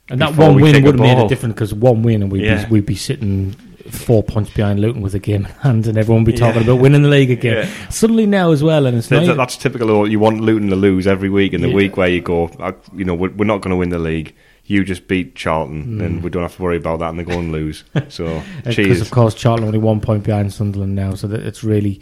And 0.09 0.21
that 0.21 0.37
one 0.37 0.55
win 0.55 0.83
would 0.85 0.95
have 0.95 1.01
made 1.01 1.19
a 1.19 1.29
difference 1.29 1.55
because 1.55 1.75
one 1.75 2.03
win 2.03 2.23
and 2.23 2.31
we'd, 2.31 2.45
Yeah. 2.45 2.65
be, 2.67 2.71
we'd 2.75 2.87
be 2.87 2.95
sitting 2.95 3.57
four 3.91 4.23
points 4.23 4.51
behind 4.51 4.81
Luton 4.81 5.03
with 5.03 5.15
a 5.15 5.19
game 5.19 5.45
in 5.47 5.53
hand 5.53 5.87
and 5.87 5.97
everyone 5.99 6.25
would 6.25 6.33
be 6.33 6.39
talking 6.39 6.63
Yeah. 6.63 6.69
about 6.71 6.81
winning 6.83 7.03
the 7.03 7.09
league 7.09 7.31
again. 7.31 7.67
Yeah. 7.69 7.89
Suddenly 7.89 8.27
now 8.27 8.53
as 8.53 8.63
well, 8.63 8.87
and 8.87 8.97
it's 8.97 9.09
That- 9.09 9.27
not 9.27 9.37
that's 9.37 9.57
typical. 9.57 10.09
You 10.09 10.19
want 10.19 10.41
Luton 10.41 10.69
to 10.71 10.77
lose 10.77 11.07
every 11.07 11.31
week 11.31 11.53
in 11.53 11.61
the 11.63 11.69
Yeah. 11.69 11.75
week 11.75 11.97
where 11.97 12.09
you 12.09 12.21
go, 12.21 12.51
you 12.95 13.05
know, 13.05 13.15
we're, 13.15 13.31
we're 13.31 13.45
not 13.45 13.61
going 13.61 13.71
to 13.71 13.77
win 13.77 13.91
the 13.91 13.99
league. 13.99 14.35
You 14.65 14.83
just 14.85 15.07
beat 15.07 15.37
Charlton, 15.37 15.83
hmm. 15.85 16.01
and 16.01 16.23
we 16.25 16.31
don't 16.31 16.43
have 16.43 16.57
to 16.57 16.63
worry 16.63 16.77
about 16.77 16.99
that, 16.99 17.11
and 17.11 17.19
they 17.19 17.23
go 17.25 17.39
and 17.39 17.53
lose. 17.53 17.85
So, 18.09 18.27
uh, 18.27 18.43
because 18.65 19.01
of 19.01 19.11
course 19.13 19.35
Charlton 19.35 19.65
only 19.67 19.79
one 19.79 20.01
point 20.01 20.25
behind 20.25 20.53
Sunderland 20.53 20.95
now, 20.97 21.15
so 21.15 21.29
that 21.29 21.41
it's 21.47 21.63
really 21.63 22.01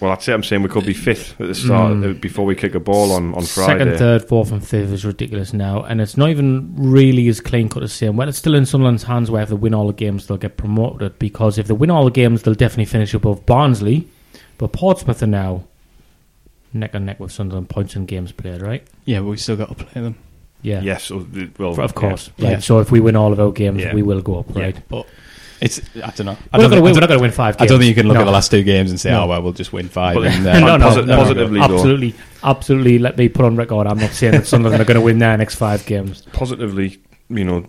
Well, 0.00 0.10
that's 0.10 0.28
it. 0.28 0.32
I'm 0.34 0.42
saying 0.42 0.62
we 0.62 0.68
could 0.68 0.84
be 0.84 0.92
fifth 0.92 1.40
at 1.40 1.46
the 1.46 1.54
start 1.54 1.92
Mm. 1.94 2.10
uh, 2.10 2.20
before 2.20 2.44
we 2.44 2.54
kick 2.54 2.74
a 2.74 2.80
ball 2.80 3.12
on, 3.12 3.34
on 3.34 3.44
Friday. 3.46 3.78
Second, 3.84 3.98
third, 3.98 4.28
fourth, 4.28 4.52
and 4.52 4.66
fifth 4.66 4.92
is 4.92 5.04
ridiculous 5.06 5.54
now, 5.54 5.82
and 5.84 6.00
it's 6.02 6.16
not 6.18 6.28
even 6.28 6.74
really 6.76 7.26
as 7.28 7.40
clean 7.40 7.68
cut 7.70 7.82
as 7.82 7.92
saying. 7.94 8.14
Well, 8.14 8.28
it's 8.28 8.36
still 8.36 8.54
in 8.54 8.66
Sunderland's 8.66 9.04
hands. 9.04 9.30
Where 9.30 9.42
if 9.42 9.48
they 9.48 9.54
win 9.54 9.72
all 9.72 9.86
the 9.86 9.94
games, 9.94 10.26
they'll 10.26 10.36
get 10.36 10.58
promoted. 10.58 11.18
Because 11.18 11.56
if 11.56 11.66
they 11.66 11.72
win 11.74 11.90
all 11.90 12.04
the 12.04 12.10
games, 12.10 12.42
they'll 12.42 12.52
definitely 12.54 12.84
finish 12.86 13.14
above 13.14 13.46
Barnsley. 13.46 14.06
But 14.58 14.72
Portsmouth 14.72 15.22
are 15.22 15.26
now 15.26 15.64
neck 16.74 16.90
and 16.94 17.06
neck 17.06 17.18
with 17.18 17.32
Sunderland 17.32 17.70
points 17.70 17.96
and 17.96 18.06
games 18.06 18.32
played. 18.32 18.60
Right? 18.60 18.86
Yeah, 19.06 19.20
but 19.20 19.26
we 19.28 19.36
still 19.38 19.56
got 19.56 19.68
to 19.76 19.82
play 19.84 20.02
them. 20.02 20.16
Yeah. 20.62 20.80
Yes, 20.82 21.04
so 21.04 21.20
the- 21.20 21.48
well, 21.58 21.78
Of 21.80 21.94
course. 21.94 22.30
Yeah. 22.38 22.54
Right. 22.54 22.62
So 22.62 22.80
if 22.80 22.90
we 22.90 23.00
win 23.00 23.14
all 23.16 23.32
of 23.32 23.38
our 23.40 23.52
games, 23.52 23.82
Yeah. 23.82 23.94
we 23.94 24.02
will 24.02 24.20
go 24.20 24.40
up. 24.40 24.46
Yeah. 24.54 24.62
Right. 24.62 24.88
But 24.88 25.06
it's 25.60 25.80
I 25.96 26.10
don't 26.10 26.26
know. 26.26 26.36
I 26.52 26.58
We're 26.58 26.62
not 26.64 26.70
don't 26.70 26.70
going 26.70 26.70
to 26.70 26.70
think- 26.70 26.72
win. 26.72 26.76
I 26.76 26.80
We're 26.80 26.84
not 26.86 26.92
don't- 27.00 27.08
going 27.08 27.18
to 27.18 27.22
win 27.22 27.30
five. 27.32 27.56
I 27.60 27.66
don't 27.66 27.78
think 27.78 27.88
you 27.88 27.94
can 27.94 28.06
look 28.08 28.14
No. 28.14 28.20
at 28.22 28.24
the 28.24 28.30
last 28.30 28.50
two 28.50 28.62
games 28.62 28.90
and 28.90 29.00
say, 29.00 29.10
No. 29.10 29.24
"Oh 29.24 29.26
well, 29.28 29.42
we'll 29.42 29.52
just 29.52 29.72
win 29.72 29.88
five. 29.88 30.14
But- 30.14 30.26
and, 30.26 30.46
uh, 30.46 30.60
no, 30.60 30.76
no, 30.76 30.88
posi- 30.90 31.06
no, 31.06 31.16
positively, 31.16 31.58
though. 31.60 31.64
absolutely, 31.74 32.14
absolutely. 32.42 32.98
Let 32.98 33.16
me 33.18 33.28
put 33.28 33.44
on 33.44 33.56
record. 33.56 33.86
I'm 33.86 33.98
not 33.98 34.10
saying 34.10 34.32
that 34.32 34.46
Sunderland 34.46 34.80
are 34.82 34.84
going 34.84 34.98
to 35.00 35.04
win 35.04 35.18
their 35.18 35.36
next 35.36 35.54
five 35.56 35.84
games. 35.86 36.22
positively, 36.32 36.98
you 37.28 37.44
know, 37.44 37.66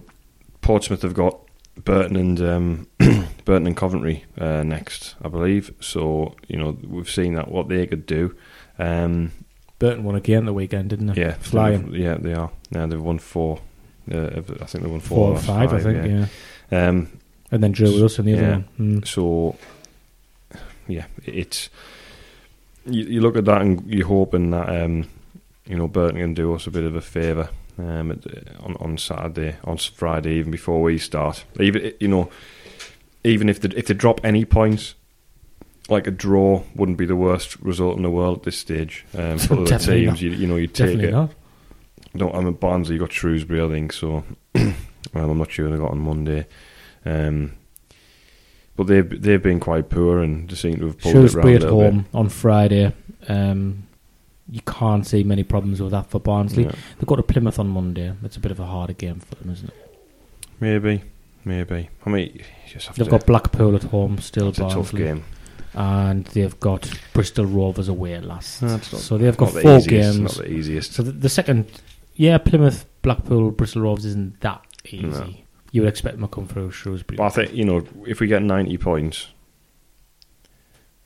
Portsmouth 0.62 1.02
have 1.02 1.14
got 1.14 1.40
Burton 1.86 2.16
and 2.16 2.42
um, 2.42 2.88
Burton 3.46 3.68
and 3.68 3.78
Coventry 3.78 4.26
uh, 4.38 4.64
next, 4.64 5.16
I 5.24 5.30
believe. 5.30 5.74
So 5.80 6.36
you 6.48 6.58
know, 6.58 6.78
we've 6.88 7.10
seen 7.10 7.36
that 7.36 7.50
what 7.50 7.68
they 7.70 7.86
could 7.88 8.06
do. 8.06 8.36
Um, 8.80 9.32
Burton 9.80 10.04
won 10.04 10.16
again 10.16 10.46
the 10.46 10.54
weekend, 10.54 10.90
didn't 10.90 11.08
they? 11.08 11.22
yeah, 11.22 11.34
flying 11.36 11.94
Yeah, 11.94 12.16
they 12.16 12.34
are. 12.34 12.50
Now 12.72 12.88
they've 12.88 13.02
won 13.02 13.20
four. 13.20 13.60
Uh, 14.12 14.28
I 14.62 14.66
think 14.66 14.84
they 14.84 14.90
won 14.90 15.00
four, 15.02 15.18
four 15.18 15.28
or 15.28 15.34
last 15.34 15.46
five, 15.46 15.74
I 15.74 15.80
think. 15.80 16.06
Yeah. 16.06 16.26
yeah. 16.72 16.88
Um, 16.90 17.17
and 17.52 17.64
then 17.64 17.72
us 17.74 18.20
in 18.20 18.26
the 18.26 18.32
Yeah. 18.32 18.38
other 18.38 18.52
one. 18.78 19.02
Mm. 19.02 19.08
So, 19.08 19.56
yeah, 20.88 21.06
it's 21.26 21.70
you, 22.86 23.04
you 23.04 23.22
look 23.22 23.36
at 23.36 23.46
that 23.46 23.62
and 23.62 23.86
you're 23.92 24.08
hoping 24.08 24.52
that 24.52 24.70
um, 24.70 25.10
you 25.66 25.76
know 25.76 25.88
Burton 25.88 26.20
can 26.20 26.34
do 26.34 26.54
us 26.54 26.68
a 26.68 26.72
bit 26.72 26.84
of 26.84 26.96
a 26.96 27.02
favour 27.02 27.50
um, 27.78 28.20
on 28.62 28.76
on 28.80 28.98
Saturday, 28.98 29.56
on 29.64 29.78
Friday, 29.78 30.36
even 30.36 30.52
before 30.52 30.82
we 30.82 30.98
start. 30.98 31.44
Even 31.60 31.94
you 32.00 32.08
know, 32.08 32.30
even 33.24 33.50
if 33.50 33.60
they, 33.62 33.70
if 33.78 33.88
they 33.88 33.94
drop 33.94 34.22
any 34.24 34.46
points, 34.46 34.96
like 35.90 36.08
a 36.08 36.12
draw 36.12 36.64
wouldn't 36.76 36.98
be 36.98 37.06
the 37.06 37.16
worst 37.16 37.60
result 37.62 37.98
in 37.98 38.04
the 38.04 38.10
world 38.10 38.40
at 38.40 38.44
this 38.44 38.58
stage 38.58 39.06
um, 39.18 39.38
for 39.38 39.54
other 39.62 39.78
teams. 39.80 40.22
You, 40.22 40.32
you 40.32 40.48
know, 40.48 40.56
you 40.56 40.68
take 40.68 40.88
Definitely 40.98 41.08
it. 41.10 41.12
not. 41.12 41.32
No, 42.14 42.32
I'm 42.32 42.52
Barnsley. 42.54 42.96
You 42.96 43.00
got 43.02 43.12
Shrewsbury, 43.12 43.62
I 43.62 43.68
think. 43.70 43.94
So, 43.94 44.24
well, 44.56 45.30
I'm 45.30 45.38
not 45.38 45.52
sure 45.52 45.70
they 45.70 45.78
got 45.78 45.92
on 45.92 46.00
Monday. 46.00 46.48
Um, 47.08 47.54
but 48.76 48.88
they've 48.88 49.22
they've 49.22 49.42
been 49.42 49.60
quite 49.60 49.90
poor 49.90 50.20
and 50.20 50.50
they 50.50 50.56
seem 50.56 50.78
to 50.80 50.88
have 50.88 51.00
pulled 51.00 51.14
Shrewsbury 51.14 51.54
it 51.56 51.64
at 51.64 51.64
around 51.64 51.72
a 51.72 51.76
little 51.76 51.92
home 51.92 52.06
on 52.14 52.30
Friday. 52.30 52.94
Um, 53.28 53.88
you 54.50 54.62
can't 54.62 55.06
see 55.06 55.24
many 55.24 55.44
problems 55.44 55.82
with 55.82 55.92
that 55.92 56.10
for 56.10 56.20
Barnsley. 56.20 56.66
bit. 56.66 56.74
Yeah. 56.76 56.80
They 57.00 57.06
go 57.06 57.16
to 57.16 57.24
Plymouth 57.24 57.60
on 57.60 57.68
Monday. 57.68 58.14
That's 58.22 58.38
a 58.38 58.40
bit 58.40 58.52
of 58.52 58.60
a 58.60 58.66
harder 58.66 58.94
game 58.94 59.20
for 59.20 59.36
them, 59.36 59.52
isn't 59.52 59.70
it? 59.70 59.76
Maybe, 60.60 61.04
maybe. 61.44 61.90
I 62.06 62.10
mean, 62.10 62.32
you 62.34 62.44
just 62.68 62.88
have 62.88 62.96
They've 62.96 63.10
got 63.10 63.26
Blackpool 63.26 63.76
at 63.76 63.84
home 63.84 64.20
still. 64.20 64.50
it's 64.50 64.60
a 64.60 64.70
tough 64.70 64.94
game. 64.94 65.24
and 65.74 66.26
they've 66.28 66.58
got 66.60 66.90
Bristol 67.14 67.46
Rovers 67.46 67.88
away 67.90 68.20
last. 68.22 68.62
No, 68.62 68.70
not- 68.70 68.84
so 68.86 69.18
they've 69.18 69.36
got 69.36 69.54
the 69.54 69.62
four 69.62 69.78
easiest, 69.78 69.90
games. 69.90 70.38
Not 70.38 70.46
the 70.46 70.52
easiest. 70.52 70.94
So 70.94 71.04
the, 71.04 71.12
the 71.12 71.30
second, 71.30 71.66
yeah, 72.16 72.38
Plymouth, 72.38 72.86
Blackpool, 73.02 73.52
Bristol 73.52 73.82
Rovers 73.84 74.06
isn't 74.06 74.40
that 74.42 74.62
easy. 74.86 75.08
No. 75.08 75.34
You 75.72 75.82
would 75.82 75.90
expect 75.90 76.16
them 76.18 76.28
to 76.28 76.34
come 76.34 76.48
through 76.48 76.72
Shrewsbury. 76.72 77.18
But 77.18 77.26
I 77.26 77.30
think 77.30 77.54
you 77.54 77.66
know 77.66 77.86
if 78.06 78.20
we 78.20 78.28
get 78.28 78.42
90 78.42 78.78
points, 78.78 79.28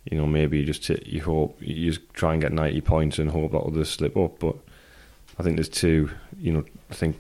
you 0.06 0.17
know 0.17 0.26
maybe 0.26 0.60
you 0.60 0.65
just 0.65 0.86
t- 0.86 1.02
you 1.06 1.21
hope 1.21 1.58
you 1.62 1.91
just 1.91 2.12
try 2.13 2.34
and 2.34 2.41
get 2.41 2.52
90 2.54 2.82
points 2.82 3.19
and 3.19 3.30
hope 3.32 3.52
that 3.52 3.60
others 3.60 3.89
slip 3.89 4.15
up. 4.17 4.39
But 4.39 4.56
I 5.39 5.43
think 5.43 5.58
there's 5.58 5.69
two. 5.69 6.10
You 6.38 6.54
know, 6.54 6.63
I 6.89 6.93
think 6.93 7.19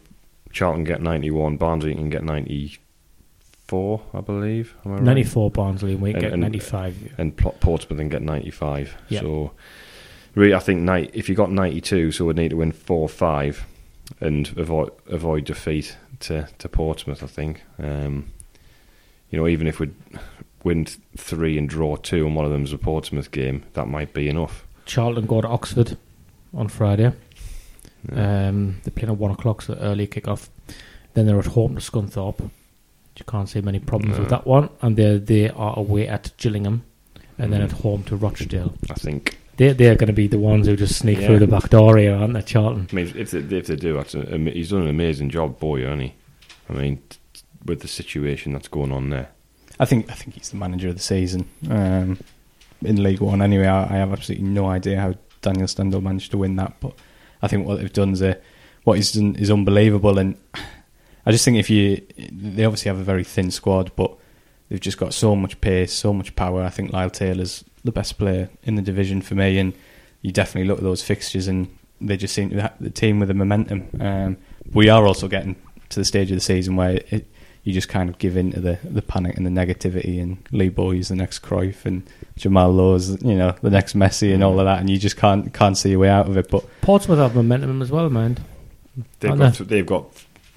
Charlton 0.51 0.83
get 0.83 1.01
91, 1.01 1.57
Barnsley 1.57 1.93
can 1.95 2.09
get 2.09 2.23
94, 2.23 4.01
I 4.13 4.21
believe. 4.21 4.75
I 4.85 4.89
right? 4.89 5.01
94 5.01 5.51
Barnsley 5.51 5.93
and 5.93 6.01
we 6.01 6.11
And- 6.11 6.21
get 6.21 6.33
and- 6.33 6.41
95. 6.41 7.13
and 7.17 7.35
Pl- 7.35 7.55
Portsmouth 7.59 7.97
then 7.97 8.09
get 8.09 8.21
95. 8.21 8.95
Yeah. 9.09 9.21
So, 9.21 9.51
really, 10.35 10.53
I 10.53 10.59
think 10.59 10.87
if 11.13 11.29
you 11.29 11.35
got 11.35 11.51
92, 11.51 12.11
so 12.11 12.25
we'd 12.25 12.35
need 12.37 12.49
to 12.49 12.57
win 12.57 12.71
4 12.71 13.07
5 13.09 13.65
and 14.19 14.51
avoid 14.57 14.91
avoid 15.07 15.45
defeat 15.45 15.95
to, 16.21 16.47
to 16.59 16.69
Portsmouth, 16.69 17.23
I 17.23 17.27
think. 17.27 17.63
Um, 17.79 18.31
you 19.29 19.39
know, 19.39 19.47
even 19.47 19.67
if 19.67 19.79
we 19.79 19.89
win 20.63 20.85
3 20.85 21.57
and 21.57 21.69
draw 21.69 21.95
2 21.95 22.25
and 22.25 22.35
one 22.35 22.45
of 22.45 22.51
them's 22.51 22.73
a 22.73 22.77
Portsmouth 22.77 23.31
game, 23.31 23.63
that 23.73 23.87
might 23.87 24.13
be 24.13 24.27
enough. 24.29 24.65
Charlton 24.85 25.25
go 25.25 25.41
to 25.41 25.47
Oxford 25.47 25.97
on 26.53 26.67
Friday. 26.67 27.11
Yeah. 28.11 28.47
Um, 28.49 28.81
they're 28.83 28.91
playing 28.91 29.11
at 29.11 29.17
1 29.17 29.31
o'clock, 29.31 29.61
so 29.61 29.75
early 29.75 30.07
kick-off. 30.07 30.49
Then 31.13 31.25
they're 31.27 31.39
at 31.39 31.45
home 31.47 31.75
to 31.75 31.81
Scunthorpe. 31.81 32.39
You 32.39 33.25
can't 33.27 33.47
see 33.49 33.61
many 33.61 33.79
problems 33.79 34.17
with 34.17 34.29
that 34.29 34.47
one. 34.47 34.69
And 34.81 34.95
they 34.97 35.17
they 35.17 35.49
are 35.49 35.77
away 35.77 36.07
at 36.07 36.31
Gillingham. 36.37 36.83
And 37.37 37.51
then 37.51 37.61
Mm. 37.61 37.65
at 37.65 37.71
home 37.73 38.03
to 38.03 38.15
Rochdale. 38.15 38.73
I 38.89 38.93
think. 38.95 39.37
They, 39.61 39.73
they're 39.73 39.95
going 39.95 40.07
to 40.07 40.13
be 40.13 40.25
the 40.27 40.39
ones 40.39 40.65
who 40.65 40.75
just 40.75 40.97
sneak 40.97 41.19
Yeah. 41.19 41.27
through 41.27 41.37
the 41.39 41.45
back 41.47 41.69
door 41.69 41.95
here, 41.97 42.15
aren't 42.15 42.33
they, 42.33 42.41
Charlton? 42.41 42.87
I 42.91 42.95
mean, 42.95 43.13
if 43.15 43.29
they, 43.29 43.37
if 43.57 43.67
they 43.67 43.75
do, 43.75 43.93
that's 43.93 44.15
a, 44.15 44.21
he's 44.37 44.71
done 44.71 44.81
an 44.81 44.87
amazing 44.87 45.29
job, 45.29 45.59
boy, 45.59 45.81
hasn't 45.83 46.01
he? 46.01 46.13
I 46.67 46.73
mean, 46.73 46.97
t- 47.09 47.17
t- 47.35 47.41
with 47.65 47.81
the 47.81 47.87
situation 47.87 48.53
that's 48.53 48.67
going 48.67 48.91
on 48.91 49.11
there. 49.11 49.29
I 49.79 49.85
think 49.85 50.09
I 50.09 50.15
think 50.15 50.33
he's 50.35 50.49
the 50.49 50.57
manager 50.57 50.89
of 50.89 50.95
the 50.95 51.01
season 51.01 51.47
um, 51.69 52.17
in 52.83 53.03
League 53.03 53.19
One. 53.21 53.41
Anyway, 53.43 53.67
I, 53.67 53.83
I 53.83 53.97
have 53.97 54.11
absolutely 54.11 54.47
no 54.47 54.65
idea 54.65 54.99
how 54.99 55.13
Daniel 55.43 55.67
Stendhal 55.67 56.01
managed 56.01 56.31
to 56.31 56.39
win 56.39 56.55
that, 56.55 56.77
but 56.79 56.93
I 57.43 57.47
think 57.47 57.67
what 57.67 57.79
they've 57.79 57.93
done 57.93 58.13
is 58.13 58.21
uh, 58.23 58.33
what 58.83 58.95
he's 58.97 59.11
done 59.11 59.35
is 59.35 59.51
unbelievable. 59.51 60.17
And 60.17 60.37
I 61.25 61.31
just 61.31 61.45
think 61.45 61.57
if 61.57 61.69
you, 61.69 62.01
they 62.31 62.65
obviously 62.65 62.89
have 62.89 62.99
a 62.99 63.03
very 63.03 63.23
thin 63.23 63.51
squad, 63.51 63.91
but 63.95 64.11
they've 64.69 64.79
just 64.79 64.97
got 64.97 65.13
so 65.13 65.35
much 65.35 65.61
pace, 65.61 65.93
so 65.93 66.13
much 66.13 66.35
power. 66.35 66.63
I 66.63 66.69
think 66.69 66.91
Lyle 66.93 67.11
Taylor's 67.11 67.63
the 67.83 67.91
best 67.91 68.17
player 68.17 68.49
in 68.63 68.75
the 68.75 68.81
division 68.81 69.21
for 69.21 69.35
me, 69.35 69.57
and 69.57 69.73
you 70.21 70.31
definitely 70.31 70.67
look 70.67 70.77
at 70.77 70.83
those 70.83 71.01
fixtures 71.01 71.47
and 71.47 71.75
they 71.99 72.17
just 72.17 72.33
seem 72.33 72.49
to 72.49 72.61
have 72.61 72.73
the 72.79 72.89
team 72.89 73.19
with 73.19 73.27
the 73.27 73.33
momentum. 73.33 73.87
Um, 73.99 74.37
we 74.73 74.89
are 74.89 75.05
also 75.05 75.27
getting 75.27 75.55
to 75.89 75.99
the 75.99 76.05
stage 76.05 76.31
of 76.31 76.37
the 76.37 76.41
season 76.41 76.75
where 76.75 77.01
it, 77.09 77.27
you 77.63 77.73
just 77.73 77.89
kind 77.89 78.09
of 78.09 78.17
give 78.17 78.35
in 78.37 78.51
to 78.53 78.59
the, 78.59 78.79
the 78.83 79.01
panic 79.01 79.37
and 79.37 79.45
the 79.45 79.51
negativity, 79.51 80.21
and 80.21 80.37
Lee 80.51 80.69
Bowyer's 80.69 81.09
the 81.09 81.15
next 81.15 81.39
Cruyff, 81.39 81.85
and 81.85 82.03
Jamal 82.35 82.71
Lowe's 82.71 83.21
you 83.23 83.35
know 83.35 83.55
the 83.61 83.69
next 83.69 83.95
Messi, 83.95 84.33
and 84.33 84.43
all 84.43 84.59
of 84.59 84.65
that, 84.65 84.79
and 84.79 84.89
you 84.89 84.97
just 84.97 85.17
can't 85.17 85.53
can't 85.53 85.77
see 85.77 85.93
a 85.93 85.99
way 85.99 86.09
out 86.09 86.27
of 86.27 86.37
it. 86.37 86.49
But 86.49 86.65
Portsmouth 86.81 87.19
have 87.19 87.35
momentum 87.35 87.81
as 87.81 87.91
well, 87.91 88.09
man. 88.09 88.37
They've 89.19 89.37
got, 89.37 89.37
they? 89.37 89.51
th- 89.51 89.69
they've 89.69 89.85
got 89.85 90.05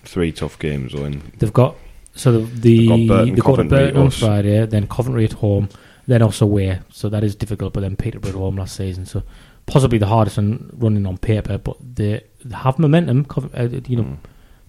three 0.02 0.32
tough 0.32 0.58
games, 0.58 0.92
though, 0.92 1.04
and 1.04 1.20
They've 1.38 1.52
got 1.52 1.76
so 2.14 2.32
the, 2.32 2.38
the 2.46 2.88
They've 2.88 2.88
got 2.88 3.16
Burton, 3.16 3.34
they 3.34 3.40
go 3.40 3.56
to 3.56 3.64
Burton 3.64 4.00
on. 4.00 4.10
Friday, 4.10 4.66
then 4.66 4.88
Coventry 4.88 5.24
at 5.26 5.32
home, 5.32 5.68
then 6.06 6.22
also 6.22 6.44
away. 6.46 6.80
So 6.90 7.08
that 7.08 7.24
is 7.24 7.34
difficult. 7.34 7.72
But 7.72 7.80
then 7.80 7.96
Peterborough 7.96 8.30
at 8.30 8.36
home 8.36 8.56
last 8.56 8.76
season, 8.76 9.06
so 9.06 9.22
possibly 9.66 9.98
the 9.98 10.06
hardest 10.06 10.36
one 10.36 10.70
running 10.78 11.06
on 11.06 11.18
paper. 11.18 11.58
But 11.58 11.76
they 11.96 12.22
have 12.52 12.78
momentum. 12.78 13.26
Uh, 13.56 13.68
You 13.88 13.96
know, 13.96 14.02
Mm. 14.04 14.16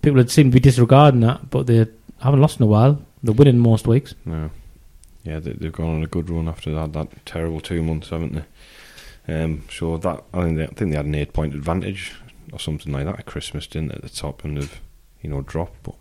people 0.01 0.17
would 0.17 0.31
seem 0.31 0.51
to 0.51 0.53
be 0.53 0.59
disregarding 0.59 1.21
that, 1.21 1.49
but 1.49 1.67
they 1.67 1.85
haven't 2.19 2.41
lost 2.41 2.59
in 2.59 2.63
a 2.63 2.67
while. 2.67 3.01
They're 3.23 3.33
winning 3.33 3.59
most 3.59 3.87
weeks. 3.87 4.13
No. 4.25 4.49
Yeah, 5.23 5.39
they, 5.39 5.53
they've 5.53 5.71
gone 5.73 5.95
on 5.95 6.03
a 6.03 6.07
good 6.07 6.29
run 6.29 6.47
after 6.47 6.71
that 6.75 6.93
that 6.93 7.25
terrible 7.25 7.59
two 7.59 7.81
months, 7.81 8.09
haven't 8.09 8.33
they? 8.35 8.43
Um, 9.27 9.63
so 9.71 9.97
that 9.97 10.23
I 10.33 10.43
think 10.43 10.57
they, 10.57 10.63
I 10.65 10.67
think 10.67 10.91
they 10.91 10.97
had 10.97 11.07
an 11.07 11.15
eight 11.15 11.33
point 11.33 11.55
advantage 11.55 12.13
or 12.53 12.59
something 12.59 12.93
like 12.93 13.05
that 13.05 13.17
at 13.19 13.25
Christmas, 13.25 13.65
didn't 13.65 13.87
they, 13.89 13.95
at 13.95 14.03
the 14.03 14.09
top, 14.09 14.43
and 14.45 14.55
they've 14.57 14.79
you 15.23 15.29
know 15.31 15.41
dropped. 15.41 15.81
But 15.81 15.95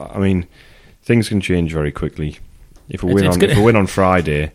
I, 0.00 0.16
I 0.16 0.18
mean, 0.18 0.46
things 1.02 1.28
can 1.28 1.40
change 1.40 1.72
very 1.72 1.92
quickly. 1.92 2.38
If 2.88 3.02
we 3.02 3.14
win 3.14 3.24
it's 3.24 3.34
on 3.34 3.40
gonna- 3.40 3.52
if 3.52 3.58
we 3.58 3.64
win 3.64 3.76
on 3.76 3.86
Friday, 3.86 4.52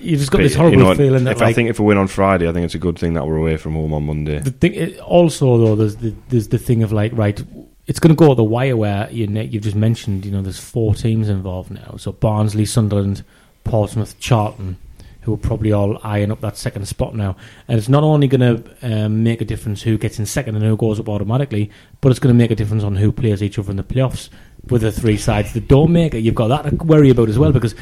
you've 0.00 0.20
just 0.20 0.30
got 0.30 0.38
this 0.38 0.52
you 0.52 0.58
horrible 0.58 0.78
know, 0.78 0.94
feeling 0.94 1.24
that 1.24 1.32
if 1.32 1.40
like 1.40 1.50
I 1.50 1.52
think 1.52 1.68
if 1.70 1.78
we 1.78 1.86
win 1.86 1.98
on 1.98 2.06
Friday, 2.08 2.48
I 2.48 2.52
think 2.52 2.64
it's 2.64 2.74
a 2.74 2.78
good 2.78 2.98
thing 2.98 3.14
that 3.14 3.26
we're 3.26 3.36
away 3.36 3.56
from 3.56 3.74
home 3.74 3.92
on 3.92 4.06
Monday. 4.06 4.38
The 4.38 4.50
thing, 4.50 4.98
also 5.00 5.58
though, 5.58 5.76
there's 5.76 5.96
the 5.96 6.14
there's 6.28 6.48
the 6.48 6.58
thing 6.58 6.82
of 6.82 6.92
like 6.92 7.12
right, 7.14 7.40
it's 7.86 8.00
going 8.00 8.14
to 8.14 8.18
go 8.18 8.34
the 8.34 8.44
wire 8.44 8.76
where 8.76 9.08
you 9.10 9.26
know, 9.26 9.42
you've 9.42 9.62
just 9.62 9.76
mentioned. 9.76 10.24
You 10.24 10.32
know, 10.32 10.42
there's 10.42 10.58
four 10.58 10.94
teams 10.94 11.28
involved 11.28 11.70
now. 11.70 11.96
So 11.98 12.12
Barnsley, 12.12 12.64
Sunderland, 12.64 13.22
Portsmouth, 13.64 14.18
Charlton, 14.18 14.78
who 15.20 15.34
are 15.34 15.38
probably 15.38 15.72
all 15.72 15.98
eyeing 16.02 16.30
up 16.30 16.40
that 16.40 16.56
second 16.56 16.86
spot 16.88 17.14
now. 17.14 17.36
And 17.68 17.78
it's 17.78 17.88
not 17.88 18.02
only 18.02 18.28
going 18.28 18.62
to 18.62 18.74
um, 18.82 19.22
make 19.22 19.40
a 19.40 19.44
difference 19.44 19.82
who 19.82 19.98
gets 19.98 20.18
in 20.18 20.24
second 20.26 20.54
and 20.54 20.64
who 20.64 20.76
goes 20.76 20.98
up 20.98 21.08
automatically, 21.08 21.70
but 22.00 22.10
it's 22.10 22.18
going 22.18 22.34
to 22.34 22.38
make 22.38 22.50
a 22.50 22.54
difference 22.54 22.82
on 22.84 22.96
who 22.96 23.12
plays 23.12 23.42
each 23.42 23.58
other 23.58 23.70
in 23.72 23.76
the 23.76 23.82
playoffs. 23.84 24.30
With 24.68 24.82
the 24.82 24.90
three 24.90 25.16
sides 25.16 25.52
The 25.52 25.60
don't 25.60 25.92
make 25.92 26.14
it, 26.14 26.20
you've 26.20 26.34
got 26.34 26.48
that 26.48 26.68
to 26.68 26.84
worry 26.84 27.10
about 27.10 27.28
as 27.28 27.38
well 27.38 27.52
because 27.52 27.74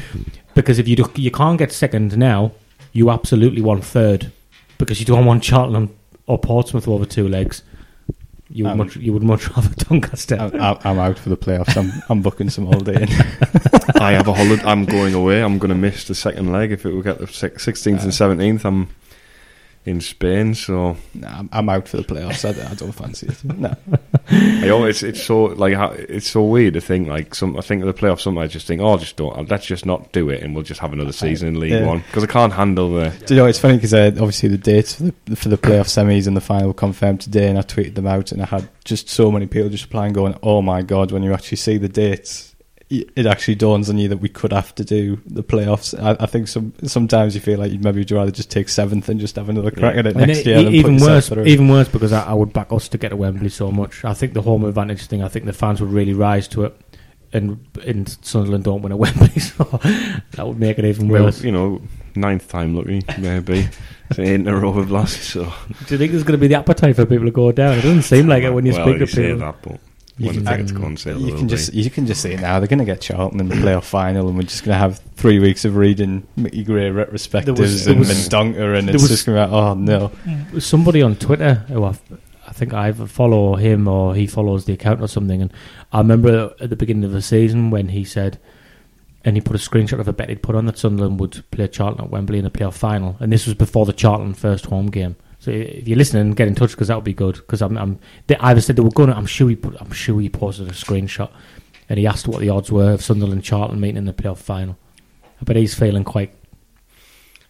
because 0.55 0.78
if 0.78 0.87
you 0.87 0.97
do, 0.97 1.11
you 1.16 1.30
can't 1.30 1.59
get 1.59 1.72
second 1.72 2.16
now, 2.16 2.53
you 2.93 3.11
absolutely 3.11 3.62
want 3.62 3.85
third 3.85 4.30
because 4.78 5.01
you 5.01 5.07
don't 5.07 5.24
want 5.24 5.43
Charlton 5.43 5.89
or 6.26 6.39
Portsmouth 6.39 6.87
over 6.89 7.05
two 7.05 7.28
legs. 7.28 7.62
You 8.51 8.64
would 8.64 8.72
Um, 8.72 8.78
much 8.78 8.97
you 8.97 9.12
would 9.12 9.22
much 9.22 9.49
rather 9.57 9.70
Doncaster. 9.76 10.37
I'm, 10.39 10.55
I'm 10.61 10.78
I'm 10.85 10.99
out 10.99 11.18
for 11.18 11.30
the 11.30 11.37
playoffs. 11.37 11.76
I'm 11.76 12.03
I'm 12.09 12.20
booking 12.22 12.51
some 12.51 12.66
holiday. 12.66 13.03
In. 13.03 13.09
I 14.01 14.12
have 14.12 14.28
a 14.28 14.35
holiday. 14.35 14.62
I'm 14.64 14.85
going 14.85 15.14
away. 15.14 15.43
I'm 15.43 15.59
going 15.59 15.70
to 15.70 15.74
miss 15.74 16.05
the 16.05 16.14
second 16.14 16.53
leg 16.53 16.70
if 16.70 16.85
it 16.85 16.93
will 16.93 17.03
get 17.03 17.18
the 17.18 17.26
six- 17.26 17.64
16th 17.64 18.03
and 18.03 18.12
17th. 18.12 18.64
I'm 18.64 18.89
in 19.87 20.01
Spain, 20.01 20.55
so 20.55 20.97
nah, 21.12 21.43
I'm, 21.53 21.68
out 21.68 21.89
for 21.89 21.99
the 21.99 22.05
playoffs. 22.05 22.45
I, 22.45 22.70
I 22.70 22.74
don't 22.74 22.93
fancy 22.93 23.26
it. 23.26 23.45
No. 23.55 23.76
I 24.30 24.70
always 24.70 25.03
it's 25.03 25.22
so 25.22 25.45
like 25.45 25.74
it's 26.09 26.30
so 26.30 26.43
weird 26.43 26.74
to 26.74 26.80
think 26.80 27.09
like 27.09 27.35
some 27.35 27.57
I 27.59 27.61
think 27.61 27.82
of 27.82 27.87
the 27.87 27.95
playoffs. 27.95 28.22
Sometimes 28.22 28.51
I 28.51 28.53
just 28.53 28.66
think, 28.66 28.80
oh, 28.80 28.97
just 28.97 29.16
don't. 29.16 29.49
Let's 29.51 29.66
just 29.66 29.85
not 29.85 30.12
do 30.12 30.30
it, 30.30 30.43
and 30.43 30.55
we'll 30.55 30.64
just 30.64 30.80
have 30.80 30.93
another 30.93 31.12
season 31.12 31.49
in 31.49 31.61
League 31.61 31.72
Yeah. 31.72 31.87
One 31.87 31.99
because 31.99 32.24
I 32.24 32.26
can't 32.26 32.53
handle 32.53 32.95
the. 32.95 33.11
Do 33.26 33.35
you 33.35 33.41
know, 33.41 33.47
it's 33.47 33.59
funny 33.59 33.76
because 33.76 33.93
uh, 33.93 34.11
obviously 34.14 34.49
the 34.49 34.59
dates 34.59 34.95
for 34.95 35.03
the, 35.03 35.37
for 35.37 35.49
the 35.51 35.59
playoff 35.59 35.87
semis 35.87 36.26
and 36.26 36.37
the 36.37 36.41
final 36.41 36.68
were 36.68 36.74
confirmed 36.74 37.20
today, 37.20 37.49
and 37.49 37.59
I 37.59 37.62
tweeted 37.62 37.95
them 37.95 38.07
out, 38.07 38.32
and 38.32 38.43
I 38.43 38.47
had 38.47 38.68
just 38.85 39.09
so 39.11 39.30
many 39.30 39.47
people 39.47 39.68
just 39.68 39.85
replying, 39.85 40.14
going, 40.14 40.39
"Oh 40.43 40.62
my 40.62 40.82
god!" 40.82 41.12
When 41.12 41.22
you 41.22 41.35
actually 41.35 41.59
see 41.59 41.76
the 41.76 41.89
dates, 41.89 42.53
it 43.16 43.26
actually 43.26 43.55
dawns 43.57 43.88
on 43.90 43.99
you 43.99 44.09
that 44.09 44.18
we 44.18 44.28
could 44.28 44.53
have 44.53 44.74
to 44.76 44.84
do 44.84 45.20
the 45.26 45.42
playoffs. 45.42 45.99
I, 46.01 46.16
I 46.22 46.26
think 46.26 46.49
some 46.49 46.72
sometimes 46.84 47.34
you 47.34 47.40
feel 47.40 47.59
like 47.59 47.72
you'd 47.72 47.84
maybe 47.84 48.05
rather 48.11 48.30
just 48.30 48.51
take 48.51 48.68
seventh 48.68 49.09
and 49.09 49.18
just 49.20 49.36
have 49.36 49.49
another 49.49 49.70
crack 49.70 49.97
at 49.97 50.07
it 50.07 50.16
And 50.16 50.26
next 50.26 50.40
it- 50.40 50.47
year. 50.47 50.62
than 50.62 50.74
even 50.74 50.97
worse, 50.99 51.28
through. 51.28 51.45
even 51.45 51.68
worse 51.68 51.88
because 51.88 52.12
I, 52.12 52.24
I 52.26 52.34
would 52.34 52.53
back 52.53 52.72
us 52.72 52.88
to 52.88 52.99
get 52.99 53.11
to 53.11 53.16
Wembley 53.16 53.49
so 53.51 53.70
much. 53.70 54.05
I 54.05 54.14
think 54.14 54.32
the 54.34 54.42
home 54.42 54.64
advantage 54.64 55.07
thing. 55.07 55.22
I 55.22 55.28
think 55.28 55.45
the 55.47 55.53
fans 55.53 55.80
would 55.80 55.90
really 55.90 56.14
rise 56.14 56.49
to 56.49 56.64
it, 56.64 56.80
and 57.32 57.59
and 57.86 58.09
Sunderland 58.22 58.64
don't 58.64 58.82
win 58.82 58.92
at 58.92 58.99
Wembley, 59.05 59.40
so 59.40 59.64
that 60.32 60.47
would 60.47 60.59
make 60.61 60.78
it 60.78 60.84
even 60.84 61.09
Well, 61.09 61.24
worse. 61.24 61.42
you 61.42 61.53
know, 61.53 61.80
ninth 62.14 62.49
time 62.49 62.74
lucky 62.76 63.03
maybe. 63.18 63.68
It's 64.11 64.18
eight 64.18 64.34
in 64.34 64.47
a 64.49 64.55
row 64.55 64.78
of 64.78 64.90
losses. 64.90 65.26
So 65.28 65.45
Do 65.86 65.95
you 65.95 65.99
think 65.99 66.12
there's 66.12 66.24
going 66.24 66.38
to 66.38 66.38
be 66.38 66.47
the 66.49 66.57
appetite 66.57 66.95
for 66.95 67.07
people 67.07 67.24
to 67.24 67.30
go 67.30 67.51
down? 67.53 67.78
It 67.78 67.82
doesn't 67.82 68.03
seem 68.03 68.26
like 68.28 68.42
it 68.42 68.51
when 68.51 68.66
you 68.66 68.72
well, 68.72 68.84
speak 68.86 69.01
you 69.01 69.07
to 69.07 69.12
say 69.12 69.22
people. 69.32 69.38
that, 69.38 69.62
but 69.62 69.80
You 70.16 70.26
when 70.26 70.34
can- 70.36 70.44
the 70.44 70.50
tickets 70.52 70.72
go 70.72 70.84
on 70.84 70.96
sale, 70.96 71.18
you 71.18 71.26
they'll 71.28 71.36
can 71.38 71.46
be. 71.46 71.50
just 71.50 71.74
you 71.74 71.90
can 71.90 72.06
just 72.06 72.22
see 72.22 72.32
it 72.32 72.40
now. 72.40 72.60
They're 72.60 72.68
going 72.68 72.78
to 72.78 72.84
get 72.84 73.00
Charlton 73.00 73.40
in 73.40 73.48
the 73.48 73.56
playoff 73.56 73.82
final, 73.84 74.28
and 74.28 74.36
we're 74.36 74.44
just 74.44 74.62
going 74.64 74.74
to 74.74 74.78
have 74.78 75.00
three 75.16 75.40
weeks 75.40 75.64
of 75.64 75.74
reading 75.76 76.24
Mickey 76.36 76.62
Gray 76.62 76.88
retrospectives 76.90 77.44
There 77.46 77.54
was- 77.54 77.86
and 77.88 78.04
there 78.04 78.14
Mendonca, 78.14 78.78
and 78.78 78.86
there 78.88 78.94
it's 78.94 79.02
was- 79.02 79.10
just 79.10 79.26
going 79.26 79.38
to 79.38 79.46
be 79.46 79.52
like, 79.52 79.62
oh 79.62 79.74
no. 79.74 80.60
somebody 80.60 81.02
on 81.02 81.16
Twitter 81.16 81.54
who 81.68 81.82
I, 81.84 81.94
I 82.46 82.52
think 82.52 82.72
I 82.72 82.92
follow 82.92 83.56
him 83.56 83.88
or 83.88 84.14
he 84.14 84.28
follows 84.28 84.66
the 84.66 84.72
account 84.74 85.00
or 85.00 85.08
something. 85.08 85.42
And 85.42 85.52
I 85.92 85.98
remember 85.98 86.54
at 86.60 86.70
the 86.70 86.76
beginning 86.76 87.02
of 87.04 87.10
the 87.12 87.22
season 87.22 87.70
when 87.70 87.88
he 87.88 88.04
said, 88.04 88.38
and 89.24 89.36
he 89.36 89.40
put 89.40 89.56
a 89.56 89.58
screenshot 89.58 89.98
of 89.98 90.06
a 90.06 90.12
bet 90.12 90.28
he'd 90.28 90.42
put 90.42 90.54
on 90.54 90.66
that 90.66 90.78
Sunderland 90.78 91.18
would 91.18 91.42
play 91.50 91.66
Charlton 91.66 92.04
at 92.04 92.10
Wembley 92.10 92.38
in 92.38 92.44
the 92.44 92.50
playoff 92.50 92.74
final, 92.74 93.16
and 93.18 93.32
this 93.32 93.46
was 93.46 93.54
before 93.54 93.84
the 93.86 93.92
Charlton 93.92 94.34
first 94.34 94.66
home 94.66 94.86
game. 94.90 95.16
So 95.45 95.51
if 95.51 95.86
you're 95.86 95.99
listening, 95.99 96.32
get 96.32 96.49
in 96.49 96.55
touch 96.55 96.70
because 96.70 96.88
that 96.88 96.95
would 96.95 97.05
be 97.05 97.12
good. 97.12 97.34
Because 97.34 97.61
I'm, 97.61 97.76
I'm, 97.76 97.99
they 98.28 98.36
either 98.36 98.62
said 98.62 98.76
they 98.76 98.82
were 98.82 98.88
going. 98.88 99.11
to 99.11 99.16
I'm 99.16 99.26
sure 99.26 99.51
he 99.51 99.57
put. 99.57 99.76
I'm 99.78 99.92
sure 99.92 100.18
he 100.18 100.30
posted 100.30 100.68
a 100.68 100.72
screenshot, 100.72 101.30
and 101.90 101.99
he 101.99 102.07
asked 102.07 102.26
what 102.26 102.40
the 102.40 102.49
odds 102.49 102.72
were 102.72 102.92
of 102.92 103.03
Sunderland 103.03 103.45
Charlton 103.45 103.78
meeting 103.78 103.99
in 103.99 104.07
the 104.07 104.14
playoff 104.14 104.38
final. 104.38 104.78
But 105.42 105.57
he's 105.57 105.74
feeling 105.74 106.03
quite 106.03 106.34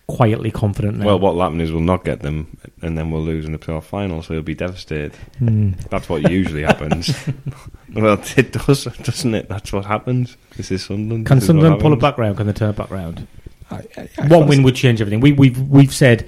quietly 0.09 0.51
confident 0.51 0.99
now. 0.99 1.07
Well, 1.07 1.20
what'll 1.20 1.40
happen 1.40 1.61
is 1.61 1.70
we'll 1.70 1.82
not 1.82 2.05
get 2.05 2.18
them, 2.18 2.59
and 2.82 2.99
then 2.99 3.12
we'll 3.12 3.22
lose 3.22 3.45
in 3.45 3.53
the 3.53 3.59
playoff 3.59 3.84
final, 3.84 4.24
so 4.24 4.34
he'll 4.34 4.42
be 4.42 4.57
devastated. 4.57 5.14
Hmm. 5.38 5.74
That's 5.88 6.09
what 6.09 6.28
usually 6.28 6.64
happens. 6.64 7.14
well, 7.95 8.20
it 8.36 8.51
does, 8.51 8.84
doesn't 9.05 9.34
it? 9.36 9.49
That's 9.49 9.72
what 9.72 9.84
happens. 9.84 10.36
This 10.57 10.72
is 10.72 10.84
Sunderland. 10.84 11.26
Can 11.26 11.38
This 11.38 11.47
Sunderland 11.47 11.80
pull 11.80 11.92
it 11.92 11.97
happens. 11.97 12.03
back 12.03 12.18
round? 12.18 12.38
Can 12.38 12.49
they 12.49 12.53
turn 12.55 12.70
it 12.70 12.76
back 12.76 12.90
round? 12.90 13.28
I, 13.70 13.82
I, 13.97 14.09
I 14.18 14.26
One 14.26 14.49
win 14.49 14.64
would 14.64 14.74
change 14.74 15.01
everything. 15.01 15.20
We, 15.20 15.30
we've 15.30 15.61
we've 15.68 15.95
said 15.95 16.26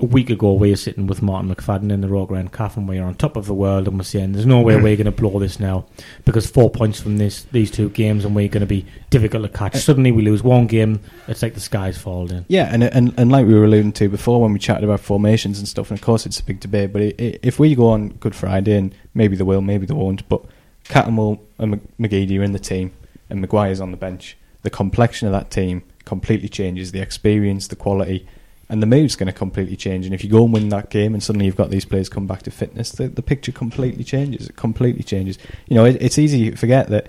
a 0.00 0.06
week 0.06 0.30
ago 0.30 0.54
we 0.54 0.70
were 0.70 0.76
sitting 0.76 1.06
with 1.06 1.20
Martin 1.20 1.54
McFadden 1.54 1.92
in 1.92 2.00
the 2.00 2.08
Rogue 2.08 2.28
Grand 2.28 2.52
Calf 2.52 2.76
and 2.76 2.88
we 2.88 2.98
are 2.98 3.06
on 3.06 3.14
top 3.14 3.36
of 3.36 3.46
the 3.46 3.54
world 3.54 3.86
and 3.86 3.98
we're 3.98 4.04
saying 4.04 4.32
there's 4.32 4.46
no 4.46 4.60
way 4.60 4.76
we're 4.76 4.96
going 4.96 5.04
to 5.04 5.10
blow 5.10 5.38
this 5.38 5.60
now 5.60 5.86
because 6.24 6.48
four 6.48 6.70
points 6.70 7.00
from 7.00 7.18
this 7.18 7.42
these 7.52 7.70
two 7.70 7.90
games 7.90 8.24
and 8.24 8.34
we're 8.34 8.48
going 8.48 8.60
to 8.60 8.66
be 8.66 8.86
difficult 9.10 9.42
to 9.42 9.48
catch. 9.50 9.76
Suddenly 9.76 10.12
we 10.12 10.22
lose 10.22 10.42
one 10.42 10.66
game, 10.66 11.00
it's 11.28 11.42
like 11.42 11.54
the 11.54 11.60
skies 11.60 11.98
fall 11.98 12.30
in. 12.32 12.44
Yeah, 12.48 12.72
and, 12.72 12.82
and 12.82 13.12
and 13.18 13.30
like 13.30 13.46
we 13.46 13.54
were 13.54 13.64
alluding 13.64 13.92
to 13.92 14.08
before 14.08 14.40
when 14.40 14.52
we 14.52 14.58
chatted 14.58 14.84
about 14.84 15.00
formations 15.00 15.58
and 15.58 15.68
stuff, 15.68 15.90
and 15.90 15.98
of 15.98 16.04
course 16.04 16.24
it's 16.24 16.40
a 16.40 16.44
big 16.44 16.60
debate. 16.60 16.92
But 16.92 17.02
i 17.02 17.14
i 17.18 17.38
if 17.42 17.58
we 17.58 17.74
go 17.74 17.88
on 17.88 18.10
Good 18.10 18.34
Friday, 18.34 18.76
and 18.76 18.94
maybe 19.14 19.36
they 19.36 19.44
will, 19.44 19.60
maybe 19.60 19.86
they 19.86 19.94
won't, 19.94 20.26
but 20.28 20.44
Cattermole 20.84 21.40
and 21.58 21.72
Mc- 21.72 21.98
McGeady 21.98 22.38
are 22.38 22.42
in 22.42 22.52
the 22.52 22.58
team, 22.58 22.92
and 23.28 23.40
Maguire's 23.40 23.80
on 23.80 23.90
the 23.90 23.96
bench. 23.96 24.36
The 24.62 24.70
complexion 24.70 25.26
of 25.28 25.32
that 25.32 25.50
team 25.50 25.82
completely 26.04 26.48
changes. 26.48 26.92
The 26.92 27.00
experience, 27.00 27.68
the 27.68 27.76
quality, 27.76 28.26
and 28.70 28.82
the 28.82 28.86
mood's 28.86 29.16
going 29.16 29.26
to 29.26 29.32
completely 29.32 29.76
change. 29.76 30.06
And 30.06 30.14
if 30.14 30.24
you 30.24 30.30
go 30.30 30.44
and 30.44 30.52
win 30.52 30.68
that 30.70 30.88
game, 30.88 31.12
and 31.12 31.22
suddenly 31.22 31.44
you've 31.46 31.56
got 31.56 31.70
these 31.70 31.84
players 31.84 32.08
come 32.08 32.26
back 32.26 32.42
to 32.44 32.50
fitness, 32.50 32.92
the, 32.92 33.08
the 33.08 33.22
picture 33.22 33.52
completely 33.52 34.04
changes. 34.04 34.48
It 34.48 34.56
completely 34.56 35.02
changes. 35.02 35.38
You 35.68 35.74
know, 35.76 35.84
it, 35.84 35.96
it's 36.00 36.18
easy 36.18 36.50
to 36.50 36.56
forget 36.56 36.88
that. 36.88 37.08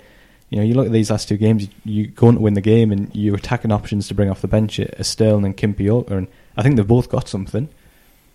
You 0.50 0.58
know, 0.58 0.64
you 0.64 0.74
look 0.74 0.84
at 0.86 0.92
these 0.92 1.10
last 1.10 1.28
two 1.28 1.38
games. 1.38 1.62
You, 1.62 1.68
you 1.84 2.06
go 2.08 2.26
on 2.26 2.34
to 2.34 2.40
win 2.40 2.52
the 2.52 2.60
game, 2.60 2.92
and 2.92 3.10
you're 3.14 3.36
attacking 3.36 3.72
options 3.72 4.08
to 4.08 4.14
bring 4.14 4.28
off 4.28 4.42
the 4.42 4.48
bench 4.48 4.78
are 4.78 5.02
Sterling 5.02 5.46
and 5.46 5.56
Kimpioka, 5.56 6.10
and 6.10 6.26
I 6.58 6.62
think 6.62 6.76
they've 6.76 6.86
both 6.86 7.08
got 7.08 7.26
something, 7.26 7.70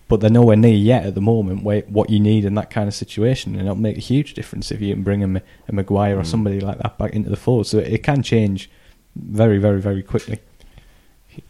but 0.08 0.20
they're 0.20 0.30
nowhere 0.30 0.56
near 0.56 0.74
yet 0.74 1.04
at 1.06 1.14
the 1.14 1.20
moment 1.20 1.62
where 1.62 1.82
what 1.82 2.10
you 2.10 2.18
need 2.18 2.44
in 2.44 2.54
that 2.54 2.70
kind 2.70 2.88
of 2.88 2.94
situation, 2.94 3.52
and 3.54 3.62
it'll 3.62 3.76
make 3.76 3.98
a 3.98 4.00
huge 4.00 4.34
difference 4.34 4.72
if 4.72 4.80
you 4.80 4.94
can 4.94 5.04
bring 5.04 5.22
a, 5.22 5.42
a 5.68 5.72
Maguire 5.72 6.18
or 6.18 6.22
Mm. 6.22 6.26
somebody 6.26 6.60
like 6.60 6.78
that 6.78 6.98
back 6.98 7.12
into 7.12 7.30
the 7.30 7.36
fold. 7.36 7.66
So 7.68 7.78
it 7.78 8.02
can 8.02 8.22
change 8.22 8.68
very, 9.14 9.58
very, 9.58 9.80
very 9.80 10.02
quickly. 10.02 10.40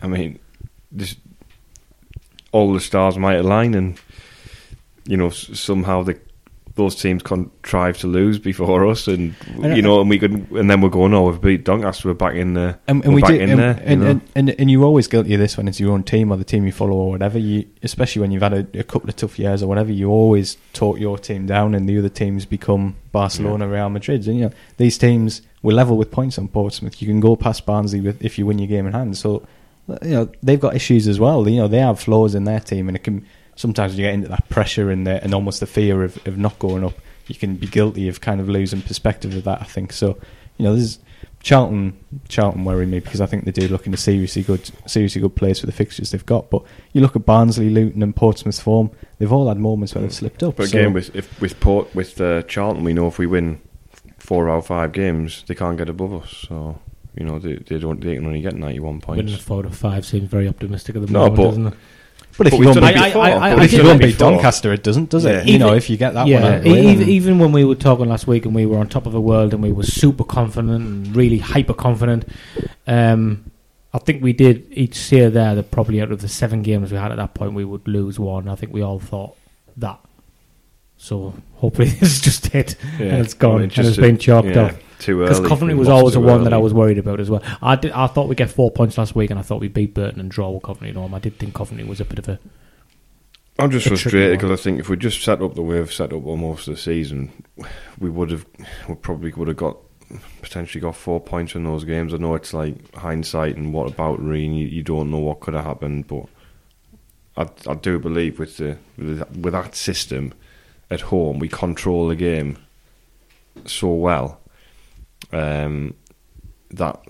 I 0.02 0.06
mean, 0.06 0.38
this, 0.92 1.16
all 2.52 2.72
the 2.72 2.80
stars 2.80 3.18
might 3.18 3.36
align, 3.36 3.74
and 3.74 3.98
you 5.04 5.16
know 5.16 5.30
somehow 5.30 6.02
the 6.02 6.18
those 6.78 6.94
teams 6.94 7.24
contrive 7.24 7.98
to 7.98 8.06
lose 8.06 8.38
before 8.38 8.86
us, 8.86 9.08
and 9.08 9.34
you 9.58 9.82
know, 9.82 10.00
and 10.00 10.08
we 10.08 10.16
could, 10.18 10.48
and 10.52 10.70
then 10.70 10.80
we're 10.80 10.88
going, 10.88 11.12
oh, 11.12 11.28
we've 11.28 11.40
beat 11.40 11.64
Doncaster, 11.64 12.08
we're 12.08 12.14
back 12.14 12.36
in 12.36 12.54
there, 12.54 12.78
And, 12.86 13.00
we're 13.00 13.06
and 13.06 13.14
we 13.16 13.20
back 13.20 13.30
do, 13.30 13.36
in 13.36 13.50
and, 13.50 13.58
there, 13.58 13.82
and, 13.84 13.90
you 13.90 13.96
know. 13.96 14.10
and, 14.10 14.22
and, 14.36 14.50
and 14.60 14.70
you're 14.70 14.84
always 14.84 15.08
guilty 15.08 15.34
of 15.34 15.40
this 15.40 15.56
when 15.56 15.66
it's 15.66 15.80
your 15.80 15.92
own 15.92 16.04
team 16.04 16.30
or 16.30 16.36
the 16.36 16.44
team 16.44 16.64
you 16.64 16.72
follow 16.72 16.92
or 16.92 17.10
whatever. 17.10 17.36
You, 17.36 17.68
especially 17.82 18.20
when 18.20 18.30
you've 18.30 18.42
had 18.42 18.52
a, 18.52 18.78
a 18.78 18.84
couple 18.84 19.08
of 19.10 19.16
tough 19.16 19.40
years 19.40 19.60
or 19.60 19.66
whatever, 19.66 19.90
you 19.90 20.08
always 20.08 20.56
talk 20.72 21.00
your 21.00 21.18
team 21.18 21.46
down, 21.46 21.74
and 21.74 21.88
the 21.88 21.98
other 21.98 22.08
teams 22.08 22.46
become 22.46 22.94
Barcelona, 23.10 23.68
Real 23.68 23.90
Madrid. 23.90 24.24
And 24.28 24.38
you 24.38 24.44
know 24.44 24.52
these 24.76 24.96
teams 24.96 25.42
will 25.62 25.74
level 25.74 25.96
with 25.96 26.12
points 26.12 26.38
on 26.38 26.46
Portsmouth. 26.46 27.02
You 27.02 27.08
can 27.08 27.18
go 27.18 27.34
past 27.34 27.66
Barnsley 27.66 28.00
with, 28.00 28.24
if 28.24 28.38
you 28.38 28.46
win 28.46 28.60
your 28.60 28.68
game 28.68 28.86
in 28.86 28.92
hand. 28.92 29.18
So 29.18 29.44
you 30.02 30.10
know 30.10 30.30
they've 30.42 30.60
got 30.60 30.74
issues 30.74 31.08
as 31.08 31.18
well. 31.18 31.48
You 31.48 31.56
know 31.56 31.68
they 31.68 31.78
have 31.78 32.00
flaws 32.00 32.34
in 32.34 32.44
their 32.44 32.60
team, 32.60 32.88
and 32.88 32.96
it 32.96 33.04
can 33.04 33.26
sometimes 33.56 33.96
you 33.98 34.04
get 34.04 34.14
into 34.14 34.28
that 34.28 34.48
pressure 34.48 34.90
and 34.90 35.06
the, 35.06 35.22
and 35.22 35.34
almost 35.34 35.60
the 35.60 35.66
fear 35.66 36.04
of, 36.04 36.18
of 36.26 36.38
not 36.38 36.58
going 36.58 36.84
up. 36.84 36.94
You 37.26 37.34
can 37.34 37.56
be 37.56 37.66
guilty 37.66 38.08
of 38.08 38.20
kind 38.20 38.40
of 38.40 38.48
losing 38.48 38.82
perspective 38.82 39.34
of 39.34 39.44
that. 39.44 39.60
I 39.60 39.64
think 39.64 39.92
so. 39.92 40.18
You 40.56 40.64
know, 40.64 40.74
there's 40.74 40.98
Charlton. 41.40 41.96
Charlton 42.28 42.64
worry 42.64 42.86
me 42.86 43.00
because 43.00 43.20
I 43.20 43.26
think 43.26 43.44
they 43.44 43.50
do 43.50 43.68
look 43.68 43.86
in 43.86 43.94
a 43.94 43.98
seriously 43.98 44.42
good, 44.42 44.70
seriously 44.86 45.20
good 45.20 45.36
place 45.36 45.60
for 45.60 45.66
the 45.66 45.72
fixtures 45.72 46.10
they've 46.10 46.24
got. 46.24 46.50
But 46.50 46.62
you 46.92 47.00
look 47.00 47.16
at 47.16 47.26
Barnsley, 47.26 47.70
Luton, 47.70 48.02
and 48.02 48.14
Portsmouth's 48.14 48.60
form; 48.60 48.90
they've 49.18 49.32
all 49.32 49.48
had 49.48 49.58
moments 49.58 49.94
where 49.94 50.02
they've 50.02 50.12
slipped 50.12 50.42
up. 50.42 50.56
But 50.56 50.68
So- 50.68 50.78
again, 50.78 50.92
with 50.92 51.14
if, 51.14 51.40
with 51.40 51.58
Port 51.60 51.94
with 51.94 52.20
uh, 52.20 52.42
Charlton, 52.42 52.84
we 52.84 52.92
know 52.92 53.06
if 53.08 53.18
we 53.18 53.26
win 53.26 53.60
four 54.18 54.48
out 54.50 54.58
of 54.58 54.66
five 54.66 54.92
games, 54.92 55.44
they 55.46 55.54
can't 55.54 55.76
get 55.78 55.88
above 55.88 56.12
us. 56.14 56.44
So 56.48 56.78
you 57.16 57.24
know 57.24 57.38
they, 57.38 57.54
they 57.56 57.78
don't 57.78 58.00
they 58.00 58.14
can 58.16 58.26
only 58.26 58.40
get 58.40 58.54
ninety 58.54 58.80
one 58.80 59.00
points. 59.00 59.34
a 59.34 59.38
four 59.38 59.62
to 59.62 59.70
five 59.70 60.04
seems 60.06 60.28
very 60.28 60.48
optimistic 60.48 60.96
at 60.96 61.06
the 61.06 61.12
No, 61.12 61.20
moment, 61.20 61.36
but- 61.36 61.44
doesn't 61.44 61.66
it? 61.68 61.74
but 62.36 62.46
if 62.46 62.50
but 62.52 62.56
you 62.58 62.66
we've 62.66 62.74
go 62.74 62.80
done 62.80 62.84
and 62.84 62.96
it 62.96 62.98
beat, 63.00 63.04
before. 63.08 63.22
I- 63.22 63.32
I- 63.32 63.50
But 63.54 63.58
I 63.62 63.64
if 63.64 63.72
you 63.72 63.78
did 63.78 63.82
go 63.82 63.88
done 63.88 63.96
and 63.96 64.02
it 64.04 64.06
beat. 64.06 64.18
Doncaster, 64.18 64.72
it 64.72 64.82
doesn't, 64.84 65.10
does 65.10 65.24
it? 65.24 65.30
Yeah. 65.46 65.52
You 65.52 65.58
know, 65.58 65.74
if 65.74 65.90
you 65.90 65.96
get 65.96 66.14
that 66.14 66.26
yeah, 66.28 66.40
one, 66.42 66.52
out 66.52 66.58
of 66.58 66.64
the 66.64 66.72
way, 66.72 66.86
even, 66.92 67.08
even 67.08 67.38
when 67.40 67.50
we 67.52 67.64
were 67.64 67.74
talking 67.74 68.08
last 68.08 68.26
week 68.28 68.44
and 68.46 68.54
we 68.54 68.64
were 68.66 68.78
on 68.78 68.88
top 68.88 69.06
of 69.06 69.12
the 69.12 69.20
world 69.20 69.52
and 69.54 69.60
we 69.62 69.72
were 69.72 69.82
super 69.82 70.22
confident 70.24 70.70
and 70.70 71.16
really 71.16 71.38
hyper 71.38 71.74
confident, 71.74 72.26
um, 72.86 73.44
I 73.92 73.98
think 73.98 74.22
we 74.22 74.32
did 74.32 74.66
each 74.70 74.94
say 74.94 75.28
there 75.28 75.54
that 75.56 75.70
probably 75.72 76.00
out 76.00 76.12
of 76.12 76.20
the 76.20 76.28
seven 76.28 76.62
games 76.62 76.92
we 76.92 76.98
had 76.98 77.10
at 77.10 77.16
that 77.16 77.34
point 77.34 77.54
we 77.54 77.64
would 77.64 77.88
lose 77.88 78.20
one. 78.20 78.46
I 78.48 78.54
think 78.54 78.72
we 78.72 78.82
all 78.82 79.00
thought 79.00 79.34
that. 79.78 79.98
So 80.98 81.32
hopefully 81.54 81.88
this 82.00 82.16
is 82.16 82.20
just 82.20 82.54
it 82.54 82.76
and 82.98 83.24
it's 83.24 83.34
gone 83.34 83.56
I 83.56 83.58
mean, 83.60 83.70
and 83.76 83.86
it's 83.86 83.96
been 83.96 84.18
chalked 84.18 84.48
yeah, 84.48 84.64
off. 84.64 84.98
Too 84.98 85.20
early. 85.20 85.28
Because 85.28 85.48
Coventry 85.48 85.76
was 85.76 85.88
always 85.88 86.14
the 86.14 86.20
one 86.20 86.42
that 86.44 86.52
I 86.52 86.58
was 86.58 86.74
worried 86.74 86.98
about 86.98 87.20
as 87.20 87.30
well. 87.30 87.42
I 87.62 87.76
did, 87.76 87.92
I 87.92 88.08
thought 88.08 88.28
we'd 88.28 88.36
get 88.36 88.50
four 88.50 88.72
points 88.72 88.98
last 88.98 89.14
week, 89.14 89.30
and 89.30 89.38
I 89.38 89.42
thought 89.42 89.60
we 89.60 89.68
beat 89.68 89.94
Burton 89.94 90.18
and 90.18 90.28
draw 90.28 90.50
with 90.50 90.64
Coventry 90.64 90.92
home. 90.92 91.14
I 91.14 91.20
did 91.20 91.38
think 91.38 91.54
Coventry 91.54 91.86
was 91.86 92.00
a 92.00 92.04
bit 92.04 92.18
of 92.18 92.28
a 92.28 92.40
I'm 93.60 93.70
just 93.70 93.86
a 93.86 93.90
frustrated 93.90 94.38
because 94.38 94.58
I 94.58 94.62
think 94.62 94.78
if 94.78 94.88
we 94.88 94.96
just 94.96 95.22
set 95.22 95.42
up 95.42 95.54
the 95.54 95.62
way 95.62 95.78
we've 95.78 95.92
set 95.92 96.12
up 96.12 96.24
almost 96.24 96.66
the 96.66 96.76
season, 96.76 97.44
we 97.98 98.08
would 98.08 98.30
have, 98.30 98.46
we 98.88 98.94
probably 98.94 99.32
would 99.32 99.48
have 99.48 99.56
got 99.56 99.76
potentially 100.42 100.80
got 100.80 100.96
four 100.96 101.20
points 101.20 101.54
in 101.54 101.64
those 101.64 101.84
games. 101.84 102.14
I 102.14 102.18
know 102.18 102.34
it's 102.34 102.54
like 102.54 102.94
hindsight 102.94 103.56
and 103.56 103.74
what 103.74 103.88
about 103.88 104.22
Reen, 104.22 104.54
you, 104.54 104.66
you 104.66 104.82
don't 104.82 105.10
know 105.10 105.18
what 105.18 105.40
could 105.40 105.54
have 105.54 105.64
happened, 105.64 106.06
but 106.06 106.26
I, 107.36 107.48
I 107.70 107.74
do 107.74 107.98
believe 107.98 108.38
with 108.38 108.56
the 108.58 108.78
with 108.96 109.52
that 109.52 109.74
system 109.74 110.34
at 110.90 111.02
home, 111.02 111.38
we 111.38 111.48
control 111.48 112.08
the 112.08 112.16
game 112.16 112.58
so 113.66 113.92
well 113.92 114.40
um, 115.32 115.94
that 116.70 117.00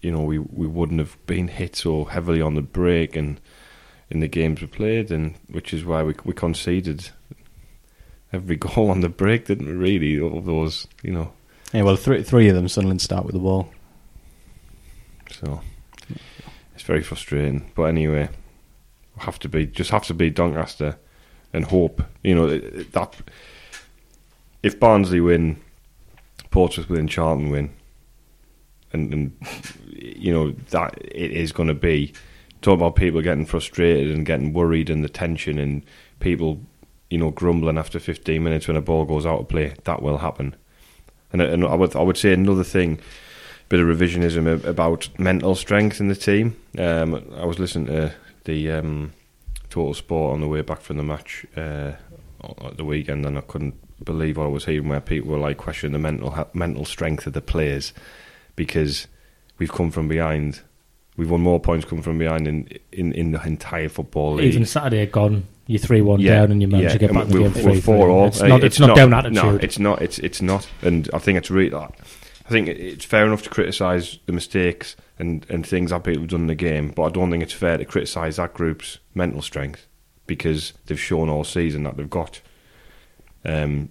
you 0.00 0.10
know 0.10 0.22
we 0.22 0.38
we 0.38 0.66
wouldn't 0.66 1.00
have 1.00 1.16
been 1.26 1.48
hit 1.48 1.76
so 1.76 2.04
heavily 2.04 2.40
on 2.40 2.54
the 2.54 2.62
break 2.62 3.16
and 3.16 3.40
in 4.08 4.20
the 4.20 4.28
games 4.28 4.60
we 4.60 4.66
played, 4.66 5.10
and 5.10 5.34
which 5.48 5.72
is 5.72 5.84
why 5.84 6.02
we 6.02 6.14
we 6.24 6.32
conceded 6.32 7.10
every 8.32 8.56
goal 8.56 8.90
on 8.90 9.00
the 9.00 9.08
break, 9.08 9.46
didn't 9.46 9.66
we? 9.66 9.72
Really, 9.72 10.20
of 10.20 10.44
those, 10.44 10.86
you 11.02 11.12
know. 11.12 11.32
Yeah, 11.72 11.82
well, 11.82 11.96
three 11.96 12.22
three 12.22 12.48
of 12.48 12.54
them 12.54 12.68
Sunderland 12.68 13.00
start 13.00 13.24
with 13.24 13.34
the 13.34 13.40
ball. 13.40 13.70
So 15.30 15.60
it's 16.74 16.82
very 16.82 17.02
frustrating. 17.02 17.70
But 17.74 17.84
anyway, 17.84 18.28
have 19.18 19.38
to 19.40 19.48
be 19.48 19.66
just 19.66 19.90
have 19.90 20.04
to 20.04 20.14
be 20.14 20.30
Doncaster 20.30 20.98
and 21.52 21.64
hope. 21.64 22.02
You 22.22 22.34
know 22.34 22.58
that 22.58 23.14
if 24.62 24.78
Barnsley 24.78 25.20
win, 25.20 25.60
Portsmouth 26.50 26.90
win, 26.90 27.08
Charlton 27.08 27.50
win, 27.50 27.70
and, 28.92 29.12
and 29.12 29.36
you 29.90 30.32
know 30.32 30.52
that 30.70 30.98
it 31.00 31.30
is 31.32 31.52
going 31.52 31.68
to 31.68 31.74
be 31.74 32.12
talk 32.62 32.74
about 32.74 32.96
people 32.96 33.22
getting 33.22 33.46
frustrated 33.46 34.14
and 34.14 34.26
getting 34.26 34.52
worried 34.52 34.90
and 34.90 35.02
the 35.02 35.08
tension 35.08 35.58
and 35.58 35.82
people 36.18 36.60
you 37.08 37.16
know 37.16 37.30
grumbling 37.30 37.78
after 37.78 37.98
15 37.98 38.42
minutes 38.42 38.68
when 38.68 38.76
a 38.76 38.82
ball 38.82 39.04
goes 39.04 39.26
out 39.26 39.40
of 39.40 39.48
play. 39.48 39.74
That 39.84 40.02
will 40.02 40.18
happen. 40.18 40.54
And, 41.32 41.40
and 41.40 41.64
I 41.64 41.74
would 41.74 41.96
I 41.96 42.02
would 42.02 42.16
say 42.16 42.32
another 42.32 42.64
thing 42.64 43.00
bit 43.70 43.78
of 43.78 43.86
revisionism 43.86 44.64
about 44.64 45.08
mental 45.16 45.54
strength 45.54 46.00
in 46.00 46.08
the 46.08 46.16
team. 46.16 46.56
Um, 46.76 47.24
I 47.36 47.44
was 47.44 47.60
listening 47.60 47.86
to 47.86 48.12
the 48.44 48.70
um, 48.72 49.12
Total 49.70 49.94
Sport 49.94 50.34
on 50.34 50.40
the 50.40 50.48
way 50.48 50.60
back 50.62 50.80
from 50.80 50.96
the 50.96 51.02
match 51.02 51.46
uh, 51.56 51.92
at 52.64 52.76
the 52.76 52.84
weekend 52.84 53.24
and 53.24 53.38
I 53.38 53.42
couldn't 53.42 53.74
believe 54.04 54.36
what 54.36 54.44
I 54.44 54.48
was 54.48 54.64
hearing 54.64 54.88
where 54.88 55.00
people 55.00 55.30
were 55.30 55.38
like 55.38 55.56
questioning 55.56 55.92
the 55.92 55.98
mental 55.98 56.48
mental 56.52 56.84
strength 56.84 57.26
of 57.26 57.32
the 57.32 57.40
players 57.40 57.92
because 58.56 59.06
we've 59.58 59.72
come 59.72 59.90
from 59.90 60.08
behind. 60.08 60.60
We've 61.16 61.30
won 61.30 61.42
more 61.42 61.60
points 61.60 61.84
coming 61.84 62.02
from 62.02 62.18
behind 62.18 62.48
in 62.48 62.68
in, 62.92 63.12
in 63.12 63.32
the 63.32 63.42
entire 63.42 63.88
football 63.88 64.34
league. 64.34 64.52
Even 64.52 64.64
Saturday 64.64 65.04
gone, 65.06 65.46
you're 65.66 65.78
three 65.78 66.00
one 66.00 66.20
yeah, 66.20 66.36
down, 66.36 66.52
and 66.52 66.62
you 66.62 66.68
manage 66.68 66.84
yeah. 66.84 66.92
to 66.92 66.98
get 66.98 67.12
back 67.12 67.24
in 67.24 67.30
the 67.30 67.38
game 67.38 67.52
three. 67.52 67.80
Four 67.80 68.08
all. 68.08 68.28
It's 68.28 68.40
not, 68.40 68.64
it's, 68.64 68.74
it's 68.74 68.80
not, 68.80 68.88
not, 68.88 68.96
down 68.96 69.14
attitude. 69.14 69.34
No, 69.34 69.56
it's 69.56 69.78
not. 69.78 70.02
It's 70.02 70.18
it's 70.18 70.42
not. 70.42 70.68
And 70.82 71.10
I 71.12 71.18
think 71.18 71.38
it's 71.38 71.50
really. 71.50 71.70
I 72.50 72.52
think 72.52 72.66
it's 72.66 73.04
fair 73.04 73.24
enough 73.24 73.42
to 73.44 73.48
criticise 73.48 74.18
the 74.26 74.32
mistakes 74.32 74.96
and, 75.20 75.46
and 75.48 75.64
things 75.64 75.90
that 75.90 76.02
people 76.02 76.22
have 76.22 76.30
done 76.30 76.40
in 76.40 76.46
the 76.48 76.56
game, 76.56 76.88
but 76.88 77.04
I 77.04 77.08
don't 77.10 77.30
think 77.30 77.44
it's 77.44 77.52
fair 77.52 77.78
to 77.78 77.84
criticise 77.84 78.36
that 78.36 78.54
group's 78.54 78.98
mental 79.14 79.40
strength 79.40 79.86
because 80.26 80.72
they've 80.86 80.98
shown 80.98 81.28
all 81.28 81.44
season 81.44 81.84
that 81.84 81.96
they've 81.96 82.10
got, 82.10 82.40
um, 83.44 83.90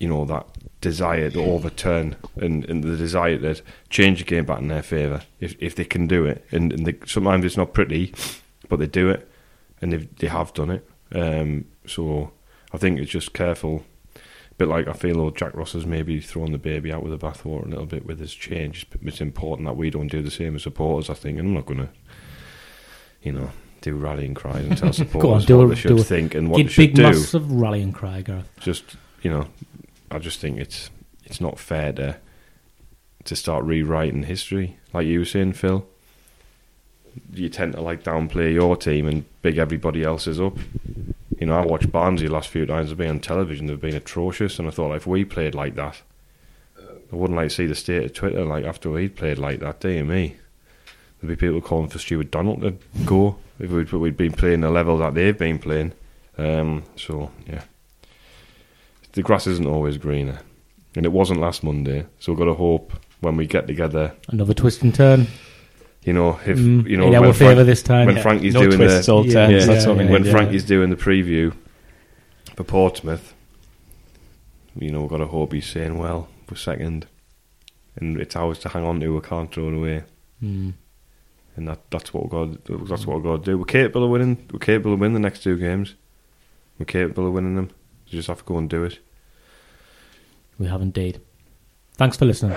you 0.00 0.08
know, 0.08 0.24
that 0.24 0.44
desire 0.80 1.30
to 1.30 1.40
overturn 1.40 2.16
and, 2.34 2.64
and 2.68 2.82
the 2.82 2.96
desire 2.96 3.38
to 3.38 3.62
change 3.90 4.18
the 4.18 4.24
game 4.24 4.44
back 4.44 4.58
in 4.58 4.66
their 4.66 4.82
favour 4.82 5.22
if 5.38 5.54
if 5.60 5.76
they 5.76 5.84
can 5.84 6.08
do 6.08 6.24
it. 6.26 6.44
And, 6.50 6.72
and 6.72 6.86
they, 6.86 6.98
sometimes 7.06 7.44
it's 7.44 7.56
not 7.56 7.74
pretty, 7.74 8.12
but 8.68 8.80
they 8.80 8.88
do 8.88 9.08
it, 9.08 9.30
and 9.80 9.92
they 9.92 10.08
they 10.18 10.26
have 10.26 10.52
done 10.52 10.70
it. 10.70 10.90
Um, 11.14 11.66
so 11.86 12.32
I 12.72 12.78
think 12.78 12.98
it's 12.98 13.12
just 13.12 13.34
careful. 13.34 13.84
A 14.60 14.64
bit 14.64 14.68
like 14.68 14.88
I 14.88 14.92
feel 14.92 15.30
Jack 15.30 15.54
Ross 15.54 15.72
has 15.72 15.86
maybe 15.86 16.20
thrown 16.20 16.52
the 16.52 16.58
baby 16.58 16.92
out 16.92 17.02
with 17.02 17.18
the 17.18 17.26
bathwater 17.26 17.64
a 17.64 17.68
little 17.68 17.86
bit 17.86 18.04
with 18.04 18.18
his 18.20 18.34
change. 18.34 18.86
It's 19.02 19.22
important 19.22 19.66
that 19.66 19.76
we 19.76 19.88
don't 19.88 20.08
do 20.08 20.20
the 20.20 20.30
same 20.30 20.54
as 20.54 20.64
supporters. 20.64 21.08
I 21.08 21.14
think, 21.14 21.38
and 21.38 21.48
I'm 21.48 21.54
not 21.54 21.64
going 21.64 21.78
to, 21.78 21.88
you 23.22 23.32
know, 23.32 23.50
do 23.80 23.94
rallying 23.96 24.34
cries 24.34 24.66
and 24.66 24.76
tell 24.76 24.92
supporters 24.92 25.50
on, 25.50 25.56
what 25.56 25.64
a, 25.64 25.68
they 25.68 25.74
should 25.76 26.06
think 26.06 26.34
and 26.34 26.50
what 26.50 26.58
they 26.58 26.66
should 26.66 26.82
big, 26.82 26.94
do. 26.94 27.02
massive 27.04 27.50
rallying 27.50 27.92
cry, 27.92 28.20
Gareth. 28.20 28.50
Just 28.60 28.96
you 29.22 29.30
know, 29.30 29.46
I 30.10 30.18
just 30.18 30.40
think 30.40 30.58
it's 30.58 30.90
it's 31.24 31.40
not 31.40 31.58
fair 31.58 31.94
to 31.94 32.18
to 33.24 33.36
start 33.36 33.64
rewriting 33.64 34.24
history, 34.24 34.78
like 34.92 35.06
you 35.06 35.20
were 35.20 35.24
saying, 35.24 35.54
Phil. 35.54 35.86
You 37.32 37.48
tend 37.48 37.74
to 37.74 37.80
like 37.80 38.02
downplay 38.02 38.52
your 38.52 38.76
team 38.76 39.06
and 39.06 39.24
big 39.42 39.58
everybody 39.58 40.02
else's 40.02 40.40
up. 40.40 40.56
You 41.38 41.46
know, 41.46 41.58
I 41.58 41.64
watched 41.64 41.90
Barnsley 41.90 42.26
the 42.26 42.34
last 42.34 42.48
few 42.48 42.66
times 42.66 42.88
they've 42.88 42.98
been 42.98 43.10
on 43.10 43.20
television; 43.20 43.66
they've 43.66 43.80
been 43.80 43.96
atrocious, 43.96 44.58
and 44.58 44.68
I 44.68 44.70
thought 44.70 44.94
if 44.94 45.06
we 45.06 45.24
played 45.24 45.54
like 45.54 45.74
that, 45.76 46.02
I 47.12 47.16
wouldn't 47.16 47.36
like 47.36 47.50
see 47.50 47.66
the 47.66 47.74
state 47.74 48.04
of 48.04 48.12
Twitter 48.12 48.44
like 48.44 48.64
after 48.64 48.90
we'd 48.90 49.16
played 49.16 49.38
like 49.38 49.60
that. 49.60 49.80
Dear 49.80 50.04
me, 50.04 50.36
there'd 51.20 51.28
be 51.28 51.36
people 51.36 51.60
calling 51.60 51.88
for 51.88 51.98
Stewart 51.98 52.30
Donald 52.30 52.60
to 52.62 52.76
go 53.04 53.38
if 53.58 53.70
we'd, 53.70 53.90
we'd 53.92 54.16
been 54.16 54.32
playing 54.32 54.60
the 54.60 54.70
level 54.70 54.98
that 54.98 55.14
they've 55.14 55.36
been 55.36 55.58
playing. 55.58 55.92
Um, 56.38 56.84
so 56.96 57.30
yeah, 57.46 57.62
the 59.12 59.22
grass 59.22 59.46
isn't 59.46 59.66
always 59.66 59.98
greener, 59.98 60.40
and 60.94 61.04
it 61.04 61.12
wasn't 61.12 61.40
last 61.40 61.62
Monday. 61.62 62.06
So 62.18 62.32
we've 62.32 62.38
got 62.38 62.46
to 62.46 62.54
hope 62.54 62.92
when 63.20 63.36
we 63.36 63.46
get 63.46 63.66
together, 63.66 64.14
another 64.28 64.54
twist 64.54 64.82
and 64.82 64.94
turn. 64.94 65.26
You 66.02 66.14
know, 66.14 66.40
if 66.46 66.58
mm, 66.58 66.88
you 66.88 66.96
know 66.96 67.08
in 67.08 67.14
our 67.14 67.32
favour 67.32 67.62
this 67.62 67.82
time. 67.82 68.06
When 68.06 68.16
yeah. 68.16 68.22
Frankie's 68.22 68.54
no 68.54 68.62
doing 68.62 68.78
twists, 68.78 69.06
the 69.06 69.12
all 69.12 69.24
turns, 69.24 69.66
yeah, 69.66 69.92
yeah, 69.92 70.10
when 70.10 70.24
Frankie's 70.24 70.64
doing 70.64 70.88
the 70.88 70.96
preview 70.96 71.54
for 72.56 72.64
Portsmouth, 72.64 73.34
you 74.74 74.90
know, 74.90 75.02
we've 75.02 75.10
got 75.10 75.18
to 75.18 75.26
hope 75.26 75.52
he's 75.52 75.66
saying, 75.66 75.98
"Well, 75.98 76.28
we're 76.48 76.56
second, 76.56 77.06
and 77.96 78.18
it's 78.18 78.34
ours 78.34 78.58
to 78.60 78.70
hang 78.70 78.84
on 78.84 79.00
to. 79.00 79.14
We 79.14 79.20
can't 79.20 79.52
throw 79.52 79.68
it 79.68 79.74
away." 79.74 80.04
Mm. 80.42 80.72
And 81.56 81.68
that, 81.68 81.80
that's 81.90 82.14
what 82.14 82.22
we've 82.24 82.30
got. 82.30 82.88
That's 82.88 83.06
what 83.06 83.16
we've 83.16 83.24
got 83.24 83.44
to 83.44 83.50
do. 83.50 83.58
We're 83.58 83.64
capable 83.64 84.04
of 84.04 84.10
winning. 84.10 84.48
We're 84.50 84.58
capable 84.58 84.94
of 84.94 85.00
winning 85.00 85.14
the 85.14 85.20
next 85.20 85.42
two 85.42 85.58
games. 85.58 85.96
We're 86.78 86.86
capable 86.86 87.26
of 87.26 87.34
winning 87.34 87.56
them. 87.56 87.70
You 88.06 88.18
just 88.18 88.28
have 88.28 88.38
to 88.38 88.44
go 88.44 88.56
and 88.56 88.70
do 88.70 88.84
it. 88.84 89.00
We 90.58 90.66
have 90.66 90.80
indeed. 90.80 91.20
Thanks 91.96 92.16
for 92.16 92.24
listening. 92.24 92.56